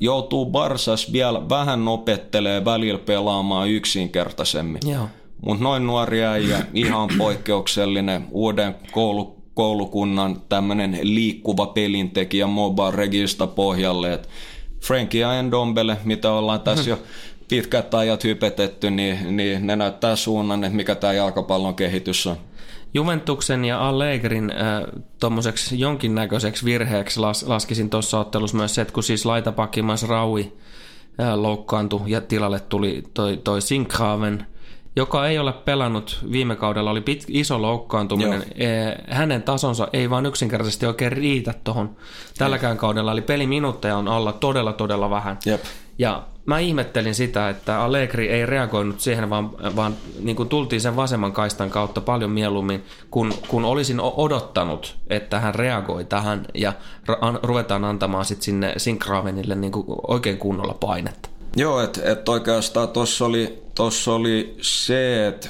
joutuu 0.00 0.46
Barsas 0.46 1.12
vielä 1.12 1.48
vähän 1.48 1.88
opettelee 1.88 2.64
välillä 2.64 2.98
pelaamaan 2.98 3.70
yksinkertaisemmin. 3.70 4.80
Mutta 5.46 5.64
noin 5.64 5.86
nuori 5.86 6.24
äijä, 6.24 6.66
ihan 6.74 7.08
poikkeuksellinen, 7.18 8.26
uuden 8.30 8.74
koulu, 8.92 9.36
koulukunnan 9.54 10.42
tämmöinen 10.48 10.98
liikkuva 11.02 11.66
pelintekijä 11.66 12.46
Mobile 12.46 12.90
Regista 12.90 13.46
pohjalle. 13.46 14.12
Et 14.12 14.28
Frankie 14.80 15.20
ja 15.20 15.34
Endombele, 15.34 15.96
mitä 16.04 16.32
ollaan 16.32 16.60
tässä 16.60 16.90
jo 16.90 16.98
pitkät 17.48 17.94
ajat 17.94 18.24
hypetetty, 18.24 18.90
niin, 18.90 19.36
niin 19.36 19.66
ne 19.66 19.76
näyttää 19.76 20.16
suunnan, 20.16 20.64
että 20.64 20.76
mikä 20.76 20.94
tämä 20.94 21.12
jalkapallon 21.12 21.74
kehitys 21.74 22.26
on. 22.26 22.36
Juventuksen 22.96 23.64
ja 23.64 23.88
Allegrin 23.88 24.50
äh, 24.50 24.82
tuommoiseksi 25.20 25.80
jonkinnäköiseksi 25.80 26.64
virheeksi 26.64 27.20
las, 27.20 27.42
laskisin 27.42 27.90
tuossa 27.90 28.20
ottelussa 28.20 28.56
myös 28.56 28.74
se, 28.74 28.82
että 28.82 28.94
kun 28.94 29.02
siis 29.02 29.26
laitapakkimas 29.26 30.08
Raui 30.08 30.52
äh, 31.20 31.34
loukkaantui 31.34 32.00
ja 32.06 32.20
tilalle 32.20 32.60
tuli 32.60 33.02
toi, 33.14 33.36
toi 33.36 33.60
Sinkhaven, 33.60 34.46
joka 34.96 35.26
ei 35.26 35.38
ole 35.38 35.52
pelannut 35.52 36.24
viime 36.32 36.56
kaudella, 36.56 36.90
oli 36.90 37.00
pit, 37.00 37.24
iso 37.28 37.62
loukkaantuminen. 37.62 38.44
Joo. 38.56 38.94
Hänen 39.08 39.42
tasonsa 39.42 39.88
ei 39.92 40.10
vaan 40.10 40.26
yksinkertaisesti 40.26 40.86
oikein 40.86 41.12
riitä 41.12 41.54
tuohon 41.64 41.96
tälläkään 42.38 42.76
kaudella, 42.76 43.12
eli 43.12 43.22
peliminuutteja 43.22 43.96
on 43.96 44.08
alla 44.08 44.32
todella 44.32 44.72
todella 44.72 45.10
vähän. 45.10 45.38
Jep. 45.46 45.64
Ja 45.98 46.26
mä 46.46 46.58
ihmettelin 46.58 47.14
sitä, 47.14 47.48
että 47.48 47.80
Allegri 47.80 48.28
ei 48.28 48.46
reagoinut 48.46 49.00
siihen, 49.00 49.30
vaan, 49.30 49.76
vaan 49.76 49.96
niin 50.20 50.36
kuin 50.36 50.48
tultiin 50.48 50.80
sen 50.80 50.96
vasemman 50.96 51.32
kaistan 51.32 51.70
kautta 51.70 52.00
paljon 52.00 52.30
mieluummin, 52.30 52.84
kun, 53.10 53.32
kun 53.48 53.64
olisin 53.64 54.00
odottanut, 54.00 54.96
että 55.10 55.40
hän 55.40 55.54
reagoi 55.54 56.04
tähän 56.04 56.46
ja 56.54 56.72
ruvetaan 57.42 57.84
antamaan 57.84 58.24
sitten 58.24 58.44
sinne 58.44 58.74
Sinkravenille 58.76 59.54
niin 59.54 59.72
kuin 59.72 59.86
oikein 60.08 60.38
kunnolla 60.38 60.74
painetta. 60.74 61.28
Joo, 61.56 61.80
että 61.80 62.12
et 62.12 62.28
oikeastaan 62.28 62.88
tuossa 62.88 63.24
oli, 63.24 63.62
oli 64.06 64.56
se, 64.60 65.28
että 65.28 65.48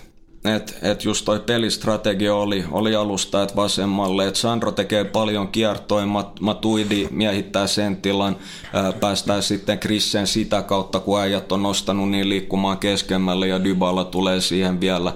et, 0.48 0.78
et 0.82 1.04
just 1.04 1.24
toi 1.24 1.40
pelistrategia 1.40 2.35
oli, 2.35 2.64
oli 2.70 2.94
alusta, 2.94 3.42
että 3.42 3.56
vasemmalle, 3.56 4.28
että 4.28 4.40
Sandro 4.40 4.72
tekee 4.72 5.04
paljon 5.04 5.48
kiertoja, 5.48 6.06
Mat, 6.06 6.40
Matuidi 6.40 7.09
miehittää 7.11 7.66
sen 7.66 7.96
tilan, 7.96 8.37
ää, 8.73 8.92
päästään 8.92 9.42
sitten 9.42 9.79
Krissen 9.79 10.27
sitä 10.27 10.62
kautta, 10.62 11.00
kun 11.00 11.21
äijät 11.21 11.52
on 11.52 11.62
nostanut 11.62 12.10
niin 12.10 12.29
liikkumaan 12.29 12.79
keskemmälle 12.79 13.48
ja 13.48 13.64
Dybala 13.64 14.04
tulee 14.04 14.40
siihen 14.40 14.81
vielä. 14.81 15.12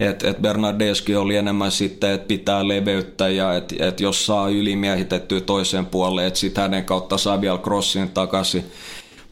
Et, 0.00 0.22
et 0.24 0.42
Bernardeski 0.42 1.16
oli 1.16 1.36
enemmän 1.36 1.70
sitten, 1.70 2.10
että 2.10 2.26
pitää 2.26 2.68
leveyttä 2.68 3.28
ja 3.28 3.54
että 3.54 3.74
et 3.78 4.00
jos 4.00 4.26
saa 4.26 4.48
ylimiehitettyä 4.48 5.40
toisen 5.40 5.86
puoleen, 5.86 6.26
että 6.26 6.40
sitten 6.40 6.62
hänen 6.62 6.84
kautta 6.84 7.18
saa 7.18 7.40
vielä 7.40 7.58
crossin 7.58 8.10
takaisin. 8.10 8.64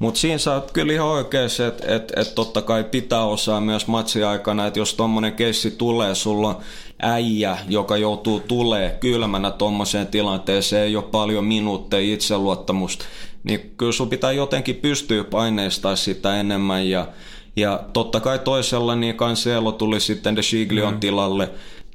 Mutta 0.01 0.21
siinä 0.21 0.39
sä 0.39 0.55
oot 0.55 0.71
kyllä 0.71 0.93
ihan 0.93 1.07
oikeassa, 1.07 1.67
että 1.67 1.97
et, 1.97 2.13
et 2.17 2.35
totta 2.35 2.63
kai 2.63 2.85
pitää 2.85 3.25
osaa 3.25 3.61
myös 3.61 3.87
matsi 3.87 4.25
aikana, 4.25 4.67
että 4.67 4.79
jos 4.79 4.95
tommonen 4.95 5.33
keissi 5.33 5.71
tulee, 5.71 6.15
sulla 6.15 6.49
on 6.49 6.57
äijä, 7.03 7.59
joka 7.69 7.97
joutuu 7.97 8.41
tulee 8.41 8.97
kylmänä 9.01 9.51
tommoseen 9.51 10.07
tilanteeseen, 10.07 10.85
ei 10.85 10.97
ole 10.97 11.05
paljon 11.05 11.45
minuutteja 11.45 12.15
itseluottamusta, 12.15 13.05
niin 13.45 13.75
kyllä 13.77 13.93
sun 13.93 14.09
pitää 14.09 14.33
jotenkin 14.33 14.77
pystyä 14.77 15.25
paineistaa 15.25 15.97
sitä 15.97 16.41
enemmän 16.41 16.89
ja, 16.89 17.09
ja 17.57 17.81
totta 17.93 18.21
kai 18.21 18.39
toisella 18.39 18.97
niin 18.97 19.17
Cancelo 19.17 19.73
tuli 19.73 20.01
sitten 20.01 20.37
De 20.37 20.43
Giglion 20.51 20.95
mm. 20.95 21.01
tilalle, 21.01 21.51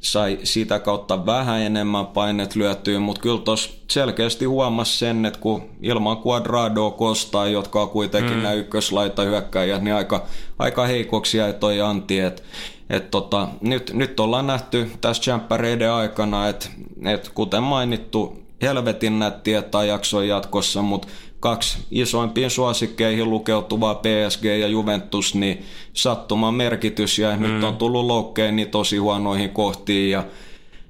sai 0.05 0.39
sitä 0.43 0.79
kautta 0.79 1.25
vähän 1.25 1.61
enemmän 1.61 2.07
painet 2.07 2.55
lyötyä, 2.55 2.99
mutta 2.99 3.21
kyllä 3.21 3.41
tuossa 3.41 3.69
selkeästi 3.91 4.45
huomasi 4.45 4.97
sen, 4.97 5.25
että 5.25 5.39
kun 5.39 5.63
ilman 5.81 6.17
Quadrado 6.27 6.91
kostaa, 6.91 7.47
jotka 7.47 7.81
on 7.81 7.89
kuitenkin 7.89 8.33
mm. 8.33 8.43
nämä 8.43 8.53
ykköslaita 8.53 9.21
hyökkäjät, 9.21 9.81
niin 9.81 9.95
aika, 9.95 10.25
aika 10.59 10.85
heikoksi 10.85 11.37
jäi 11.37 11.53
toi 11.53 11.81
Antti, 11.81 12.19
että 12.19 12.41
et 12.89 13.11
tota, 13.11 13.47
nyt, 13.61 13.91
nyt 13.93 14.19
ollaan 14.19 14.47
nähty 14.47 14.91
tässä 15.01 15.23
Champereiden 15.23 15.91
aikana, 15.91 16.47
että 16.47 16.69
et 17.05 17.29
kuten 17.33 17.63
mainittu, 17.63 18.43
helvetin 18.61 19.19
nättiä 19.19 19.61
tai 19.61 19.87
jaksoin 19.87 20.27
jatkossa, 20.27 20.81
mutta 20.81 21.07
kaksi 21.45 21.77
isoimpiin 21.91 22.49
suosikkeihin 22.49 23.29
lukeutuvaa 23.29 23.95
PSG 23.95 24.43
ja 24.43 24.67
Juventus, 24.67 25.35
niin 25.35 25.65
sattuman 25.93 26.53
merkitys 26.53 27.19
ja 27.19 27.35
mm. 27.35 27.41
nyt 27.41 27.63
on 27.63 27.77
tullut 27.77 28.05
loukkeen 28.05 28.55
niin 28.55 28.69
tosi 28.69 28.97
huonoihin 28.97 29.49
kohtiin 29.49 30.11
ja 30.11 30.23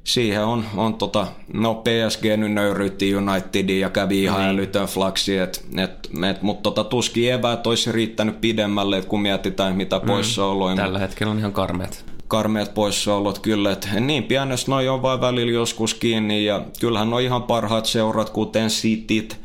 siihen 0.03 0.45
on, 0.45 0.65
on 0.75 0.93
tota, 0.93 1.27
no 1.53 1.75
PSG 1.75 2.23
nyt 2.37 2.53
nöyryytti 2.53 3.15
Unitedin 3.15 3.79
ja 3.79 3.89
kävi 3.89 4.23
ihan 4.23 4.39
niin. 4.39 4.49
älytön 4.49 4.87
flaksi, 4.87 5.37
et, 5.37 5.65
et, 5.77 6.09
et, 6.29 6.41
mutta 6.41 6.63
tota, 6.63 6.83
tuskin 6.83 7.33
eväät 7.33 7.67
olisi 7.67 7.91
riittänyt 7.91 8.41
pidemmälle, 8.41 9.01
kun 9.01 9.21
mietitään 9.21 9.75
mitä 9.75 9.99
mm. 9.99 10.05
poissaoloja. 10.07 10.75
Tällä 10.75 10.99
hetkellä 10.99 11.31
on 11.31 11.39
ihan 11.39 11.53
karmeet 11.53 12.05
karmeat 12.27 12.73
poissaolot 12.73 13.39
kyllä, 13.39 13.71
että 13.71 13.99
niin 13.99 14.23
pienessä 14.23 14.71
noin 14.71 14.89
on 14.89 15.01
vain 15.01 15.21
välillä 15.21 15.51
joskus 15.51 15.93
kiinni 15.93 16.45
ja 16.45 16.61
kyllähän 16.79 17.13
on 17.13 17.21
ihan 17.21 17.43
parhaat 17.43 17.85
seurat, 17.85 18.29
kuten 18.29 18.67
Cityt, 18.67 19.44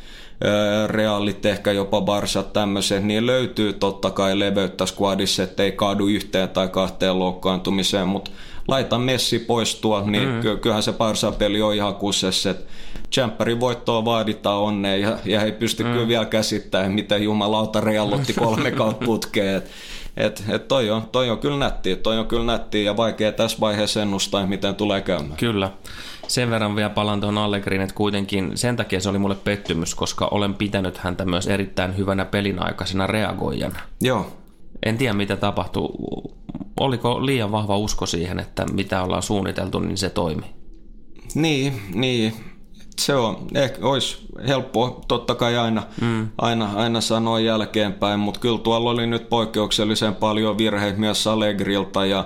Realit, 0.87 1.47
ehkä 1.47 1.73
jopa 1.73 2.01
Barsat 2.01 2.53
tämmöiset, 2.53 3.05
niin 3.05 3.27
löytyy 3.27 3.73
totta 3.73 4.11
kai 4.11 4.39
leveyttä 4.39 4.87
squadissa, 4.87 5.43
ettei 5.43 5.73
kaadu 5.73 6.07
yhteen 6.07 6.49
tai 6.49 6.69
kahteen 6.69 7.19
loukkaantumiseen, 7.19 8.09
mutta 8.09 8.31
laita 8.69 8.99
Messi 8.99 9.39
pois 9.39 9.75
tuo, 9.75 10.03
niin 10.07 10.29
mm. 10.29 10.59
kyllähän 10.61 10.83
se 10.83 10.93
Barsa-peli 10.93 11.63
on 11.63 11.75
ihan 11.75 11.95
kussessa, 11.95 12.51
että 12.51 12.65
Champerin 13.13 13.61
voittoa 13.61 14.05
vaaditaan 14.05 14.61
onneen 14.61 15.01
ja, 15.01 15.19
ja 15.25 15.43
ei 15.43 15.53
pysty 15.53 15.85
mm. 15.85 15.93
kyllä 15.93 16.09
vielä 16.09 16.25
käsittämään, 16.25 16.93
miten 16.93 17.23
jumalauta 17.23 17.81
reallotti 17.81 18.33
kolme 18.33 18.71
kautta 18.71 19.07
putkeen. 19.11 19.57
Et, 19.57 19.71
et, 20.17 20.45
et 20.49 20.69
toi, 20.69 20.91
on, 20.91 21.03
toi 21.13 21.31
on 21.31 21.39
kyllä 21.39 21.59
nättiä, 21.59 21.97
toi 21.97 22.19
on 22.19 22.27
kyllä 22.27 22.45
nättiä 22.45 22.83
ja 22.83 22.97
vaikea 22.97 23.33
tässä 23.33 23.57
vaiheessa 23.61 24.03
ennustaa, 24.03 24.47
miten 24.47 24.75
tulee 24.75 25.01
käymään. 25.01 25.37
Kyllä. 25.37 25.71
Sen 26.31 26.51
verran 26.51 26.77
vielä 26.77 26.91
palaan 26.91 27.21
tuohon 27.21 27.39
Allegriin, 27.39 27.83
että 27.83 27.95
kuitenkin 27.95 28.51
sen 28.55 28.77
takia 28.77 29.01
se 29.01 29.09
oli 29.09 29.19
mulle 29.19 29.35
pettymys, 29.35 29.95
koska 29.95 30.29
olen 30.31 30.55
pitänyt 30.55 30.99
häntä 30.99 31.25
myös 31.25 31.47
erittäin 31.47 31.97
hyvänä 31.97 32.25
pelinaikaisena 32.25 33.07
reagoijana. 33.07 33.81
Joo. 34.01 34.27
En 34.87 34.99
tiedä, 34.99 35.15
mitä 35.15 35.37
tapahtuu. 35.37 35.91
Oliko 36.81 37.27
liian 37.27 37.53
vahva 37.53 37.79
usko 37.79 38.07
siihen, 38.07 38.41
että 38.41 38.67
mitä 38.73 39.03
ollaan 39.03 39.23
suunniteltu, 39.23 39.79
niin 39.79 39.99
se 39.99 40.11
toimi? 40.11 40.47
Niin, 41.35 41.83
niin 41.95 42.35
se 42.99 43.15
on, 43.15 43.47
ehkä 43.55 43.87
olisi 43.87 44.19
helppo 44.47 45.05
totta 45.09 45.35
kai 45.35 45.59
aina, 45.59 45.83
mm. 46.01 46.29
aina, 46.39 46.71
aina 46.75 47.01
sanoa 47.01 47.41
jälkeenpäin, 47.41 48.21
mutta 48.21 48.41
kyllä 48.41 48.59
tuolla 48.59 48.91
oli 48.91 49.07
nyt 49.07 49.29
poikkeuksellisen 49.29 50.15
paljon 50.15 50.59
virheitä 50.59 50.99
myös 50.99 51.27
Allegrilta 51.27 52.07
ja, 52.07 52.25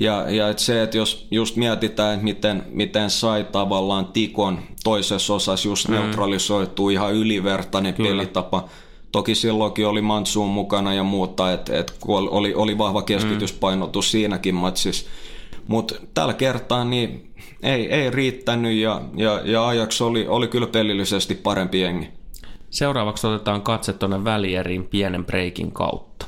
ja, 0.00 0.30
ja 0.30 0.48
et 0.48 0.58
se, 0.58 0.82
että 0.82 0.96
jos 0.96 1.26
just 1.30 1.56
mietitään, 1.56 2.14
että 2.14 2.24
miten, 2.24 2.62
miten 2.70 3.10
sai 3.10 3.44
tavallaan 3.52 4.06
Tikon 4.06 4.58
toisessa 4.84 5.34
osassa 5.34 5.68
just 5.68 5.88
mm. 5.88 5.94
neutralisoitu 5.94 6.88
ihan 6.88 7.14
ylivertainen 7.14 7.94
kyllä. 7.94 8.10
pelitapa, 8.10 8.68
Toki 9.12 9.34
silloinkin 9.34 9.86
oli 9.86 10.02
Mansuun 10.02 10.50
mukana 10.50 10.94
ja 10.94 11.02
muuta, 11.02 11.52
että 11.52 11.78
et 11.78 11.94
oli, 12.06 12.54
oli 12.54 12.78
vahva 12.78 13.02
keskityspainotus 13.02 14.06
mm. 14.06 14.10
siinäkin 14.10 14.54
matsissa. 14.54 15.10
Mutta 15.66 15.94
tällä 16.14 16.34
kertaa 16.34 16.84
niin 16.84 17.32
ei, 17.62 17.92
ei 17.92 18.10
riittänyt 18.10 18.76
ja, 18.76 19.02
ja, 19.16 19.40
ja 19.44 19.66
Ajax 19.66 20.00
oli, 20.00 20.28
oli 20.28 20.48
kyllä 20.48 20.66
pelillisesti 20.66 21.34
parempi 21.34 21.80
jengi. 21.80 22.08
Seuraavaksi 22.70 23.26
otetaan 23.26 23.62
katse 23.62 23.92
tuonne 23.92 24.24
välieriin 24.24 24.84
pienen 24.84 25.24
breikin 25.24 25.72
kautta. 25.72 26.26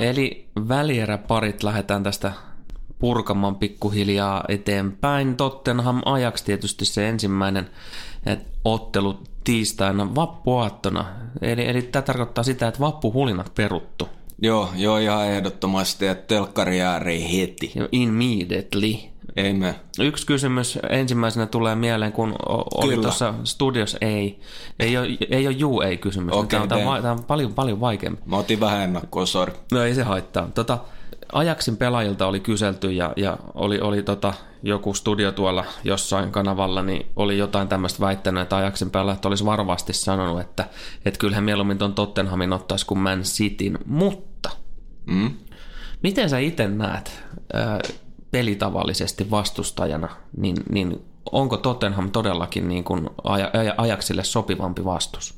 Eli 0.00 0.48
välieräparit 0.68 1.62
lähdetään 1.62 2.02
tästä 2.02 2.32
purkamaan 2.98 3.56
pikkuhiljaa 3.56 4.44
eteenpäin. 4.48 5.36
Tottenham 5.36 6.02
Ajax 6.04 6.42
tietysti 6.42 6.84
se 6.84 7.08
ensimmäinen 7.08 7.70
ottelu 8.64 9.20
tiistaina 9.44 10.14
vappuaattona. 10.14 11.04
Eli, 11.42 11.68
eli 11.68 11.82
tämä 11.82 12.02
tarkoittaa 12.02 12.44
sitä, 12.44 12.68
että 12.68 12.80
vappuhulinat 12.80 13.54
peruttu. 13.54 14.08
Joo, 14.42 14.68
joo 14.76 14.98
ihan 14.98 15.26
ehdottomasti, 15.26 16.06
että 16.06 16.26
telkkari 16.26 16.78
heti. 17.32 17.72
Immediately. 17.92 18.94
Ei 19.36 19.52
me. 19.52 19.74
Yksi 20.00 20.26
kysymys 20.26 20.78
ensimmäisenä 20.90 21.46
tulee 21.46 21.74
mieleen, 21.74 22.12
kun 22.12 22.34
oli 22.74 22.96
tuossa 22.96 23.34
studios 23.44 23.96
ei. 24.00 24.40
Ei 24.78 24.96
ole, 24.96 25.08
ei 25.30 25.46
ole 25.46 25.56
juu 25.56 25.80
ei 25.80 25.96
kysymys. 25.96 26.34
Okay, 26.34 26.48
tämä, 26.48 26.62
on, 26.62 26.68
tämä, 26.68 26.90
on, 26.90 27.02
tämä 27.02 27.12
on 27.12 27.24
paljon, 27.24 27.54
paljon 27.54 27.80
vaikeampi. 27.80 28.22
Mä 28.26 28.36
otin 28.36 28.60
vähän 28.60 28.80
ennakkoa, 28.80 29.26
sorry. 29.26 29.54
No 29.72 29.82
ei 29.82 29.94
se 29.94 30.02
haittaa. 30.02 30.48
Tota, 30.54 30.78
Ajaksin 31.32 31.76
pelaajilta 31.76 32.26
oli 32.26 32.40
kyselty 32.40 32.92
ja, 32.92 33.12
ja 33.16 33.36
oli, 33.54 33.80
oli 33.80 34.02
tota, 34.02 34.34
joku 34.62 34.94
studio 34.94 35.32
tuolla 35.32 35.64
jossain 35.84 36.32
kanavalla, 36.32 36.82
niin 36.82 37.06
oli 37.16 37.38
jotain 37.38 37.68
tämmöistä 37.68 38.00
väittänyt, 38.00 38.42
että 38.42 38.56
Ajaksin 38.56 38.90
pelaajat 38.90 39.26
olisi 39.26 39.44
varmasti 39.44 39.92
sanonut, 39.92 40.40
että, 40.40 40.64
että 41.04 41.18
kyllähän 41.18 41.44
mieluummin 41.44 41.78
tuon 41.78 41.94
Tottenhamin 41.94 42.52
ottaisi 42.52 42.86
kuin 42.86 42.98
Man 42.98 43.22
Cityn, 43.22 43.78
mutta 43.86 44.50
mm. 45.06 45.30
miten 46.02 46.30
sä 46.30 46.38
itse 46.38 46.68
näet 46.68 47.22
äh, 47.54 47.78
pelitavallisesti 48.30 49.30
vastustajana, 49.30 50.08
niin, 50.36 50.56
niin 50.70 51.04
onko 51.32 51.56
Tottenham 51.56 52.10
todellakin 52.10 52.68
niin 52.68 52.84
kuin 52.84 53.06
aj- 53.06 53.74
Ajaksille 53.76 54.24
sopivampi 54.24 54.84
vastus? 54.84 55.34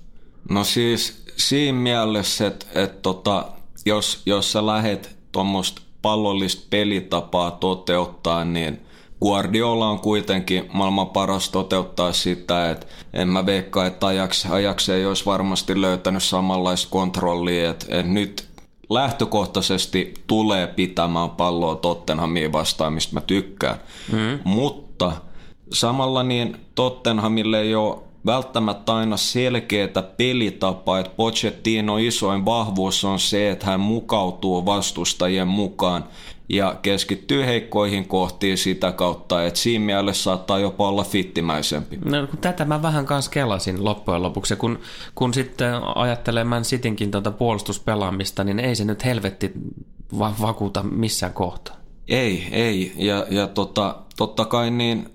No 0.51 0.65
siis 0.65 1.25
siinä 1.37 1.79
mielessä, 1.79 2.47
että, 2.47 2.67
että 2.75 2.99
tota, 3.03 3.47
jos, 3.87 4.23
jos 4.27 4.53
sä 4.53 4.67
lähet 4.67 5.17
tuommoista 5.33 5.83
pallollista 6.03 6.67
pelitapaa 6.71 7.51
toteuttaa, 7.51 8.45
niin 8.45 8.81
Guardiola 9.21 9.89
on 9.89 9.99
kuitenkin 10.01 10.69
maailman 10.73 11.07
paras 11.07 11.49
toteuttaa 11.49 12.13
sitä, 12.13 12.71
että 12.71 12.87
en 13.13 13.29
mä 13.29 13.47
veikkaa, 13.47 13.87
että 13.87 14.07
Ajax, 14.07 14.47
Ajax 14.51 14.89
ei 14.89 15.07
olisi 15.07 15.27
varmasti 15.27 15.81
löytänyt 15.81 16.23
samanlaista 16.23 16.91
kontrollia, 16.91 17.71
että, 17.71 17.87
että 17.89 18.13
nyt 18.13 18.49
lähtökohtaisesti 18.95 20.15
tulee 20.27 20.67
pitämään 20.67 21.31
palloa 21.31 21.75
Tottenhamiin 21.75 22.53
vastaan, 22.53 22.93
mistä 22.93 23.15
mä 23.15 23.21
tykkään. 23.21 23.77
Mm. 24.13 24.39
Mutta 24.45 25.13
samalla 25.73 26.23
niin 26.23 26.57
Tottenhamille 26.75 27.61
ei 27.61 27.75
ole 27.75 27.99
välttämättä 28.27 28.95
aina 28.95 29.17
selkeätä 29.17 30.03
pelitapaa, 30.03 30.99
että 30.99 31.13
Pochettino 31.17 31.97
isoin 31.97 32.45
vahvuus 32.45 33.05
on 33.05 33.19
se, 33.19 33.51
että 33.51 33.67
hän 33.67 33.81
mukautuu 33.81 34.67
vastustajien 34.67 35.49
mukaan 35.49 36.05
ja 36.53 36.77
keskittyy 36.83 37.47
heikkoihin 37.47 38.09
kohtiin 38.09 38.59
sitä 38.59 38.93
kautta, 38.93 39.45
että 39.45 39.61
siinä 39.61 39.85
mielessä 39.85 40.23
saattaa 40.23 40.59
jopa 40.59 40.89
olla 40.89 41.05
fittimäisempi. 41.05 41.99
No, 42.05 42.29
tätä 42.41 42.65
mä 42.65 42.83
vähän 42.83 43.07
kanssa 43.07 43.31
kelasin 43.31 43.85
loppujen 43.85 44.23
lopuksi, 44.23 44.57
kun, 44.57 44.79
kun 45.15 45.35
sitten 45.35 45.75
ajattelee 45.95 46.45
Man 46.45 46.63
Citynkin 46.63 47.11
tuota 47.11 47.31
puolustuspelaamista, 47.31 48.45
niin 48.45 48.59
ei 48.59 48.75
se 48.75 48.85
nyt 48.85 49.05
helvetti 49.05 49.53
va- 50.19 50.35
vakuuta 50.41 50.83
missään 50.83 51.33
kohtaa. 51.33 51.77
Ei, 52.09 52.49
ei, 52.51 52.93
ja, 52.97 53.27
ja 53.31 53.47
tota, 53.47 53.97
totta 54.17 54.45
kai 54.45 54.71
niin 54.71 55.09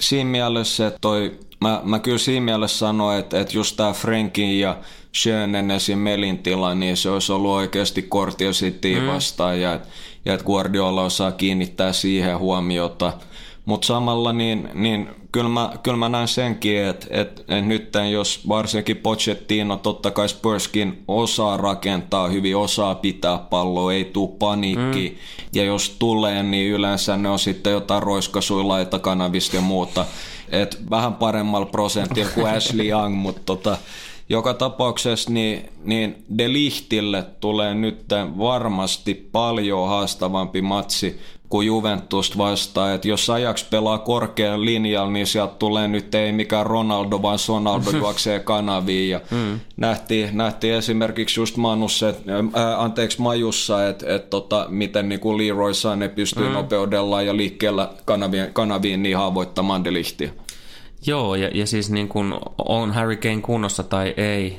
siinä 0.00 0.30
mielessä, 0.30 0.86
että 0.86 0.98
toi 1.00 1.38
mä, 1.60 1.80
mä 1.84 1.98
kyllä 1.98 2.18
siinä 2.18 2.44
mielessä 2.44 2.78
sanoin, 2.78 3.18
että, 3.18 3.40
että 3.40 3.56
just 3.56 3.76
tämä 3.76 3.92
Frankin 3.92 4.60
ja 4.60 4.76
Schönen 5.16 5.70
esim. 5.70 5.98
Melin 5.98 6.38
tila, 6.38 6.74
niin 6.74 6.96
se 6.96 7.10
olisi 7.10 7.32
ollut 7.32 7.50
oikeasti 7.50 8.02
Kortio 8.02 8.50
City 8.50 9.00
mm. 9.00 9.06
vastaan 9.06 9.60
ja, 9.60 9.80
ja 10.28 10.34
että 10.34 10.46
Guardiola 10.46 11.02
osaa 11.02 11.32
kiinnittää 11.32 11.92
siihen 11.92 12.38
huomiota. 12.38 13.12
Mutta 13.64 13.86
samalla 13.86 14.32
niin, 14.32 14.68
niin 14.74 15.08
kyllä, 15.32 15.48
mä, 15.48 15.72
kyllä 15.82 15.96
mä 15.96 16.08
näen 16.08 16.28
senkin, 16.28 16.84
että, 16.84 17.06
että, 17.10 17.42
että 17.42 17.60
nyt 17.60 17.92
jos 18.12 18.48
varsinkin 18.48 18.96
Pochettino 18.96 19.76
totta 19.76 20.10
kai 20.10 20.28
Spurskin 20.28 21.02
osaa 21.08 21.56
rakentaa 21.56 22.28
hyvin, 22.28 22.56
osaa 22.56 22.94
pitää 22.94 23.38
palloa, 23.38 23.92
ei 23.92 24.04
tule 24.04 24.30
paniikki. 24.38 25.08
Mm. 25.10 25.48
Ja 25.52 25.64
jos 25.64 25.96
tulee, 25.98 26.42
niin 26.42 26.72
yleensä 26.72 27.16
ne 27.16 27.28
on 27.28 27.38
sitten 27.38 27.72
jotain 27.72 28.02
roiskasuilla 28.02 28.84
kanavista 28.84 29.56
ja 29.56 29.62
muuta 29.62 30.04
et 30.52 30.78
vähän 30.90 31.14
paremmalla 31.14 31.66
prosentilla 31.66 32.30
kuin 32.34 32.46
Ashley 32.56 32.88
Young, 32.88 33.16
mutta 33.16 33.40
tota, 33.46 33.78
joka 34.28 34.54
tapauksessa 34.54 35.30
niin, 35.30 35.68
niin 35.84 36.24
De 36.38 36.52
Lichtille 36.52 37.24
tulee 37.40 37.74
nyt 37.74 38.04
varmasti 38.38 39.14
paljon 39.32 39.88
haastavampi 39.88 40.62
matsi 40.62 41.20
kuin 41.48 41.66
Juventus 41.66 42.38
vastaan. 42.38 42.94
että 42.94 43.08
jos 43.08 43.30
Ajax 43.30 43.70
pelaa 43.70 43.98
korkean 43.98 44.64
linjalla, 44.64 45.10
niin 45.10 45.26
sieltä 45.26 45.54
tulee 45.58 45.88
nyt 45.88 46.14
ei 46.14 46.32
mikään 46.32 46.66
Ronaldo, 46.66 47.22
vaan 47.22 47.38
Sonaldo 47.38 47.90
juoksee 47.98 48.40
kanaviin. 48.40 49.10
Ja 49.10 49.20
mm. 49.30 49.60
nähtiin, 49.76 50.36
nähtiin, 50.36 50.74
esimerkiksi 50.74 51.40
just 51.40 51.56
Manussa, 51.56 52.08
et, 52.08 52.18
äh, 52.28 52.80
anteeksi 52.80 53.20
Majussa, 53.20 53.88
että 53.88 54.14
et, 54.14 54.30
tota, 54.30 54.66
miten 54.68 55.08
niin 55.08 55.20
kuin 55.20 55.38
Leroy 55.38 55.72
Sané 55.74 56.08
pystyy 56.08 56.46
mm. 56.48 56.52
nopeudella 56.52 57.22
ja 57.22 57.36
liikkeellä 57.36 57.90
kanaviin, 58.04 58.52
kanaviin 58.52 59.02
niin 59.02 59.16
haavoittamaan 59.16 59.84
Delihtiä. 59.84 60.30
Joo, 61.06 61.34
ja, 61.34 61.50
ja 61.54 61.66
siis 61.66 61.90
niin 61.90 62.08
kun 62.08 62.40
on 62.58 62.92
Harry 62.92 63.16
Kane 63.16 63.40
kunnossa 63.40 63.82
tai 63.82 64.14
ei, 64.16 64.58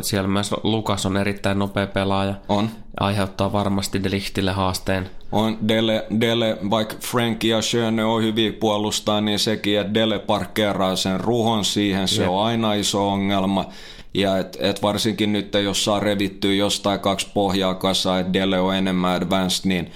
siellä 0.00 0.28
myös 0.28 0.54
Lukas 0.62 1.06
on 1.06 1.16
erittäin 1.16 1.58
nopea 1.58 1.86
pelaaja. 1.86 2.34
On. 2.48 2.70
Aiheuttaa 3.00 3.52
varmasti 3.52 4.04
Delichtille 4.04 4.50
haasteen. 4.50 5.10
On 5.32 5.68
Dele, 5.68 6.06
Dele 6.20 6.58
vaikka 6.70 6.96
Frank 7.00 7.44
ja 7.44 7.62
Schöne 7.62 8.04
on 8.04 8.22
hyvin 8.22 8.54
puolustaa, 8.54 9.20
niin 9.20 9.38
sekin, 9.38 9.80
että 9.80 9.94
Dele 9.94 10.18
parkkeeraa 10.18 10.96
sen 10.96 11.20
ruhon 11.20 11.64
siihen, 11.64 12.08
se 12.08 12.22
Jep. 12.22 12.30
on 12.30 12.44
aina 12.44 12.74
iso 12.74 13.08
ongelma. 13.08 13.68
Ja 14.14 14.38
et, 14.38 14.56
et 14.60 14.82
varsinkin 14.82 15.32
nyt, 15.32 15.54
jos 15.64 15.84
saa 15.84 16.00
revittyä 16.00 16.52
jostain 16.52 17.00
kaksi 17.00 17.28
pohjaa 17.34 17.74
kasaan, 17.74 18.20
että 18.20 18.32
Dele 18.32 18.60
on 18.60 18.74
enemmän 18.74 19.14
advanced, 19.14 19.68
niin 19.68 19.90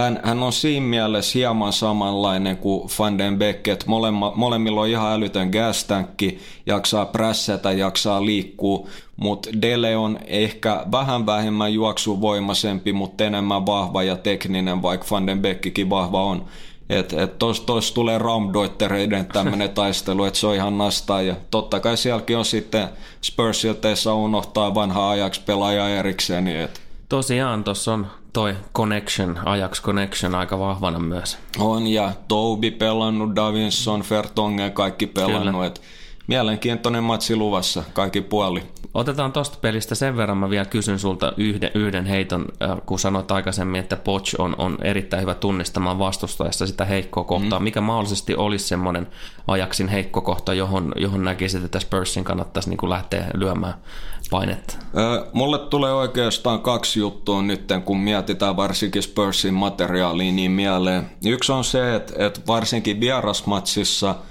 hän, 0.00 0.20
hän 0.22 0.42
on 0.42 0.52
siinä 0.52 0.86
mielessä 0.86 1.38
hieman 1.38 1.72
samanlainen 1.72 2.56
kuin 2.56 2.90
Van 2.98 3.18
den 3.18 3.38
Beek, 3.38 3.68
että 3.68 3.84
molemma, 3.88 4.32
molemmilla 4.36 4.80
on 4.80 4.88
ihan 4.88 5.12
älytön 5.12 5.48
gastankki, 5.48 6.38
jaksaa 6.66 7.06
prässätä, 7.06 7.72
jaksaa 7.72 8.26
liikkua, 8.26 8.86
mutta 9.16 9.50
Dele 9.62 9.96
on 9.96 10.18
ehkä 10.26 10.84
vähän 10.92 11.26
vähemmän 11.26 11.74
juoksuvoimaisempi, 11.74 12.92
mutta 12.92 13.24
enemmän 13.24 13.66
vahva 13.66 14.02
ja 14.02 14.16
tekninen, 14.16 14.82
vaikka 14.82 15.06
Van 15.10 15.26
den 15.26 15.42
Beekkikin 15.42 15.90
vahva 15.90 16.24
on. 16.24 16.44
Että 16.90 17.22
et 17.22 17.38
tos, 17.38 17.60
tos 17.60 17.92
tulee 17.92 18.18
Raumdoittereiden 18.18 19.26
tämmöinen 19.26 19.70
taistelu, 19.80 20.24
että 20.24 20.38
se 20.38 20.46
on 20.46 20.54
ihan 20.54 20.78
nastaa. 20.78 21.22
Ja 21.22 21.36
totta 21.50 21.80
kai 21.80 21.96
sielläkin 21.96 22.36
on 22.36 22.44
sitten 22.44 22.88
Spursilta 23.22 23.96
saa 23.96 24.14
unohtaa 24.14 24.74
vanha 24.74 25.10
ajaksi 25.10 25.40
pelaaja 25.46 25.88
erikseen. 25.88 26.44
Niin 26.44 26.60
et. 26.60 26.89
Tosiaan, 27.10 27.64
tuossa 27.64 27.92
on 27.92 28.06
toi 28.32 28.56
Connection, 28.74 29.38
Ajax 29.44 29.82
Connection 29.82 30.34
aika 30.34 30.58
vahvana 30.58 30.98
myös. 30.98 31.38
On 31.58 31.86
ja 31.86 32.12
Toby 32.28 32.70
pelannut, 32.70 33.36
Davinson, 33.36 34.02
Fertongen 34.02 34.72
kaikki 34.72 35.06
pelannut. 35.06 35.64
Et 35.64 35.82
mielenkiintoinen 36.26 37.04
matsi 37.04 37.36
luvassa 37.36 37.82
kaikki 37.92 38.20
puoli. 38.20 38.62
Otetaan 38.94 39.32
tuosta 39.32 39.58
pelistä 39.60 39.94
sen 39.94 40.16
verran, 40.16 40.38
mä 40.38 40.50
vielä 40.50 40.64
kysyn 40.64 40.98
sulta 40.98 41.32
yhden, 41.36 41.70
yhden 41.74 42.06
heiton, 42.06 42.44
äh, 42.62 42.78
kun 42.86 42.98
sanoit 42.98 43.30
aikaisemmin, 43.30 43.80
että 43.80 43.96
Poch 43.96 44.34
on, 44.38 44.54
on 44.58 44.78
erittäin 44.82 45.22
hyvä 45.22 45.34
tunnistamaan 45.34 45.98
vastustajassa 45.98 46.66
sitä 46.66 46.84
heikkoa 46.84 47.24
kohtaa. 47.24 47.58
Mm. 47.58 47.62
Mikä 47.62 47.80
mahdollisesti 47.80 48.36
olisi 48.36 48.68
semmoinen 48.68 49.06
ajaksin 49.46 49.88
heikko 49.88 50.20
kohta, 50.20 50.54
johon, 50.54 50.92
johon 50.96 51.24
näkisit, 51.24 51.64
että 51.64 51.80
Spursin 51.80 52.24
kannattaisi 52.24 52.68
niin 52.68 52.78
kuin 52.78 52.90
lähteä 52.90 53.26
lyömään 53.34 53.74
painetta? 54.30 54.76
mulle 55.32 55.58
tulee 55.58 55.92
oikeastaan 55.92 56.60
kaksi 56.60 57.00
juttua 57.00 57.42
nyt, 57.42 57.64
kun 57.84 58.00
mietitään 58.00 58.56
varsinkin 58.56 59.02
Spursin 59.02 59.54
materiaalia 59.54 60.32
niin 60.32 60.50
mieleen. 60.50 61.10
Yksi 61.24 61.52
on 61.52 61.64
se, 61.64 61.94
että, 61.94 62.40
varsinkin 62.46 63.00
vierasmatsissa– 63.00 64.14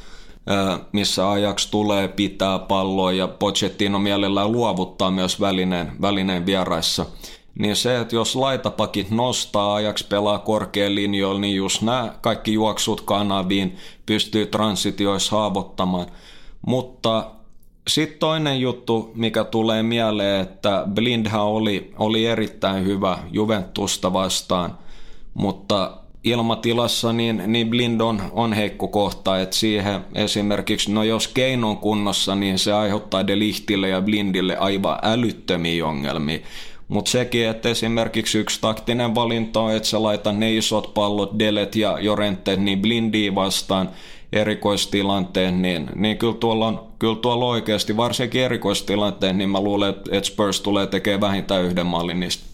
missä 0.92 1.32
Ajax 1.32 1.70
tulee 1.72 2.08
pitää 2.08 2.60
palloa 2.60 3.12
ja 3.12 3.28
Pochettino 3.28 4.00
mielellään 4.00 4.52
luovuttaa 4.52 5.12
myös 5.12 5.42
välineen, 5.42 5.92
välineen 6.02 6.46
vieraissa. 6.46 7.06
Niin 7.60 7.76
se, 7.76 8.00
että 8.00 8.16
jos 8.16 8.36
laitapakit 8.36 9.12
nostaa, 9.12 9.76
Ajax 9.76 10.10
pelaa 10.10 10.40
korkean 10.40 10.96
linjoilla, 10.96 11.40
niin 11.40 11.56
just 11.56 11.82
nämä 11.82 12.14
kaikki 12.22 12.54
juoksut 12.54 13.02
kanaviin 13.02 13.78
pystyy 14.06 14.46
transitioissa 14.46 15.36
haavoittamaan. 15.36 16.06
Mutta 16.68 17.32
sitten 17.90 18.20
toinen 18.20 18.62
juttu, 18.62 19.12
mikä 19.16 19.44
tulee 19.44 19.84
mieleen, 19.84 20.42
että 20.42 20.84
Blindhän 20.94 21.42
oli, 21.42 21.94
oli 21.98 22.26
erittäin 22.26 22.86
hyvä 22.86 23.18
Juventusta 23.32 24.14
vastaan, 24.14 24.78
mutta 25.34 25.98
ilmatilassa 26.24 27.14
niin, 27.14 27.44
niin 27.48 27.70
Blind 27.70 28.02
on, 28.02 28.22
on 28.32 28.54
heikko 28.54 28.88
kohta, 28.88 29.40
että 29.40 29.56
siihen 29.56 30.02
esimerkiksi, 30.16 30.92
no 30.92 31.04
jos 31.04 31.28
Keino 31.28 31.70
on 31.70 31.78
kunnossa, 31.78 32.36
niin 32.36 32.60
se 32.60 32.74
aiheuttaa 32.74 33.28
De 33.28 33.40
Lichtille 33.40 33.90
ja 33.90 34.02
Blindille 34.02 34.58
aivan 34.58 35.00
älyttömiä 35.04 35.88
ongelmia. 35.88 36.40
Mutta 36.88 37.12
sekin, 37.12 37.48
että 37.48 37.70
esimerkiksi 37.70 38.38
yksi 38.38 38.62
taktinen 38.62 39.16
valinta 39.16 39.60
on, 39.60 39.76
että 39.76 39.90
sä 39.90 40.04
laitat 40.04 40.38
ne 40.38 40.56
isot 40.56 40.94
pallot, 40.94 41.40
Delet 41.40 41.76
ja 41.76 42.00
Jorente, 42.00 42.56
niin 42.56 42.82
Blindiin 42.82 43.36
vastaan 43.36 43.90
erikoistilanteen, 44.34 45.62
niin, 45.62 45.90
niin 45.96 46.18
kyllä, 46.18 46.34
tuolla 46.34 46.68
on, 46.68 46.88
kyllä 47.00 47.16
tuolla 47.16 47.46
oikeasti, 47.46 47.98
varsinkin 47.98 48.42
erikoistilanteen, 48.42 49.38
niin 49.38 49.50
mä 49.50 49.62
luulen, 49.62 49.90
että 50.12 50.28
Spurs 50.28 50.62
tulee 50.62 50.88
tekemään 50.88 51.22
vähintään 51.22 51.64
yhden 51.64 51.86
mallin 51.86 52.20
niistä. 52.20 52.50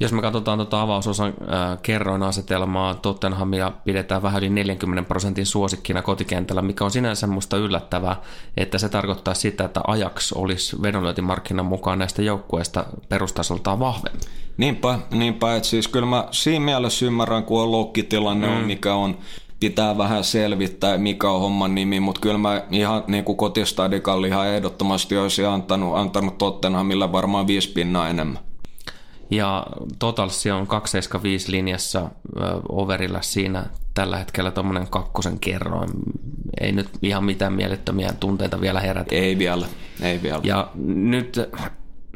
Jos 0.00 0.12
me 0.12 0.22
katsotaan 0.22 0.58
tuota 0.58 0.82
avausosan 0.82 1.28
äh, 1.28 1.78
kerroin 1.82 2.22
asetelmaa, 2.22 2.94
Tottenhamia 2.94 3.72
pidetään 3.84 4.22
vähän 4.22 4.42
yli 4.42 4.50
40 4.50 5.08
prosentin 5.08 5.46
suosikkina 5.46 6.02
kotikentällä, 6.02 6.62
mikä 6.62 6.84
on 6.84 6.90
sinänsä 6.90 7.26
musta 7.26 7.56
yllättävää, 7.56 8.16
että 8.56 8.78
se 8.78 8.88
tarkoittaa 8.88 9.34
sitä, 9.34 9.64
että 9.64 9.80
Ajax 9.86 10.32
olisi 10.32 10.82
vedonlyöntimarkkinan 10.82 11.66
mukaan 11.66 11.98
näistä 11.98 12.22
joukkueista 12.22 12.84
perustasoltaan 13.08 13.78
vahvempi. 13.78 14.26
Niinpä, 14.56 14.98
niinpä 15.10 15.56
että 15.56 15.68
siis 15.68 15.88
kyllä 15.88 16.06
mä 16.06 16.28
siinä 16.30 16.64
mielessä 16.64 17.06
ymmärrän, 17.06 17.44
kun 17.44 17.62
on 17.62 17.72
lokkitilanne 17.72 18.46
mm. 18.46 18.56
on, 18.56 18.64
mikä 18.64 18.94
on, 18.94 19.18
pitää 19.60 19.98
vähän 19.98 20.24
selvittää, 20.24 20.98
mikä 20.98 21.30
on 21.30 21.40
homman 21.40 21.74
nimi, 21.74 22.00
mutta 22.00 22.20
kyllä 22.20 22.38
mä 22.38 22.62
ihan 22.70 23.04
niin 23.06 23.24
kuin 23.24 23.36
kotistadikalla 23.36 24.26
ihan 24.26 24.48
ehdottomasti 24.48 25.16
olisin 25.16 25.48
antanut, 25.48 25.96
antanut 25.96 26.38
Tottenhamille 26.38 27.12
varmaan 27.12 27.46
viisi 27.46 27.72
pinnaa 27.72 28.08
enemmän. 28.08 28.38
Ja 29.30 29.66
Totalsi 29.98 30.50
on 30.50 30.66
275 30.66 31.50
linjassa 31.52 32.10
overilla 32.68 33.22
siinä 33.22 33.66
tällä 33.94 34.16
hetkellä 34.16 34.50
tuommoinen 34.50 34.88
kakkosen 34.90 35.38
kerroin. 35.40 35.90
Ei 36.60 36.72
nyt 36.72 36.88
ihan 37.02 37.24
mitään 37.24 37.52
mielettömiä 37.52 38.12
tunteita 38.20 38.60
vielä 38.60 38.80
herätä. 38.80 39.14
Ei 39.14 39.38
vielä, 39.38 39.66
ei 40.00 40.22
vielä. 40.22 40.40
Ja 40.42 40.70
nyt, 40.84 41.40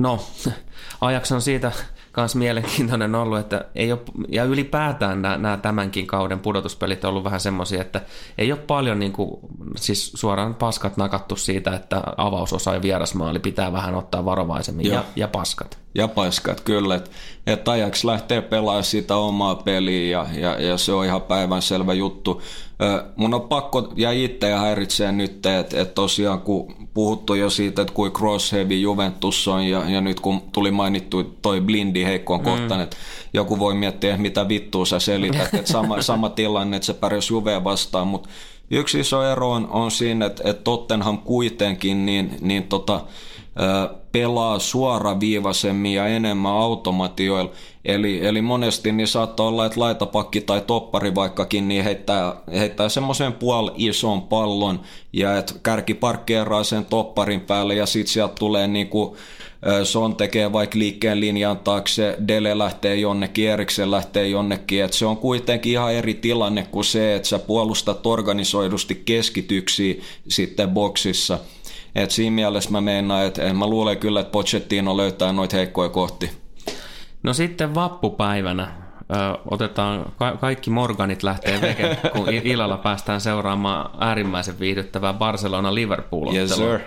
no, 0.01 0.25
Ajax 1.01 1.33
on 1.33 1.43
siitä 1.43 1.73
myös 2.17 2.35
mielenkiintoinen 2.35 3.15
ollut, 3.15 3.39
että 3.39 3.65
ei 3.75 3.93
ole, 3.93 4.01
ja 4.29 4.45
ylipäätään 4.45 5.23
nämä, 5.23 5.37
nämä 5.37 5.57
tämänkin 5.57 6.07
kauden 6.07 6.41
pudotuspelit 6.41 7.05
on 7.05 7.09
ollut 7.09 7.25
vähän 7.25 7.41
semmoisia, 7.41 7.81
että 7.81 8.01
ei 8.39 8.53
ole 8.53 8.61
paljon 8.61 8.99
niin 8.99 9.13
kuin, 9.13 9.41
siis 9.77 10.13
suoraan 10.15 10.55
paskat 10.55 10.97
nakattu 10.97 11.37
siitä, 11.37 11.75
että 11.75 12.03
avausosa 12.17 12.75
ja 12.75 12.83
vierasmaali 12.83 13.39
pitää 13.39 13.73
vähän 13.73 13.95
ottaa 13.95 14.25
varovaisemmin 14.25 14.87
ja, 14.87 15.05
ja 15.17 15.29
paskat. 15.29 15.82
Ja 15.95 16.09
paskat, 16.09 16.61
kyllä. 16.61 16.95
Että 16.95 17.11
et 17.47 17.69
Ajax 17.69 18.05
lähtee 18.05 18.43
pelaamaan 18.43 18.85
sitä 18.85 19.17
omaa 19.17 19.55
peliä 19.55 20.11
ja, 20.11 20.27
ja, 20.41 20.61
ja 20.61 20.79
se 20.79 20.93
on 20.93 21.05
ihan 21.05 21.23
päivänselvä 21.23 21.95
juttu. 21.95 22.43
Mun 23.17 23.35
on 23.35 23.41
pakko 23.41 23.93
ja 23.97 24.13
itse 24.13 24.53
häiritsee 24.53 25.13
nyt, 25.13 25.47
että 25.47 25.81
et 25.81 25.95
tosiaan 25.95 26.41
kun 26.41 26.75
puhuttu 26.95 27.35
jo 27.35 27.51
siitä, 27.51 27.83
että 27.83 27.95
kuin 27.95 28.13
crossheavy 28.13 28.75
Juventus 28.75 29.49
on 29.49 29.65
ja, 29.65 29.91
ja 29.91 30.01
nyt 30.01 30.21
kun 30.21 30.43
tuli 30.53 30.71
mainittu 30.71 31.23
toi 31.43 31.61
blindi 31.61 32.05
heikkoon 32.05 32.41
mm. 32.41 32.45
kohtaan, 32.45 32.81
että 32.81 32.97
joku 33.33 33.59
voi 33.59 33.75
miettiä, 33.75 34.17
mitä 34.17 34.49
vittua 34.49 34.87
sä 34.87 34.99
selität, 34.99 35.55
että 35.55 35.73
sama, 35.73 36.03
sama 36.13 36.29
tilanne, 36.29 36.77
että 36.77 36.87
se 36.87 36.95
pärjäsi 36.95 37.33
Juvea 37.33 37.65
vastaan, 37.65 38.07
mutta 38.07 38.29
yksi 38.71 39.01
iso 39.01 39.23
ero 39.25 39.51
on, 39.51 39.69
on 39.71 39.91
siinä, 39.91 40.27
että, 40.27 40.51
että 40.51 40.63
Tottenham 40.63 41.19
kuitenkin 41.19 42.07
niin, 42.07 42.37
niin 42.41 42.63
tota, 42.63 43.01
pelaa 44.13 44.59
suoraviivaisemmin 44.59 45.95
ja 45.95 46.07
enemmän 46.07 46.53
automatioilla. 46.53 47.53
Eli, 47.85 48.27
eli 48.27 48.43
monesti 48.43 48.93
niin 48.93 49.07
saattaa 49.07 49.47
olla, 49.47 49.67
että 49.67 49.81
laitapakki 49.81 50.41
tai 50.41 50.61
toppari 50.61 51.15
vaikkakin 51.15 51.69
niin 51.69 51.85
heittää, 51.85 52.37
heittää 52.53 52.89
semmoisen 52.89 53.33
puol 53.33 53.71
ison 53.77 54.23
pallon 54.23 54.81
ja 55.13 55.39
että 55.39 55.55
kärki 55.63 55.95
parkkeeraa 55.95 56.65
sen 56.65 56.85
topparin 56.85 57.41
päälle 57.41 57.75
ja 57.75 57.87
sitten 57.87 58.13
sieltä 58.13 58.35
tulee 58.39 58.67
niin 58.67 58.89
kuin 58.89 59.17
Son 59.85 60.17
tekee 60.17 60.53
vaikka 60.53 60.79
liikkeen 60.79 61.21
linjan 61.21 61.59
taakse, 61.59 62.17
Dele 62.29 62.59
lähtee 62.59 62.97
jonnekin, 62.97 63.51
Eriksen 63.51 63.91
lähtee 63.91 64.29
jonnekin, 64.29 64.85
että 64.85 64.97
se 64.97 65.07
on 65.07 65.17
kuitenkin 65.17 65.73
ihan 65.73 65.95
eri 65.95 66.15
tilanne 66.15 66.67
kuin 66.71 66.85
se, 66.85 67.15
että 67.15 67.29
sä 67.29 67.39
puolustat 67.39 68.07
organisoidusti 68.07 69.03
keskityksiä 69.05 69.95
sitten 70.29 70.71
boksissa– 70.71 71.39
et 71.95 72.11
siinä 72.11 72.35
mielessä 72.35 72.71
mä 72.71 72.81
meinaan, 72.81 73.25
että 73.25 73.55
mä 73.55 73.67
luulen 73.67 73.99
kyllä, 73.99 74.21
että 74.21 74.31
Pochettino 74.31 74.97
löytää 74.97 75.33
noita 75.33 75.57
heikkoja 75.57 75.89
kohti. 75.89 76.31
No 77.23 77.33
sitten 77.33 77.75
vappupäivänä 77.75 78.73
ö, 79.01 79.39
otetaan, 79.51 80.13
ka- 80.17 80.37
kaikki 80.37 80.71
Morganit 80.71 81.23
lähtee 81.23 81.61
veke, 81.61 81.97
kun 82.13 82.29
illalla 82.29 82.77
päästään 82.77 83.21
seuraamaan 83.21 83.91
äärimmäisen 84.01 84.59
viihdyttävää 84.61 85.13
Barcelona-Liverpool. 85.13 86.35
Yes, 86.35 86.55
sir. 86.55 86.81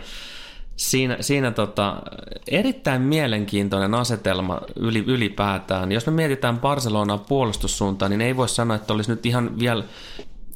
Siinä, 0.75 1.17
siinä 1.19 1.51
tota, 1.51 1.95
erittäin 2.47 3.01
mielenkiintoinen 3.01 3.93
asetelma 3.93 4.61
yli, 4.75 5.03
ylipäätään. 5.07 5.91
Jos 5.91 6.05
me 6.05 6.11
mietitään 6.11 6.59
Barcelonaa 6.59 7.17
puolustussuuntaan, 7.17 8.11
niin 8.11 8.21
ei 8.21 8.37
voi 8.37 8.49
sanoa, 8.49 8.75
että 8.75 8.93
olisi 8.93 9.11
nyt 9.11 9.25
ihan 9.25 9.59
vielä 9.59 9.83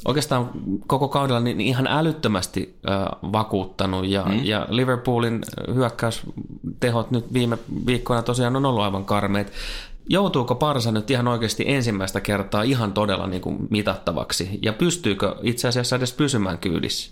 oikeastaan 0.06 0.52
koko 0.88 1.08
kaudella 1.08 1.39
niin 1.39 1.62
ihan 1.62 1.88
älyttömästi 1.88 2.80
äh, 2.89 2.97
vakuuttanut 3.32 4.08
ja, 4.08 4.24
mm. 4.24 4.43
ja 4.43 4.68
Liverpoolin 4.70 5.41
hyökkäystehot 5.74 7.12
nyt 7.12 7.34
viime 7.34 7.58
viikkoina 7.86 8.24
tosiaan 8.24 8.56
on 8.56 8.66
ollut 8.66 8.84
aivan 8.84 9.06
karmeet. 9.06 9.52
Joutuuko 10.10 10.56
Parsa 10.56 10.91
nyt 10.91 11.12
ihan 11.12 11.28
oikeasti 11.28 11.64
ensimmäistä 11.68 12.22
kertaa 12.22 12.64
ihan 12.64 12.93
todella 12.93 13.28
niin 13.28 13.41
kuin 13.41 13.58
mitattavaksi 13.70 14.60
ja 14.62 14.74
pystyykö 14.74 15.36
itse 15.43 15.68
asiassa 15.68 15.95
edes 15.95 16.14
pysymään 16.14 16.58
kyydissä? 16.58 17.12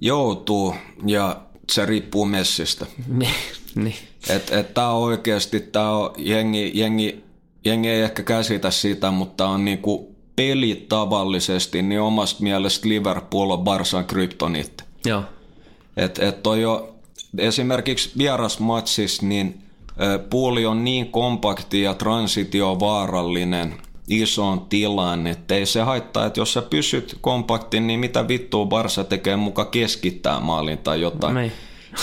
Joutuu 0.00 0.74
ja 1.06 1.40
se 1.72 1.86
riippuu 1.86 2.24
Messistä. 2.24 2.86
niin. 3.08 3.34
niin. 3.74 3.96
Et, 4.28 4.52
et 4.52 4.74
tää 4.74 4.90
on 4.90 5.02
oikeasti, 5.02 5.60
tää 5.60 5.90
on 5.90 6.10
jengi, 6.18 6.70
jengi, 6.74 7.24
jengi 7.64 7.88
ei 7.88 8.02
ehkä 8.02 8.22
käsitä 8.22 8.70
sitä, 8.70 9.10
mutta 9.10 9.48
on 9.48 9.64
niinku 9.64 10.15
peli 10.36 10.86
tavallisesti, 10.88 11.82
niin 11.82 12.00
omasta 12.00 12.42
mielestä 12.42 12.88
Liverpool 12.88 13.50
on 13.50 13.58
Barsan 13.58 14.04
kryptoniitti. 14.04 14.84
Joo. 15.04 15.22
Et, 15.96 16.18
et 16.18 16.42
toi 16.42 16.62
jo, 16.62 16.94
esimerkiksi 17.38 18.10
vierasmatsissa, 18.18 19.26
niin 19.26 19.62
puuli 20.30 20.66
on 20.66 20.84
niin 20.84 21.10
kompakti 21.10 21.82
ja 21.82 21.94
transitio 21.94 22.80
vaarallinen 22.80 23.74
isoon 24.08 24.60
tilaan, 24.60 25.26
että 25.26 25.54
ei 25.54 25.66
se 25.66 25.80
haittaa, 25.80 26.26
että 26.26 26.40
jos 26.40 26.52
sä 26.52 26.62
pysyt 26.62 27.18
kompaktin, 27.20 27.86
niin 27.86 28.00
mitä 28.00 28.28
vittua 28.28 28.66
Barsa 28.66 29.04
tekee 29.04 29.36
muka 29.36 29.64
keskittää 29.64 30.40
maalin 30.40 30.78
tai 30.78 31.00
jotain. 31.00 31.34
Niin. 31.34 31.52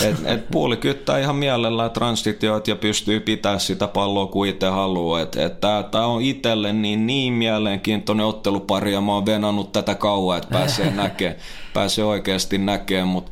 Et, 0.02 0.16
et 0.26 0.52
puoli 0.52 0.78
kyttää 0.78 1.20
ihan 1.20 1.36
mielellään 1.36 1.92
transitioit 1.92 2.68
ja 2.68 2.76
pystyy 2.76 3.20
pitää 3.20 3.60
sitä 3.60 3.88
palloa 3.88 4.26
kuin 4.26 4.50
itse 4.50 4.68
haluaa. 4.68 5.22
Et, 5.22 5.36
et 5.36 5.60
Tämä 5.92 6.06
on 6.06 6.22
itselle 6.22 6.74
niin, 6.74 7.08
niin 7.08 7.34
mielenkiintoinen 7.34 8.26
ottelupari 8.26 8.94
ja 8.94 9.02
mä 9.02 9.14
oon 9.14 9.26
venannut 9.26 9.72
tätä 9.72 9.96
kauan, 9.96 10.38
että 10.38 10.50
pääsee 10.50 10.92
näkemään 10.96 11.36
pääsee 11.74 12.06
oikeasti 12.06 12.58
näkemään, 12.58 13.08
mutta 13.08 13.32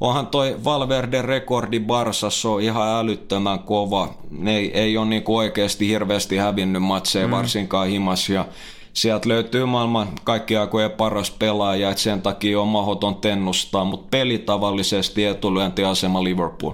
onhan 0.00 0.26
toi 0.26 0.56
Valverde 0.64 1.22
rekordi 1.22 1.80
Barsassa 1.80 2.48
on 2.48 2.60
ihan 2.60 2.88
älyttömän 2.88 3.58
kova. 3.58 4.14
Ne 4.30 4.56
ei, 4.56 4.78
ei 4.78 4.96
ole 4.96 5.06
niinku 5.06 5.36
oikeasti 5.36 5.88
hirveästi 5.88 6.36
hävinnyt 6.36 6.82
matseja, 6.82 7.26
mm. 7.26 7.30
varsinkaan 7.30 7.88
himas 7.88 8.28
ja 8.28 8.44
sieltä 8.92 9.28
löytyy 9.28 9.66
maailman 9.66 10.08
kaikki 10.24 10.56
aikojen 10.56 10.90
paras 10.90 11.30
pelaaja, 11.30 11.90
että 11.90 12.02
sen 12.02 12.22
takia 12.22 12.60
on 12.60 12.68
mahdoton 12.68 13.14
tennustaa, 13.14 13.84
mutta 13.84 14.08
peli 14.10 14.38
tavallisesti 14.38 15.24
etulyöntiasema 15.24 16.24
Liverpool. 16.24 16.72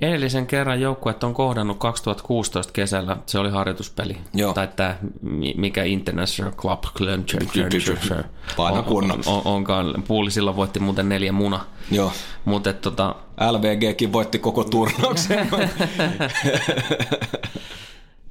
Edellisen 0.00 0.46
kerran 0.46 0.80
joukkueet 0.80 1.24
on 1.24 1.34
kohdannut 1.34 1.78
2016 1.78 2.72
kesällä, 2.72 3.16
se 3.26 3.38
oli 3.38 3.50
harjoituspeli. 3.50 4.16
Joo. 4.34 4.52
Tai 4.52 4.68
tämä, 4.76 4.96
mikä 5.56 5.84
International 5.84 6.52
Club 6.52 6.82
Paina 8.56 8.82
kunnon. 8.82 9.20
On, 9.26 9.42
onkaan, 9.44 10.02
puuli 10.08 10.30
silloin 10.30 10.56
voitti 10.56 10.80
muuten 10.80 11.08
neljä 11.08 11.32
muna. 11.32 11.60
Joo. 11.90 12.12
Mutta 12.44 12.72
tota... 12.72 13.14
LVGkin 13.50 14.12
voitti 14.12 14.38
koko 14.38 14.64
turnauksen. 14.64 15.48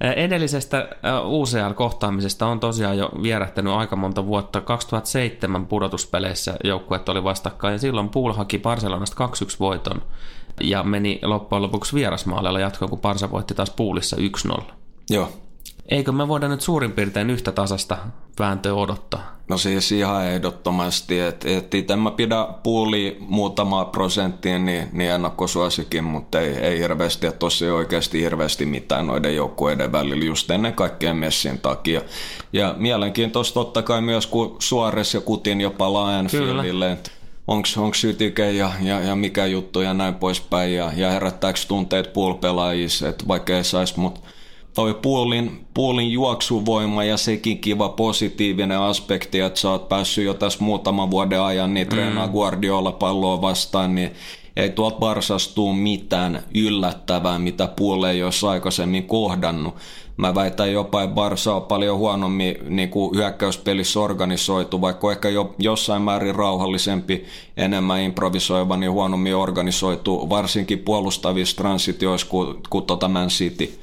Edellisestä 0.02 0.90
UCL-kohtaamisesta 1.26 2.48
on 2.48 2.60
tosiaan 2.60 2.98
jo 2.98 3.12
vierähtänyt 3.24 3.74
aika 3.74 3.96
monta 3.96 4.26
vuotta. 4.26 4.62
2007 4.62 5.66
pudotuspeleissä 5.66 6.56
joukkueet 6.64 7.10
oli 7.10 7.24
vastakkain 7.24 7.72
ja 7.72 7.80
silloin 7.80 8.10
Pool 8.10 8.34
haki 8.34 8.60
Barcelonasta 8.60 9.28
2-1 9.28 9.30
voiton 9.60 10.02
ja 10.62 10.84
meni 10.84 11.20
loppujen 11.24 11.62
lopuksi 11.62 11.96
vierasmaalilla 11.96 12.60
jatkoon, 12.60 12.90
kun 12.90 13.00
Parsa 13.00 13.32
voitti 13.32 13.54
taas 13.54 13.70
Puulissa 13.70 14.18
1-0. 14.60 14.64
Joo. 15.10 15.32
Eikö 15.90 16.12
me 16.12 16.28
voida 16.28 16.48
nyt 16.48 16.62
suurin 16.62 16.92
piirtein 16.92 17.30
yhtä 17.30 17.52
tasasta 17.52 17.98
vääntöä 18.40 18.74
odottaa? 18.74 19.40
No 19.48 19.58
siis 19.58 19.92
ihan 19.92 20.26
ehdottomasti, 20.26 21.20
että 21.20 21.50
et 21.50 21.74
itse 21.74 21.96
mä 21.96 22.12
pidän 22.12 22.46
puuli 22.64 23.18
muutamaa 23.20 23.86
prosenttia 23.86 24.60
niin, 24.60 24.90
niin 24.92 25.12
ennakkosuosikin, 25.12 26.04
mutta 26.04 26.40
ei, 26.40 26.54
ei 26.54 26.80
hirveästi, 26.80 27.28
tossa 27.40 27.66
ei 27.66 27.72
oikeasti 27.72 28.22
hirveästi 28.22 28.66
mitään 28.66 29.08
noiden 29.08 29.36
joukkueiden 29.36 29.92
välillä 29.92 30.26
just 30.26 30.52
ennen 30.52 30.74
kaikkea 30.74 31.14
Messin 31.14 31.60
takia. 31.60 32.02
Ja 32.54 32.76
mielenkiintoista 32.78 33.54
totta 33.54 33.82
kai 33.82 34.02
myös, 34.02 34.28
kun 34.28 34.56
Suores 34.60 35.14
ja 35.14 35.22
Kutin 35.22 35.62
jopa 35.62 35.78
palaa 35.78 36.18
Anfieldille, 36.18 36.98
onko 37.48 37.94
sytike 37.94 38.52
ja, 38.52 38.72
ja, 38.82 39.00
ja, 39.00 39.16
mikä 39.16 39.46
juttu 39.46 39.82
ja 39.82 39.94
näin 39.94 40.16
poispäin 40.16 40.76
ja, 40.76 40.92
ja 40.96 41.12
herättääkö 41.12 41.60
tunteet 41.68 42.14
pool-pelaajissa, 42.14 43.10
että 43.10 43.28
vaikka 43.28 43.58
ei 43.58 43.64
saisi, 43.64 44.00
mutta 44.00 44.20
toi 44.74 44.94
puolin, 44.94 45.66
puolin 45.74 46.12
juoksuvoima 46.12 47.04
ja 47.04 47.18
sekin 47.18 47.60
kiva 47.60 47.90
positiivinen 47.90 48.80
aspekti, 48.80 49.40
että 49.40 49.60
sä 49.60 49.72
oot 49.72 49.90
päässyt 49.90 50.26
jo 50.26 50.34
tässä 50.34 50.64
muutaman 50.64 51.12
vuoden 51.12 51.42
ajan 51.42 51.74
niin 51.74 51.88
treenaa 51.88 52.28
mm. 52.28 52.32
Guardiola 52.32 52.92
palloa 52.92 53.42
vastaan, 53.42 53.96
niin 53.96 54.12
ei 54.56 54.70
tuolta 54.70 55.00
Barsasta 55.00 55.62
mitään 55.74 56.44
yllättävää, 56.56 57.40
mitä 57.40 57.68
puoleen 57.68 58.16
ei 58.16 58.24
olisi 58.24 58.46
aikaisemmin 58.46 59.08
kohdannut. 59.08 59.76
Mä 60.18 60.36
väitän 60.36 60.72
jopa, 60.72 61.04
että 61.04 61.14
Barsa 61.14 61.56
on 61.56 61.62
paljon 61.62 61.98
huonommin 61.98 62.56
niin 62.70 62.90
kuin 62.90 63.16
hyökkäyspelissä 63.16 64.00
organisoitu, 64.00 64.82
vaikka 64.82 65.12
ehkä 65.12 65.30
jo 65.30 65.56
jossain 65.60 66.02
määrin 66.02 66.36
rauhallisempi, 66.36 67.26
enemmän 67.58 68.02
improvisoiva, 68.02 68.78
niin 68.78 68.92
huonommin 68.92 69.36
organisoitu, 69.36 70.30
varsinkin 70.30 70.80
puolustavissa 70.80 71.56
transitioissa 71.56 72.28
kuin, 72.28 72.56
kuin 72.70 72.86
tota 72.86 73.08
Man 73.08 73.28
City. 73.28 73.80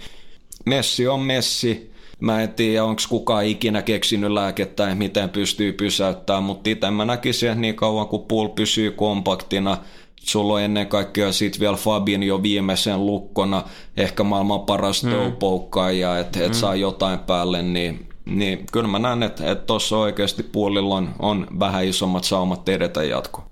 Messi 0.66 1.08
on 1.08 1.20
Messi. 1.20 1.92
Mä 2.20 2.42
en 2.42 2.48
tiedä, 2.48 2.84
onko 2.84 3.02
kukaan 3.08 3.44
ikinä 3.44 3.82
keksinyt 3.82 4.30
lääkettä, 4.30 4.94
miten 4.94 5.30
pystyy 5.30 5.72
pysäyttämään, 5.72 6.42
mutta 6.42 6.70
itse 6.70 6.90
mä 6.90 7.04
näkisin, 7.04 7.48
että 7.48 7.60
niin 7.60 7.74
kauan 7.74 8.08
kuin 8.08 8.22
pool 8.22 8.48
pysyy 8.48 8.90
kompaktina, 8.90 9.76
sulla 10.16 10.54
on 10.54 10.60
ennen 10.60 10.86
kaikkea 10.86 11.32
sit 11.32 11.60
vielä 11.60 11.76
Fabin 11.76 12.22
jo 12.22 12.42
viimeisen 12.42 13.06
lukkona, 13.06 13.64
ehkä 13.96 14.22
maailman 14.22 14.60
paras 14.60 15.04
mm. 15.04 15.10
ja 16.00 16.18
että 16.18 16.44
et 16.44 16.48
mm. 16.48 16.54
saa 16.54 16.74
jotain 16.74 17.18
päälle, 17.18 17.62
niin, 17.62 18.08
niin 18.24 18.66
kyllä 18.72 18.88
mä 18.88 18.98
näen, 18.98 19.22
että 19.22 19.54
tuossa 19.54 19.98
oikeasti 19.98 20.42
puolilla 20.42 20.94
on, 20.94 21.14
on 21.18 21.46
vähän 21.60 21.84
isommat 21.84 22.24
saumat 22.24 22.68
edetä 22.68 23.04
jatko. 23.04 23.44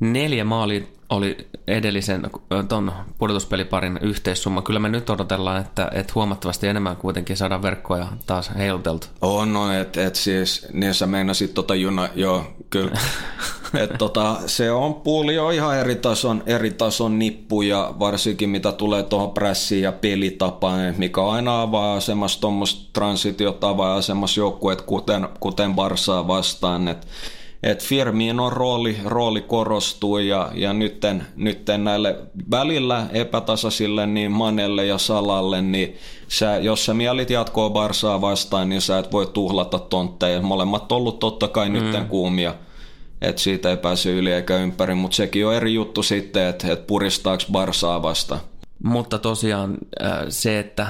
Neljä 0.00 0.44
maalia 0.44 0.80
oli 1.10 1.48
edellisen 1.66 2.30
ton 2.68 2.92
pudotuspeliparin 3.18 3.98
yhteissumma. 4.02 4.62
Kyllä 4.62 4.80
me 4.80 4.88
nyt 4.88 5.10
odotellaan, 5.10 5.60
että, 5.60 5.90
että 5.92 6.12
huomattavasti 6.14 6.66
enemmän 6.66 6.96
kuitenkin 6.96 7.36
saadaan 7.36 7.62
verkkoja 7.62 8.06
taas 8.26 8.50
heiluteltu. 8.58 9.06
On, 9.20 9.52
no, 9.52 9.72
että 9.72 10.06
et 10.06 10.14
siis, 10.14 10.66
niin 10.72 10.94
sä 10.94 11.06
meinasit 11.06 11.54
tota 11.54 11.74
juna, 11.74 12.08
joo, 12.14 12.44
kyllä. 12.70 12.98
et 13.82 13.98
tota, 13.98 14.36
se 14.46 14.72
on 14.72 14.94
puuli 14.94 15.34
jo 15.34 15.50
ihan 15.50 15.78
eri 15.78 15.96
tason, 15.96 16.42
eri 16.46 16.70
tason 16.70 17.18
nippu 17.18 17.62
ja 17.62 17.94
varsinkin 17.98 18.50
mitä 18.50 18.72
tulee 18.72 19.02
tuohon 19.02 19.30
pressiin 19.30 19.82
ja 19.82 19.92
pelitapaan, 19.92 20.94
mikä 20.98 21.26
aina 21.26 21.62
avaa 21.62 21.94
asemassa 21.94 22.40
tuommoista 22.40 22.90
transitiota, 22.92 23.68
avaa 23.68 23.96
asemassa 23.96 24.40
joukkueet 24.40 24.82
kuten, 24.82 25.28
kuten 25.40 25.74
Barsaa 25.74 26.28
vastaan, 26.28 26.88
että 26.88 27.06
että 27.62 27.84
Firminon 27.84 28.52
rooli, 28.52 28.96
rooli 29.04 29.40
korostuu 29.40 30.18
ja, 30.18 30.50
ja 30.54 30.72
nytten, 30.72 31.26
nytten 31.36 31.84
näille 31.84 32.18
välillä 32.50 33.06
epätasaisille 33.12 34.06
niin 34.06 34.32
Manelle 34.32 34.86
ja 34.86 34.98
Salalle, 34.98 35.62
niin 35.62 35.96
sä, 36.28 36.58
jos 36.58 36.86
sä 36.86 36.94
mielit 36.94 37.30
jatkoa 37.30 37.70
Barsaa 37.70 38.20
vastaan, 38.20 38.68
niin 38.68 38.80
sä 38.80 38.98
et 38.98 39.12
voi 39.12 39.26
tuhlata 39.26 39.78
tontteja. 39.78 40.42
Molemmat 40.42 40.92
ollut 40.92 41.18
totta 41.18 41.48
kai 41.48 41.68
mm. 41.68 41.72
nytten 41.72 42.06
kuumia, 42.06 42.54
että 43.20 43.42
siitä 43.42 43.70
ei 43.70 43.76
pääse 43.76 44.10
yli 44.10 44.32
eikä 44.32 44.56
ympäri, 44.56 44.94
mutta 44.94 45.14
sekin 45.14 45.46
on 45.46 45.54
eri 45.54 45.74
juttu 45.74 46.02
sitten, 46.02 46.46
että 46.46 46.72
et 46.72 46.86
puristaako 46.86 47.44
Barsaa 47.52 48.02
vastaan. 48.02 48.40
Mutta 48.84 49.18
tosiaan 49.18 49.78
äh, 50.04 50.18
se, 50.28 50.58
että 50.58 50.86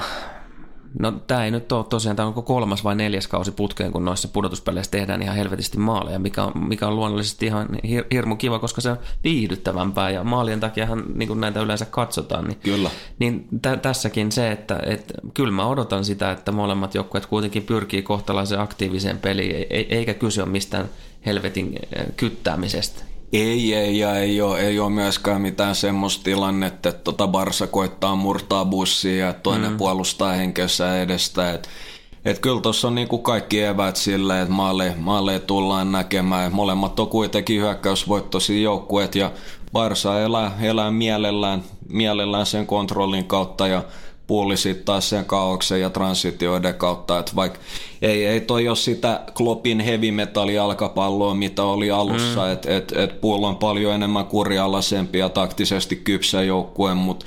No 0.99 1.11
tämä 1.11 1.45
ei 1.45 1.51
nyt 1.51 1.71
ole 1.71 1.85
tosiaan, 1.85 2.15
tämä 2.15 2.27
on 2.27 2.43
kolmas 2.43 2.83
vai 2.83 2.95
neljäs 2.95 3.27
kausi 3.27 3.51
putkeen, 3.51 3.91
kun 3.91 4.05
noissa 4.05 4.27
pudotuspeleissä 4.27 4.91
tehdään 4.91 5.21
ihan 5.21 5.35
helvetisti 5.35 5.77
maaleja, 5.77 6.19
mikä 6.19 6.43
on, 6.43 6.51
mikä 6.67 6.87
on 6.87 6.95
luonnollisesti 6.95 7.45
ihan 7.45 7.67
hir- 7.67 8.05
hirmu 8.11 8.35
kiva, 8.35 8.59
koska 8.59 8.81
se 8.81 8.91
on 8.91 8.97
viihdyttävämpää 9.23 10.09
ja 10.09 10.23
maalien 10.23 10.59
takiahan 10.59 11.03
niin 11.15 11.27
kuin 11.27 11.41
näitä 11.41 11.61
yleensä 11.61 11.85
katsotaan. 11.85 12.45
Niin, 12.45 12.59
kyllä. 12.63 12.89
Niin 13.19 13.47
t- 13.61 13.81
tässäkin 13.81 14.31
se, 14.31 14.51
että 14.51 14.79
et, 14.85 15.13
kyllä 15.33 15.51
mä 15.51 15.65
odotan 15.67 16.05
sitä, 16.05 16.31
että 16.31 16.51
molemmat 16.51 16.95
joukkueet 16.95 17.25
kuitenkin 17.25 17.63
pyrkii 17.63 18.01
kohtalaisen 18.01 18.59
aktiiviseen 18.59 19.17
peliin, 19.17 19.55
e-, 19.69 19.85
eikä 19.89 20.13
kyse 20.13 20.43
ole 20.43 20.49
mistään 20.51 20.89
helvetin 21.25 21.79
kyttäämisestä. 22.17 23.10
Ei, 23.33 23.73
ei, 23.73 23.99
ja 23.99 24.15
ei 24.15 24.41
ole, 24.41 24.59
ei 24.59 24.79
ole 24.79 24.89
myöskään 24.89 25.41
mitään 25.41 25.75
semmoista 25.75 26.23
tilannetta, 26.23 26.89
että 26.89 27.03
tota 27.03 27.27
Barsa 27.27 27.67
koittaa 27.67 28.15
murtaa 28.15 28.65
bussia 28.65 29.25
ja 29.25 29.33
toinen 29.33 29.71
mm. 29.71 29.77
puolustaa 29.77 30.33
henkensä 30.33 31.01
edestä. 31.01 31.53
Et 31.53 31.69
Et 32.25 32.39
kyllä 32.39 32.61
tuossa 32.61 32.87
on 32.87 32.95
niinku 32.95 33.17
kaikki 33.17 33.61
evät 33.61 33.95
sille, 33.95 34.41
että 34.41 34.53
maalle, 34.53 34.95
maalle 34.97 35.39
tullaan 35.39 35.91
näkemään. 35.91 36.53
Molemmat 36.53 36.99
on 36.99 37.07
kuitenkin 37.07 37.61
hyökkäysvoittoisia 37.61 38.61
joukkueet 38.61 39.15
ja 39.15 39.31
Barsa 39.73 40.21
elää, 40.21 40.51
elää 40.61 40.91
mielellään, 40.91 41.63
mielellään 41.89 42.45
sen 42.45 42.67
kontrollin 42.67 43.25
kautta 43.25 43.67
ja 43.67 43.83
puuli 44.31 44.57
sitten 44.57 44.85
taas 44.85 45.09
sen 45.09 45.25
kaauksen 45.25 45.81
ja 45.81 45.89
transitioiden 45.89 46.73
kautta, 46.73 47.19
että 47.19 47.31
vaikka 47.35 47.59
ei, 48.01 48.25
ei 48.25 48.41
toi 48.41 48.67
ole 48.67 48.75
sitä 48.75 49.21
Kloppin 49.33 49.79
heavy 49.79 50.11
metal 50.11 50.49
jalkapalloa, 50.49 51.33
mitä 51.33 51.63
oli 51.63 51.91
alussa, 51.91 52.45
mm. 52.45 52.51
että 52.51 52.77
et, 52.77 52.91
et 52.91 53.21
Puol 53.21 53.43
on 53.43 53.55
paljon 53.55 53.93
enemmän 53.93 54.25
kurialaisempi 54.25 55.19
ja 55.19 55.29
taktisesti 55.29 55.95
kypsä 55.95 56.43
joukkue, 56.43 56.93
mutta 56.93 57.25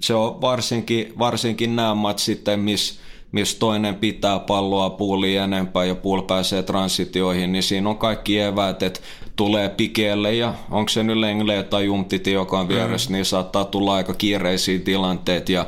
se 0.00 0.14
on 0.14 0.40
varsinkin, 0.40 1.12
varsinkin 1.18 1.76
nämä 1.76 1.94
matsit 1.94 2.24
sitten, 2.36 2.60
missä 2.60 2.94
missä 3.32 3.58
toinen 3.58 3.94
pitää 3.94 4.38
palloa 4.38 4.90
puuli 4.90 5.36
enempää 5.36 5.84
ja 5.84 5.94
puol 5.94 6.22
pääsee 6.22 6.62
transitioihin, 6.62 7.52
niin 7.52 7.62
siinä 7.62 7.88
on 7.88 7.98
kaikki 7.98 8.40
eväät, 8.40 8.82
että 8.82 9.00
tulee 9.36 9.68
pikeelle 9.68 10.34
ja 10.34 10.54
onko 10.70 10.88
se 10.88 11.02
nyt 11.02 11.16
Lengle 11.16 11.62
tai 11.62 11.84
Jumtiti, 11.84 12.32
joka 12.32 12.60
on 12.60 12.68
vieressä, 12.68 13.10
mm. 13.10 13.12
niin 13.12 13.24
saattaa 13.24 13.64
tulla 13.64 13.94
aika 13.94 14.14
kiireisiä 14.14 14.78
tilanteet 14.78 15.48
ja 15.48 15.66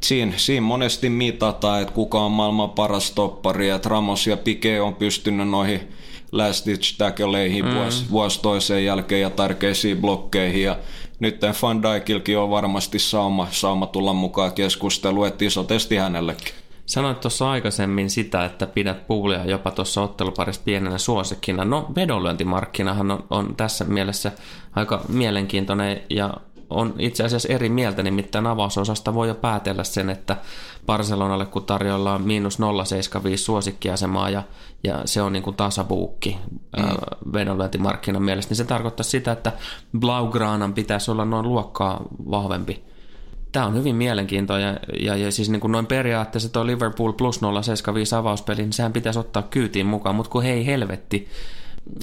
siinä, 0.00 0.32
siinä 0.36 0.60
monesti 0.60 1.10
mitataan, 1.10 1.82
että 1.82 1.94
kuka 1.94 2.20
on 2.20 2.32
maailman 2.32 2.70
paras 2.70 3.10
toppari, 3.10 3.68
että 3.68 3.88
Ramos 3.88 4.26
ja 4.26 4.36
Pike 4.36 4.80
on 4.80 4.94
pystynyt 4.94 5.48
noihin 5.48 5.88
last 6.32 6.66
ditch 6.66 6.98
tackleihin 6.98 7.64
mm. 7.64 7.74
vuosi, 7.74 8.04
vuosi 8.10 8.42
toiseen 8.42 8.84
jälkeen 8.84 9.20
ja 9.20 9.30
tärkeisiin 9.30 9.98
blokkeihin 9.98 10.62
ja 10.62 10.76
nyt 11.20 11.40
Van 11.62 11.82
Dijkilkin 11.82 12.38
on 12.38 12.50
varmasti 12.50 12.98
sauma, 12.98 13.48
sauma 13.50 13.86
tulla 13.86 14.12
mukaan 14.12 14.52
keskusteluun, 14.52 15.26
että 15.26 15.44
iso 15.44 15.64
testi 15.64 15.96
hänellekin. 15.96 16.54
Sanoit 16.86 17.20
tuossa 17.20 17.50
aikaisemmin 17.50 18.10
sitä, 18.10 18.44
että 18.44 18.66
pidät 18.66 19.06
puulia 19.06 19.44
jopa 19.44 19.70
tuossa 19.70 20.02
otteluparissa 20.02 20.62
pienenä 20.64 20.98
suosikkina. 20.98 21.64
No 21.64 21.88
vedonlyöntimarkkinahan 21.96 23.10
on, 23.10 23.24
on 23.30 23.56
tässä 23.56 23.84
mielessä 23.84 24.32
aika 24.74 25.00
mielenkiintoinen 25.08 26.02
ja 26.10 26.34
on 26.70 26.94
itse 26.98 27.24
asiassa 27.24 27.48
eri 27.48 27.68
mieltä, 27.68 28.02
nimittäin 28.02 28.46
avausosasta 28.46 29.14
voi 29.14 29.28
jo 29.28 29.34
päätellä 29.34 29.84
sen, 29.84 30.10
että 30.10 30.36
Barcelonalle 30.86 31.46
kun 31.46 31.64
tarjolla 31.64 32.18
miinus 32.18 32.58
0,75 32.58 33.36
suosikkiasemaa 33.36 34.30
ja, 34.30 34.42
ja 34.84 35.02
se 35.04 35.22
on 35.22 35.32
niin 35.32 35.42
kuin 35.42 35.56
tasabuukki 35.56 36.38
mm. 36.76 36.84
vedonlyöntimarkkinan 37.32 38.22
mielestä, 38.22 38.50
niin 38.50 38.56
se 38.56 38.64
tarkoittaa 38.64 39.04
sitä, 39.04 39.32
että 39.32 39.52
Blaugranan 39.98 40.74
pitäisi 40.74 41.10
olla 41.10 41.24
noin 41.24 41.48
luokkaa 41.48 42.02
vahvempi 42.30 42.88
Tämä 43.52 43.66
on 43.66 43.74
hyvin 43.74 43.96
mielenkiintoinen 43.96 44.80
ja, 44.92 44.98
ja, 45.00 45.16
ja 45.16 45.32
siis 45.32 45.50
niin 45.50 45.60
kuin 45.60 45.72
noin 45.72 45.86
periaatteessa 45.86 46.48
tuo 46.48 46.66
Liverpool 46.66 47.12
plus 47.12 47.40
075 47.40 48.14
avauspeli, 48.14 48.62
niin 48.62 48.72
sehän 48.72 48.92
pitäisi 48.92 49.18
ottaa 49.18 49.42
kyytiin 49.42 49.86
mukaan, 49.86 50.14
mutta 50.14 50.30
kun 50.30 50.42
hei 50.42 50.66
helvetti, 50.66 51.28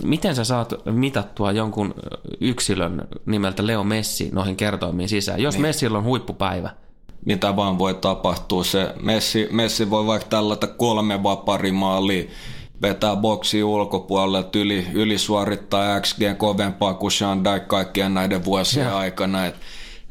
miten 0.03 0.35
sä 0.35 0.43
saat 0.43 0.73
mitattua 0.85 1.51
jonkun 1.51 1.93
yksilön 2.41 3.07
nimeltä 3.25 3.67
Leo 3.67 3.83
Messi 3.83 4.29
noihin 4.33 4.55
kertoimiin 4.55 5.09
sisään, 5.09 5.41
jos 5.41 5.55
niin. 5.55 5.61
Messillä 5.61 5.97
on 5.97 6.03
huippupäivä? 6.03 6.69
Mitä 7.25 7.55
vaan 7.55 7.79
voi 7.79 7.93
tapahtua. 7.93 8.63
Se 8.63 8.93
Messi, 9.01 9.47
Messi 9.51 9.89
voi 9.89 10.05
vaikka 10.05 10.29
tällaista 10.29 10.67
kolme 10.67 11.23
vaparimaalia 11.23 12.23
vetää 12.81 13.15
boksi 13.15 13.63
ulkopuolelle, 13.63 14.45
yli, 14.55 14.87
yli 14.93 15.17
suorittaa 15.17 16.01
XG 16.01 16.19
kovempaa 16.37 16.93
kuin 16.93 17.11
Sean 17.11 17.43
Dyke 17.43 17.65
kaikkien 17.65 18.13
näiden 18.13 18.45
vuosien 18.45 18.85
ja. 18.85 18.97
aikana. 18.97 19.45
Et 19.45 19.55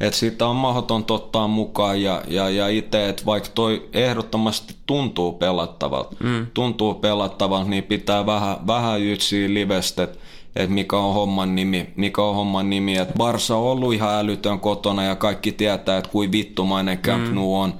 että 0.00 0.18
siitä 0.18 0.46
on 0.46 0.56
mahdoton 0.56 1.04
ottaa 1.10 1.48
mukaan 1.48 2.02
ja, 2.02 2.22
ja, 2.28 2.50
ja 2.50 2.68
itse, 2.68 3.08
että 3.08 3.26
vaikka 3.26 3.50
toi 3.54 3.88
ehdottomasti 3.92 4.74
tuntuu 4.86 5.32
pelattavalta, 5.32 6.16
mm. 6.20 6.46
tuntuu 6.54 6.94
pelattavalta, 6.94 7.70
niin 7.70 7.84
pitää 7.84 8.26
vähän, 8.26 8.56
vähän 8.66 9.02
ytsiä 9.02 9.54
livestä, 9.54 10.02
että 10.02 10.18
et 10.56 10.70
mikä 10.70 10.96
on 10.96 11.14
homman 11.14 11.54
nimi, 11.54 11.92
mikä 11.96 12.22
on 12.22 12.34
homman 12.34 12.70
nimi. 12.70 12.96
Et 12.96 13.14
Barsa 13.16 13.56
on 13.56 13.62
ollut 13.62 13.94
ihan 13.94 14.14
älytön 14.14 14.60
kotona 14.60 15.04
ja 15.04 15.16
kaikki 15.16 15.52
tietää, 15.52 15.98
että 15.98 16.10
kuin 16.10 16.32
vittumainen 16.32 16.98
Camp 16.98 17.28
mm. 17.28 17.34
Nou 17.34 17.56
on. 17.56 17.74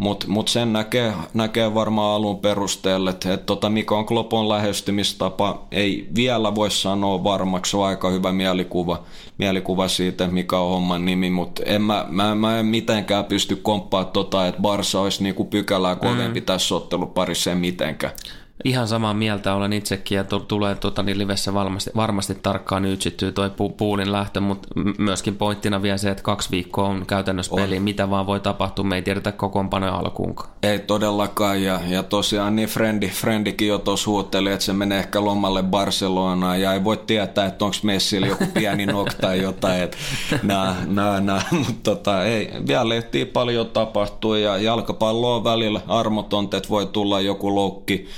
Mutta 0.00 0.26
mut 0.28 0.48
sen 0.48 0.72
näkee, 0.72 1.12
näkee 1.34 1.74
varmaan 1.74 2.16
alun 2.16 2.38
perusteella, 2.38 3.10
että 3.10 3.34
et 3.34 3.46
tota 3.46 3.70
mikä 3.70 3.94
on 3.94 4.06
Klopon 4.06 4.48
lähestymistapa, 4.48 5.66
ei 5.70 6.08
vielä 6.14 6.54
voi 6.54 6.70
sanoa 6.70 7.24
varmaksi, 7.24 7.76
on 7.76 7.86
aika 7.86 8.10
hyvä 8.10 8.32
mielikuva, 8.32 9.02
mielikuva 9.38 9.88
siitä, 9.88 10.26
mikä 10.26 10.58
on 10.58 10.70
homman 10.70 11.04
nimi, 11.04 11.30
mutta 11.30 11.62
en 11.66 11.82
mä, 11.82 12.06
mä, 12.08 12.34
mä 12.34 12.58
en 12.58 12.66
mitenkään 12.66 13.24
pysty 13.24 13.56
komppaa 13.56 14.04
tota, 14.04 14.46
että 14.46 14.60
Barsa 14.60 15.00
olisi 15.00 15.22
niinku 15.22 15.44
pykälää 15.44 15.96
kovempi 15.96 16.40
mm. 16.40 16.46
tässä 16.46 16.74
otteluparissa, 16.74 17.50
en 17.50 17.58
mitenkään. 17.58 18.12
Ihan 18.64 18.88
samaa 18.88 19.14
mieltä 19.14 19.54
olen 19.54 19.72
itsekin 19.72 20.16
ja 20.16 20.24
tulee 20.24 20.74
tuota, 20.74 21.02
niin 21.02 21.18
livessä 21.18 21.54
varmasti, 21.54 21.90
varmasti 21.96 22.34
tarkkaan 22.34 22.84
ytsittyy 22.84 23.32
toi 23.32 23.50
pu, 23.50 23.68
puulin 23.68 24.12
lähtö, 24.12 24.40
mutta 24.40 24.68
myöskin 24.98 25.36
pointtina 25.36 25.82
vielä 25.82 25.98
se, 25.98 26.10
että 26.10 26.22
kaksi 26.22 26.50
viikkoa 26.50 26.88
on 26.88 27.06
käytännössä 27.06 27.54
on. 27.54 27.62
peli, 27.62 27.80
mitä 27.80 28.10
vaan 28.10 28.26
voi 28.26 28.40
tapahtua, 28.40 28.84
me 28.84 28.96
ei 28.96 29.02
tiedetä 29.02 29.32
kokoonpanoja 29.32 29.94
alkuunkaan. 29.94 30.50
Ei 30.62 30.78
todellakaan 30.78 31.62
ja, 31.62 31.80
ja 31.88 32.02
tosiaan 32.02 32.56
niin 32.56 32.68
Frendi, 32.68 33.08
Frendikin 33.08 33.68
jo 33.68 33.78
tuossa 33.78 34.10
huutteli, 34.10 34.52
että 34.52 34.64
se 34.64 34.72
menee 34.72 34.98
ehkä 34.98 35.24
lomalle 35.24 35.62
Barcelonaan 35.62 36.60
ja 36.60 36.72
ei 36.72 36.84
voi 36.84 36.96
tietää, 36.96 37.46
että 37.46 37.64
onko 37.64 37.76
Messillä 37.82 38.26
joku 38.26 38.46
pieni 38.54 38.86
nok 38.86 39.14
tai 39.14 39.42
jotain, 39.42 39.82
että 39.82 39.96
nää, 40.42 40.76
nää, 40.86 41.20
nää. 41.20 41.42
mutta 41.50 41.94
tota, 41.94 42.24
ei, 42.24 42.50
vielä 42.68 42.94
ehtii 42.94 43.24
paljon 43.24 43.66
tapahtuu 43.66 44.34
ja 44.34 44.56
jalkapallo 44.56 45.36
on 45.36 45.44
välillä 45.44 45.80
armotonta, 45.88 46.56
että 46.56 46.68
voi 46.68 46.86
tulla 46.86 47.20
joku 47.20 47.54
loukki, 47.54 48.08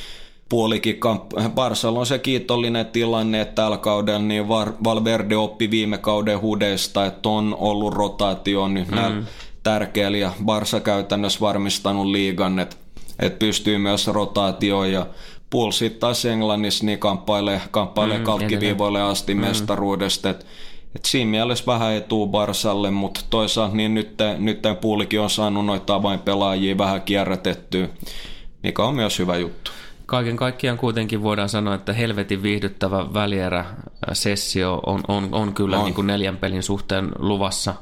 puolikin 0.53 0.97
kamp- 0.97 1.51
Barsalla 1.55 2.01
on 2.01 2.07
se 2.07 2.19
kiitollinen 2.19 2.87
tilanne, 2.87 3.41
että 3.41 3.55
tällä 3.55 3.79
kaudella 3.79 4.19
niin 4.19 4.49
Valverde 4.85 5.37
oppi 5.37 5.71
viime 5.71 5.99
kauden 5.99 6.41
hudeista, 6.41 7.07
että 7.07 7.29
on 7.29 7.57
ollut 7.59 7.95
rotaatio 7.95 8.69
nyt 8.69 8.91
mm. 8.91 9.27
tärkeällä 9.63 10.19
ja 10.19 10.33
Barsa 10.45 10.81
käytännössä 10.81 11.41
varmistanut 11.41 12.07
liigan, 12.07 12.59
että, 12.59 12.77
että 13.19 13.39
pystyy 13.39 13.79
myös 13.79 14.07
rotaatioon 14.07 14.93
ja 14.93 15.07
sitten 15.71 16.01
taas 16.01 16.25
Englannissa 16.25 16.87
niin 16.87 16.99
kamppailee, 16.99 17.61
kamppailee 17.71 18.19
mm, 18.19 18.25
kalkkiviivoille 18.25 19.03
asti 19.03 19.35
mm. 19.35 19.41
mestaruudesta, 19.41 20.31
että 20.31 20.45
et 20.97 21.05
siinä 21.05 21.31
mielessä 21.31 21.67
vähän 21.67 21.93
etuu 21.93 22.27
Barsalle, 22.27 22.91
mutta 22.91 23.21
toisaalta 23.31 23.77
niin 23.77 23.95
nyt, 23.95 24.15
nyt 24.39 24.63
puulikin 24.81 25.21
on 25.21 25.31
saanut 25.31 25.67
noita 25.67 25.95
avainpelaajia 25.95 26.79
vähän 26.79 27.03
kierrätettyä, 27.03 27.89
mikä 28.63 28.85
on 28.85 28.95
myös 28.95 29.19
hyvä 29.19 29.37
juttu 29.37 29.71
kaiken 30.13 30.37
kaikkiaan 30.37 30.79
kuitenkin 30.79 31.23
voidaan 31.23 31.49
sanoa, 31.49 31.75
että 31.75 31.93
helvetin 31.93 32.43
viihdyttävä 32.43 33.15
välierä-sessio 33.15 34.81
on, 34.87 35.01
on, 35.09 35.29
on 35.33 35.55
kyllä 35.55 35.79
on. 35.79 35.85
Niin 35.85 35.95
kuin 35.95 36.07
neljän 36.07 36.37
pelin 36.37 36.63
suhteen 36.63 37.13
luvassa. 37.19 37.75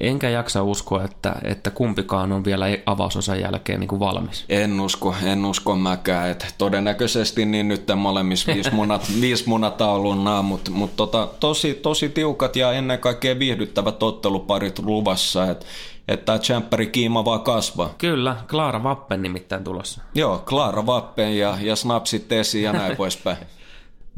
Enkä 0.00 0.30
jaksa 0.30 0.62
uskoa, 0.62 1.04
että, 1.04 1.34
että 1.44 1.70
kumpikaan 1.70 2.32
on 2.32 2.44
vielä 2.44 2.66
avausosan 2.86 3.40
jälkeen 3.40 3.80
niin 3.80 3.88
kuin 3.88 4.00
valmis. 4.00 4.44
En 4.48 4.80
usko, 4.80 5.14
en 5.22 5.44
usko 5.44 5.76
mäkään. 5.76 6.30
Että 6.30 6.46
todennäköisesti 6.58 7.44
niin 7.46 7.68
nyt 7.68 7.86
molemmissa 7.96 8.52
viisi 8.54 8.74
munat, 8.74 9.12
viisi 9.20 9.48
munataulunaa, 9.48 10.42
mutta 10.42 10.70
mut 10.70 10.96
tota, 10.96 11.28
tosi, 11.40 11.74
tosi 11.74 12.08
tiukat 12.08 12.56
ja 12.56 12.72
ennen 12.72 12.98
kaikkea 12.98 13.38
viihdyttävät 13.38 14.02
otteluparit 14.02 14.78
luvassa. 14.78 15.50
Että 15.50 15.66
että 16.08 16.24
tämä 16.24 16.38
tsemppäri 16.38 16.86
kiima 16.86 17.24
vaan 17.24 17.40
kasvaa. 17.40 17.94
Kyllä, 17.98 18.36
Klaara 18.50 18.82
Vappen 18.82 19.22
nimittäin 19.22 19.64
tulossa. 19.64 20.02
Joo, 20.14 20.42
Klaara 20.48 20.86
Vappen 20.86 21.38
ja, 21.38 21.58
ja 21.60 21.76
snapsit 21.76 22.32
esiin 22.32 22.64
ja 22.64 22.72
näin 22.72 22.96
poispäin. 22.96 23.36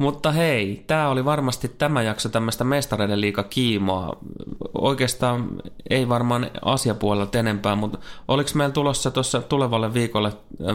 Mutta 0.01 0.31
hei, 0.31 0.83
tämä 0.87 1.09
oli 1.09 1.25
varmasti 1.25 1.67
tämä 1.67 2.01
jakso 2.01 2.29
tämmöistä 2.29 2.63
mestareiden 2.63 3.21
liika 3.21 3.43
kiimoa. 3.43 4.17
Oikeastaan 4.73 5.49
ei 5.89 6.09
varmaan 6.09 6.51
asiapuolelta 6.65 7.39
enempää, 7.39 7.75
mutta 7.75 7.99
oliko 8.27 8.49
meillä 8.53 8.73
tulossa 8.73 9.11
tuossa 9.11 9.41
tulevalle 9.41 9.93
viikolle 9.93 10.33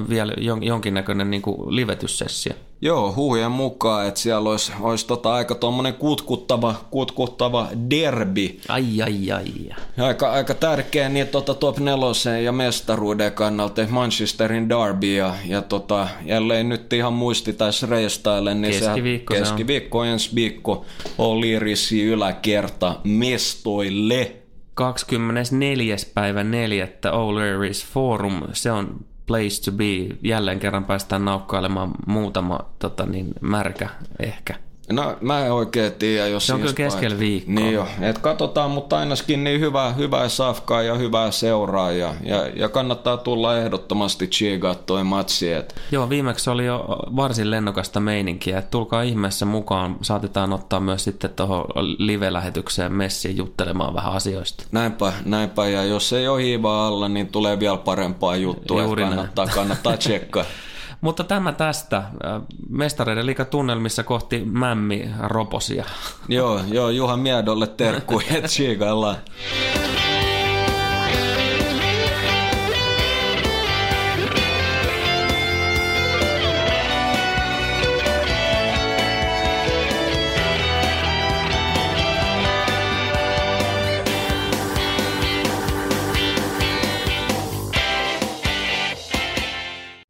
vielä 0.09 0.33
jonkinnäköinen 0.61 1.31
niin 1.31 1.43
livetyssessio? 1.69 2.53
Joo, 2.81 3.15
huhujen 3.17 3.51
mukaan, 3.51 4.07
että 4.07 4.21
siellä 4.21 4.51
olisi, 4.51 4.73
olisi 4.81 5.07
tota 5.07 5.35
aika 5.35 5.55
tuommoinen 5.55 5.95
kutkuttava, 5.95 6.75
kutkuttava 6.91 7.69
derbi. 7.91 8.61
Ai, 8.69 9.03
ai, 9.03 9.33
ai. 9.33 9.71
Aika, 9.99 10.33
aika 10.33 10.55
tärkeä 10.55 11.09
niin 11.09 11.29
tota 11.29 11.55
top 11.55 11.79
nelosen 11.79 12.45
ja 12.45 12.53
mestaruuden 12.53 13.33
kannalta 13.33 13.83
Manchesterin 13.89 14.69
derby 14.69 15.15
ja, 15.15 15.35
ja 15.47 15.63
tota, 15.63 16.09
jälleen 16.25 16.69
nyt 16.69 16.93
ihan 16.93 17.13
muisti 17.13 17.53
taisi 17.53 17.87
reistaille, 17.87 18.55
niin 18.55 18.73
keskiviikko, 18.81 19.35
se 19.35 19.41
keskiviikko 19.41 20.05
ensi 20.05 20.31
viikko 20.35 20.85
on 21.19 21.41
liirisi 21.41 22.05
yläkerta 22.05 22.97
mestoille. 23.05 24.37
24. 24.75 25.97
päivä 26.15 26.45
4. 26.45 26.89
O'Leary's 27.07 27.87
Forum, 27.93 28.43
se 28.53 28.73
on 28.73 29.01
place 29.27 29.63
to 29.65 29.73
be. 29.73 30.17
Jälleen 30.23 30.61
kerran 30.61 30.85
päästään 30.85 31.25
naukkailemaan 31.25 31.91
muutama 32.07 32.61
tota 32.79 33.07
niin, 33.07 33.35
märkä 33.41 33.89
ehkä. 34.19 34.66
No 34.93 35.17
mä 35.21 35.47
en 35.47 35.53
oikein 35.53 35.93
tiedä, 35.93 36.27
jos 36.27 36.47
Se 36.47 36.55
on 36.55 36.61
kyllä 36.61 36.73
keskellä 36.73 37.19
viikkoa. 37.19 37.55
Niin 37.55 37.75
jo, 37.75 37.89
et 38.01 38.19
katsotaan, 38.19 38.71
mutta 38.71 38.99
ainakin 38.99 39.45
niin 39.45 39.61
hyvää, 39.61 39.93
hyvää 39.93 40.29
safkaa 40.29 40.83
ja 40.83 40.95
hyvää 40.95 41.31
seuraa 41.31 41.93
ja, 41.93 42.15
ja, 42.23 42.47
ja 42.57 42.69
kannattaa 42.69 43.17
tulla 43.17 43.59
ehdottomasti 43.59 44.27
chigaa 44.27 44.75
toi 44.75 45.05
matsi. 45.05 45.53
Et 45.53 45.75
Joo, 45.93 46.09
viimeksi 46.09 46.51
oli 46.51 46.67
jo 46.67 46.85
varsin 47.17 47.51
lennokasta 47.51 48.01
meininkiä. 48.01 48.59
Et 48.59 48.71
tulkaa 48.71 49.03
ihmeessä 49.03 49.47
mukaan. 49.47 49.97
Saatetaan 50.03 50.53
ottaa 50.53 50.81
myös 50.81 51.05
sitten 51.05 51.31
tuohon 51.31 51.65
live-lähetykseen 51.99 52.93
messiin 52.93 53.37
juttelemaan 53.37 53.95
vähän 53.95 54.13
asioista. 54.13 54.65
näinpä, 54.73 55.13
näinpä, 55.25 55.69
ja 55.69 55.85
jos 55.85 56.13
ei 56.13 56.29
ole 56.29 56.43
hiivaa 56.43 56.87
alla, 56.87 57.09
niin 57.09 57.29
tulee 57.29 57.61
vielä 57.61 57.77
parempaa 57.77 58.37
juttua, 58.37 58.83
Juuri 58.83 59.03
näin. 59.03 59.15
kannattaa, 59.15 59.47
kannattaa 59.47 59.97
tsekkaa. 59.97 60.45
Mutta 61.01 61.25
tämä 61.25 61.53
tästä. 61.53 61.97
Äh, 61.97 62.43
Mestareiden 62.69 63.27
liiga 63.27 63.45
tunnelmissa 63.45 64.03
kohti 64.03 64.43
Mämmi 64.45 65.11
Roposia. 65.21 65.85
joo, 66.29 66.61
joo, 66.69 66.91
Juha 66.91 67.17
Miedolle 67.17 67.67
terkkuja, 67.67 68.27
että 68.31 68.49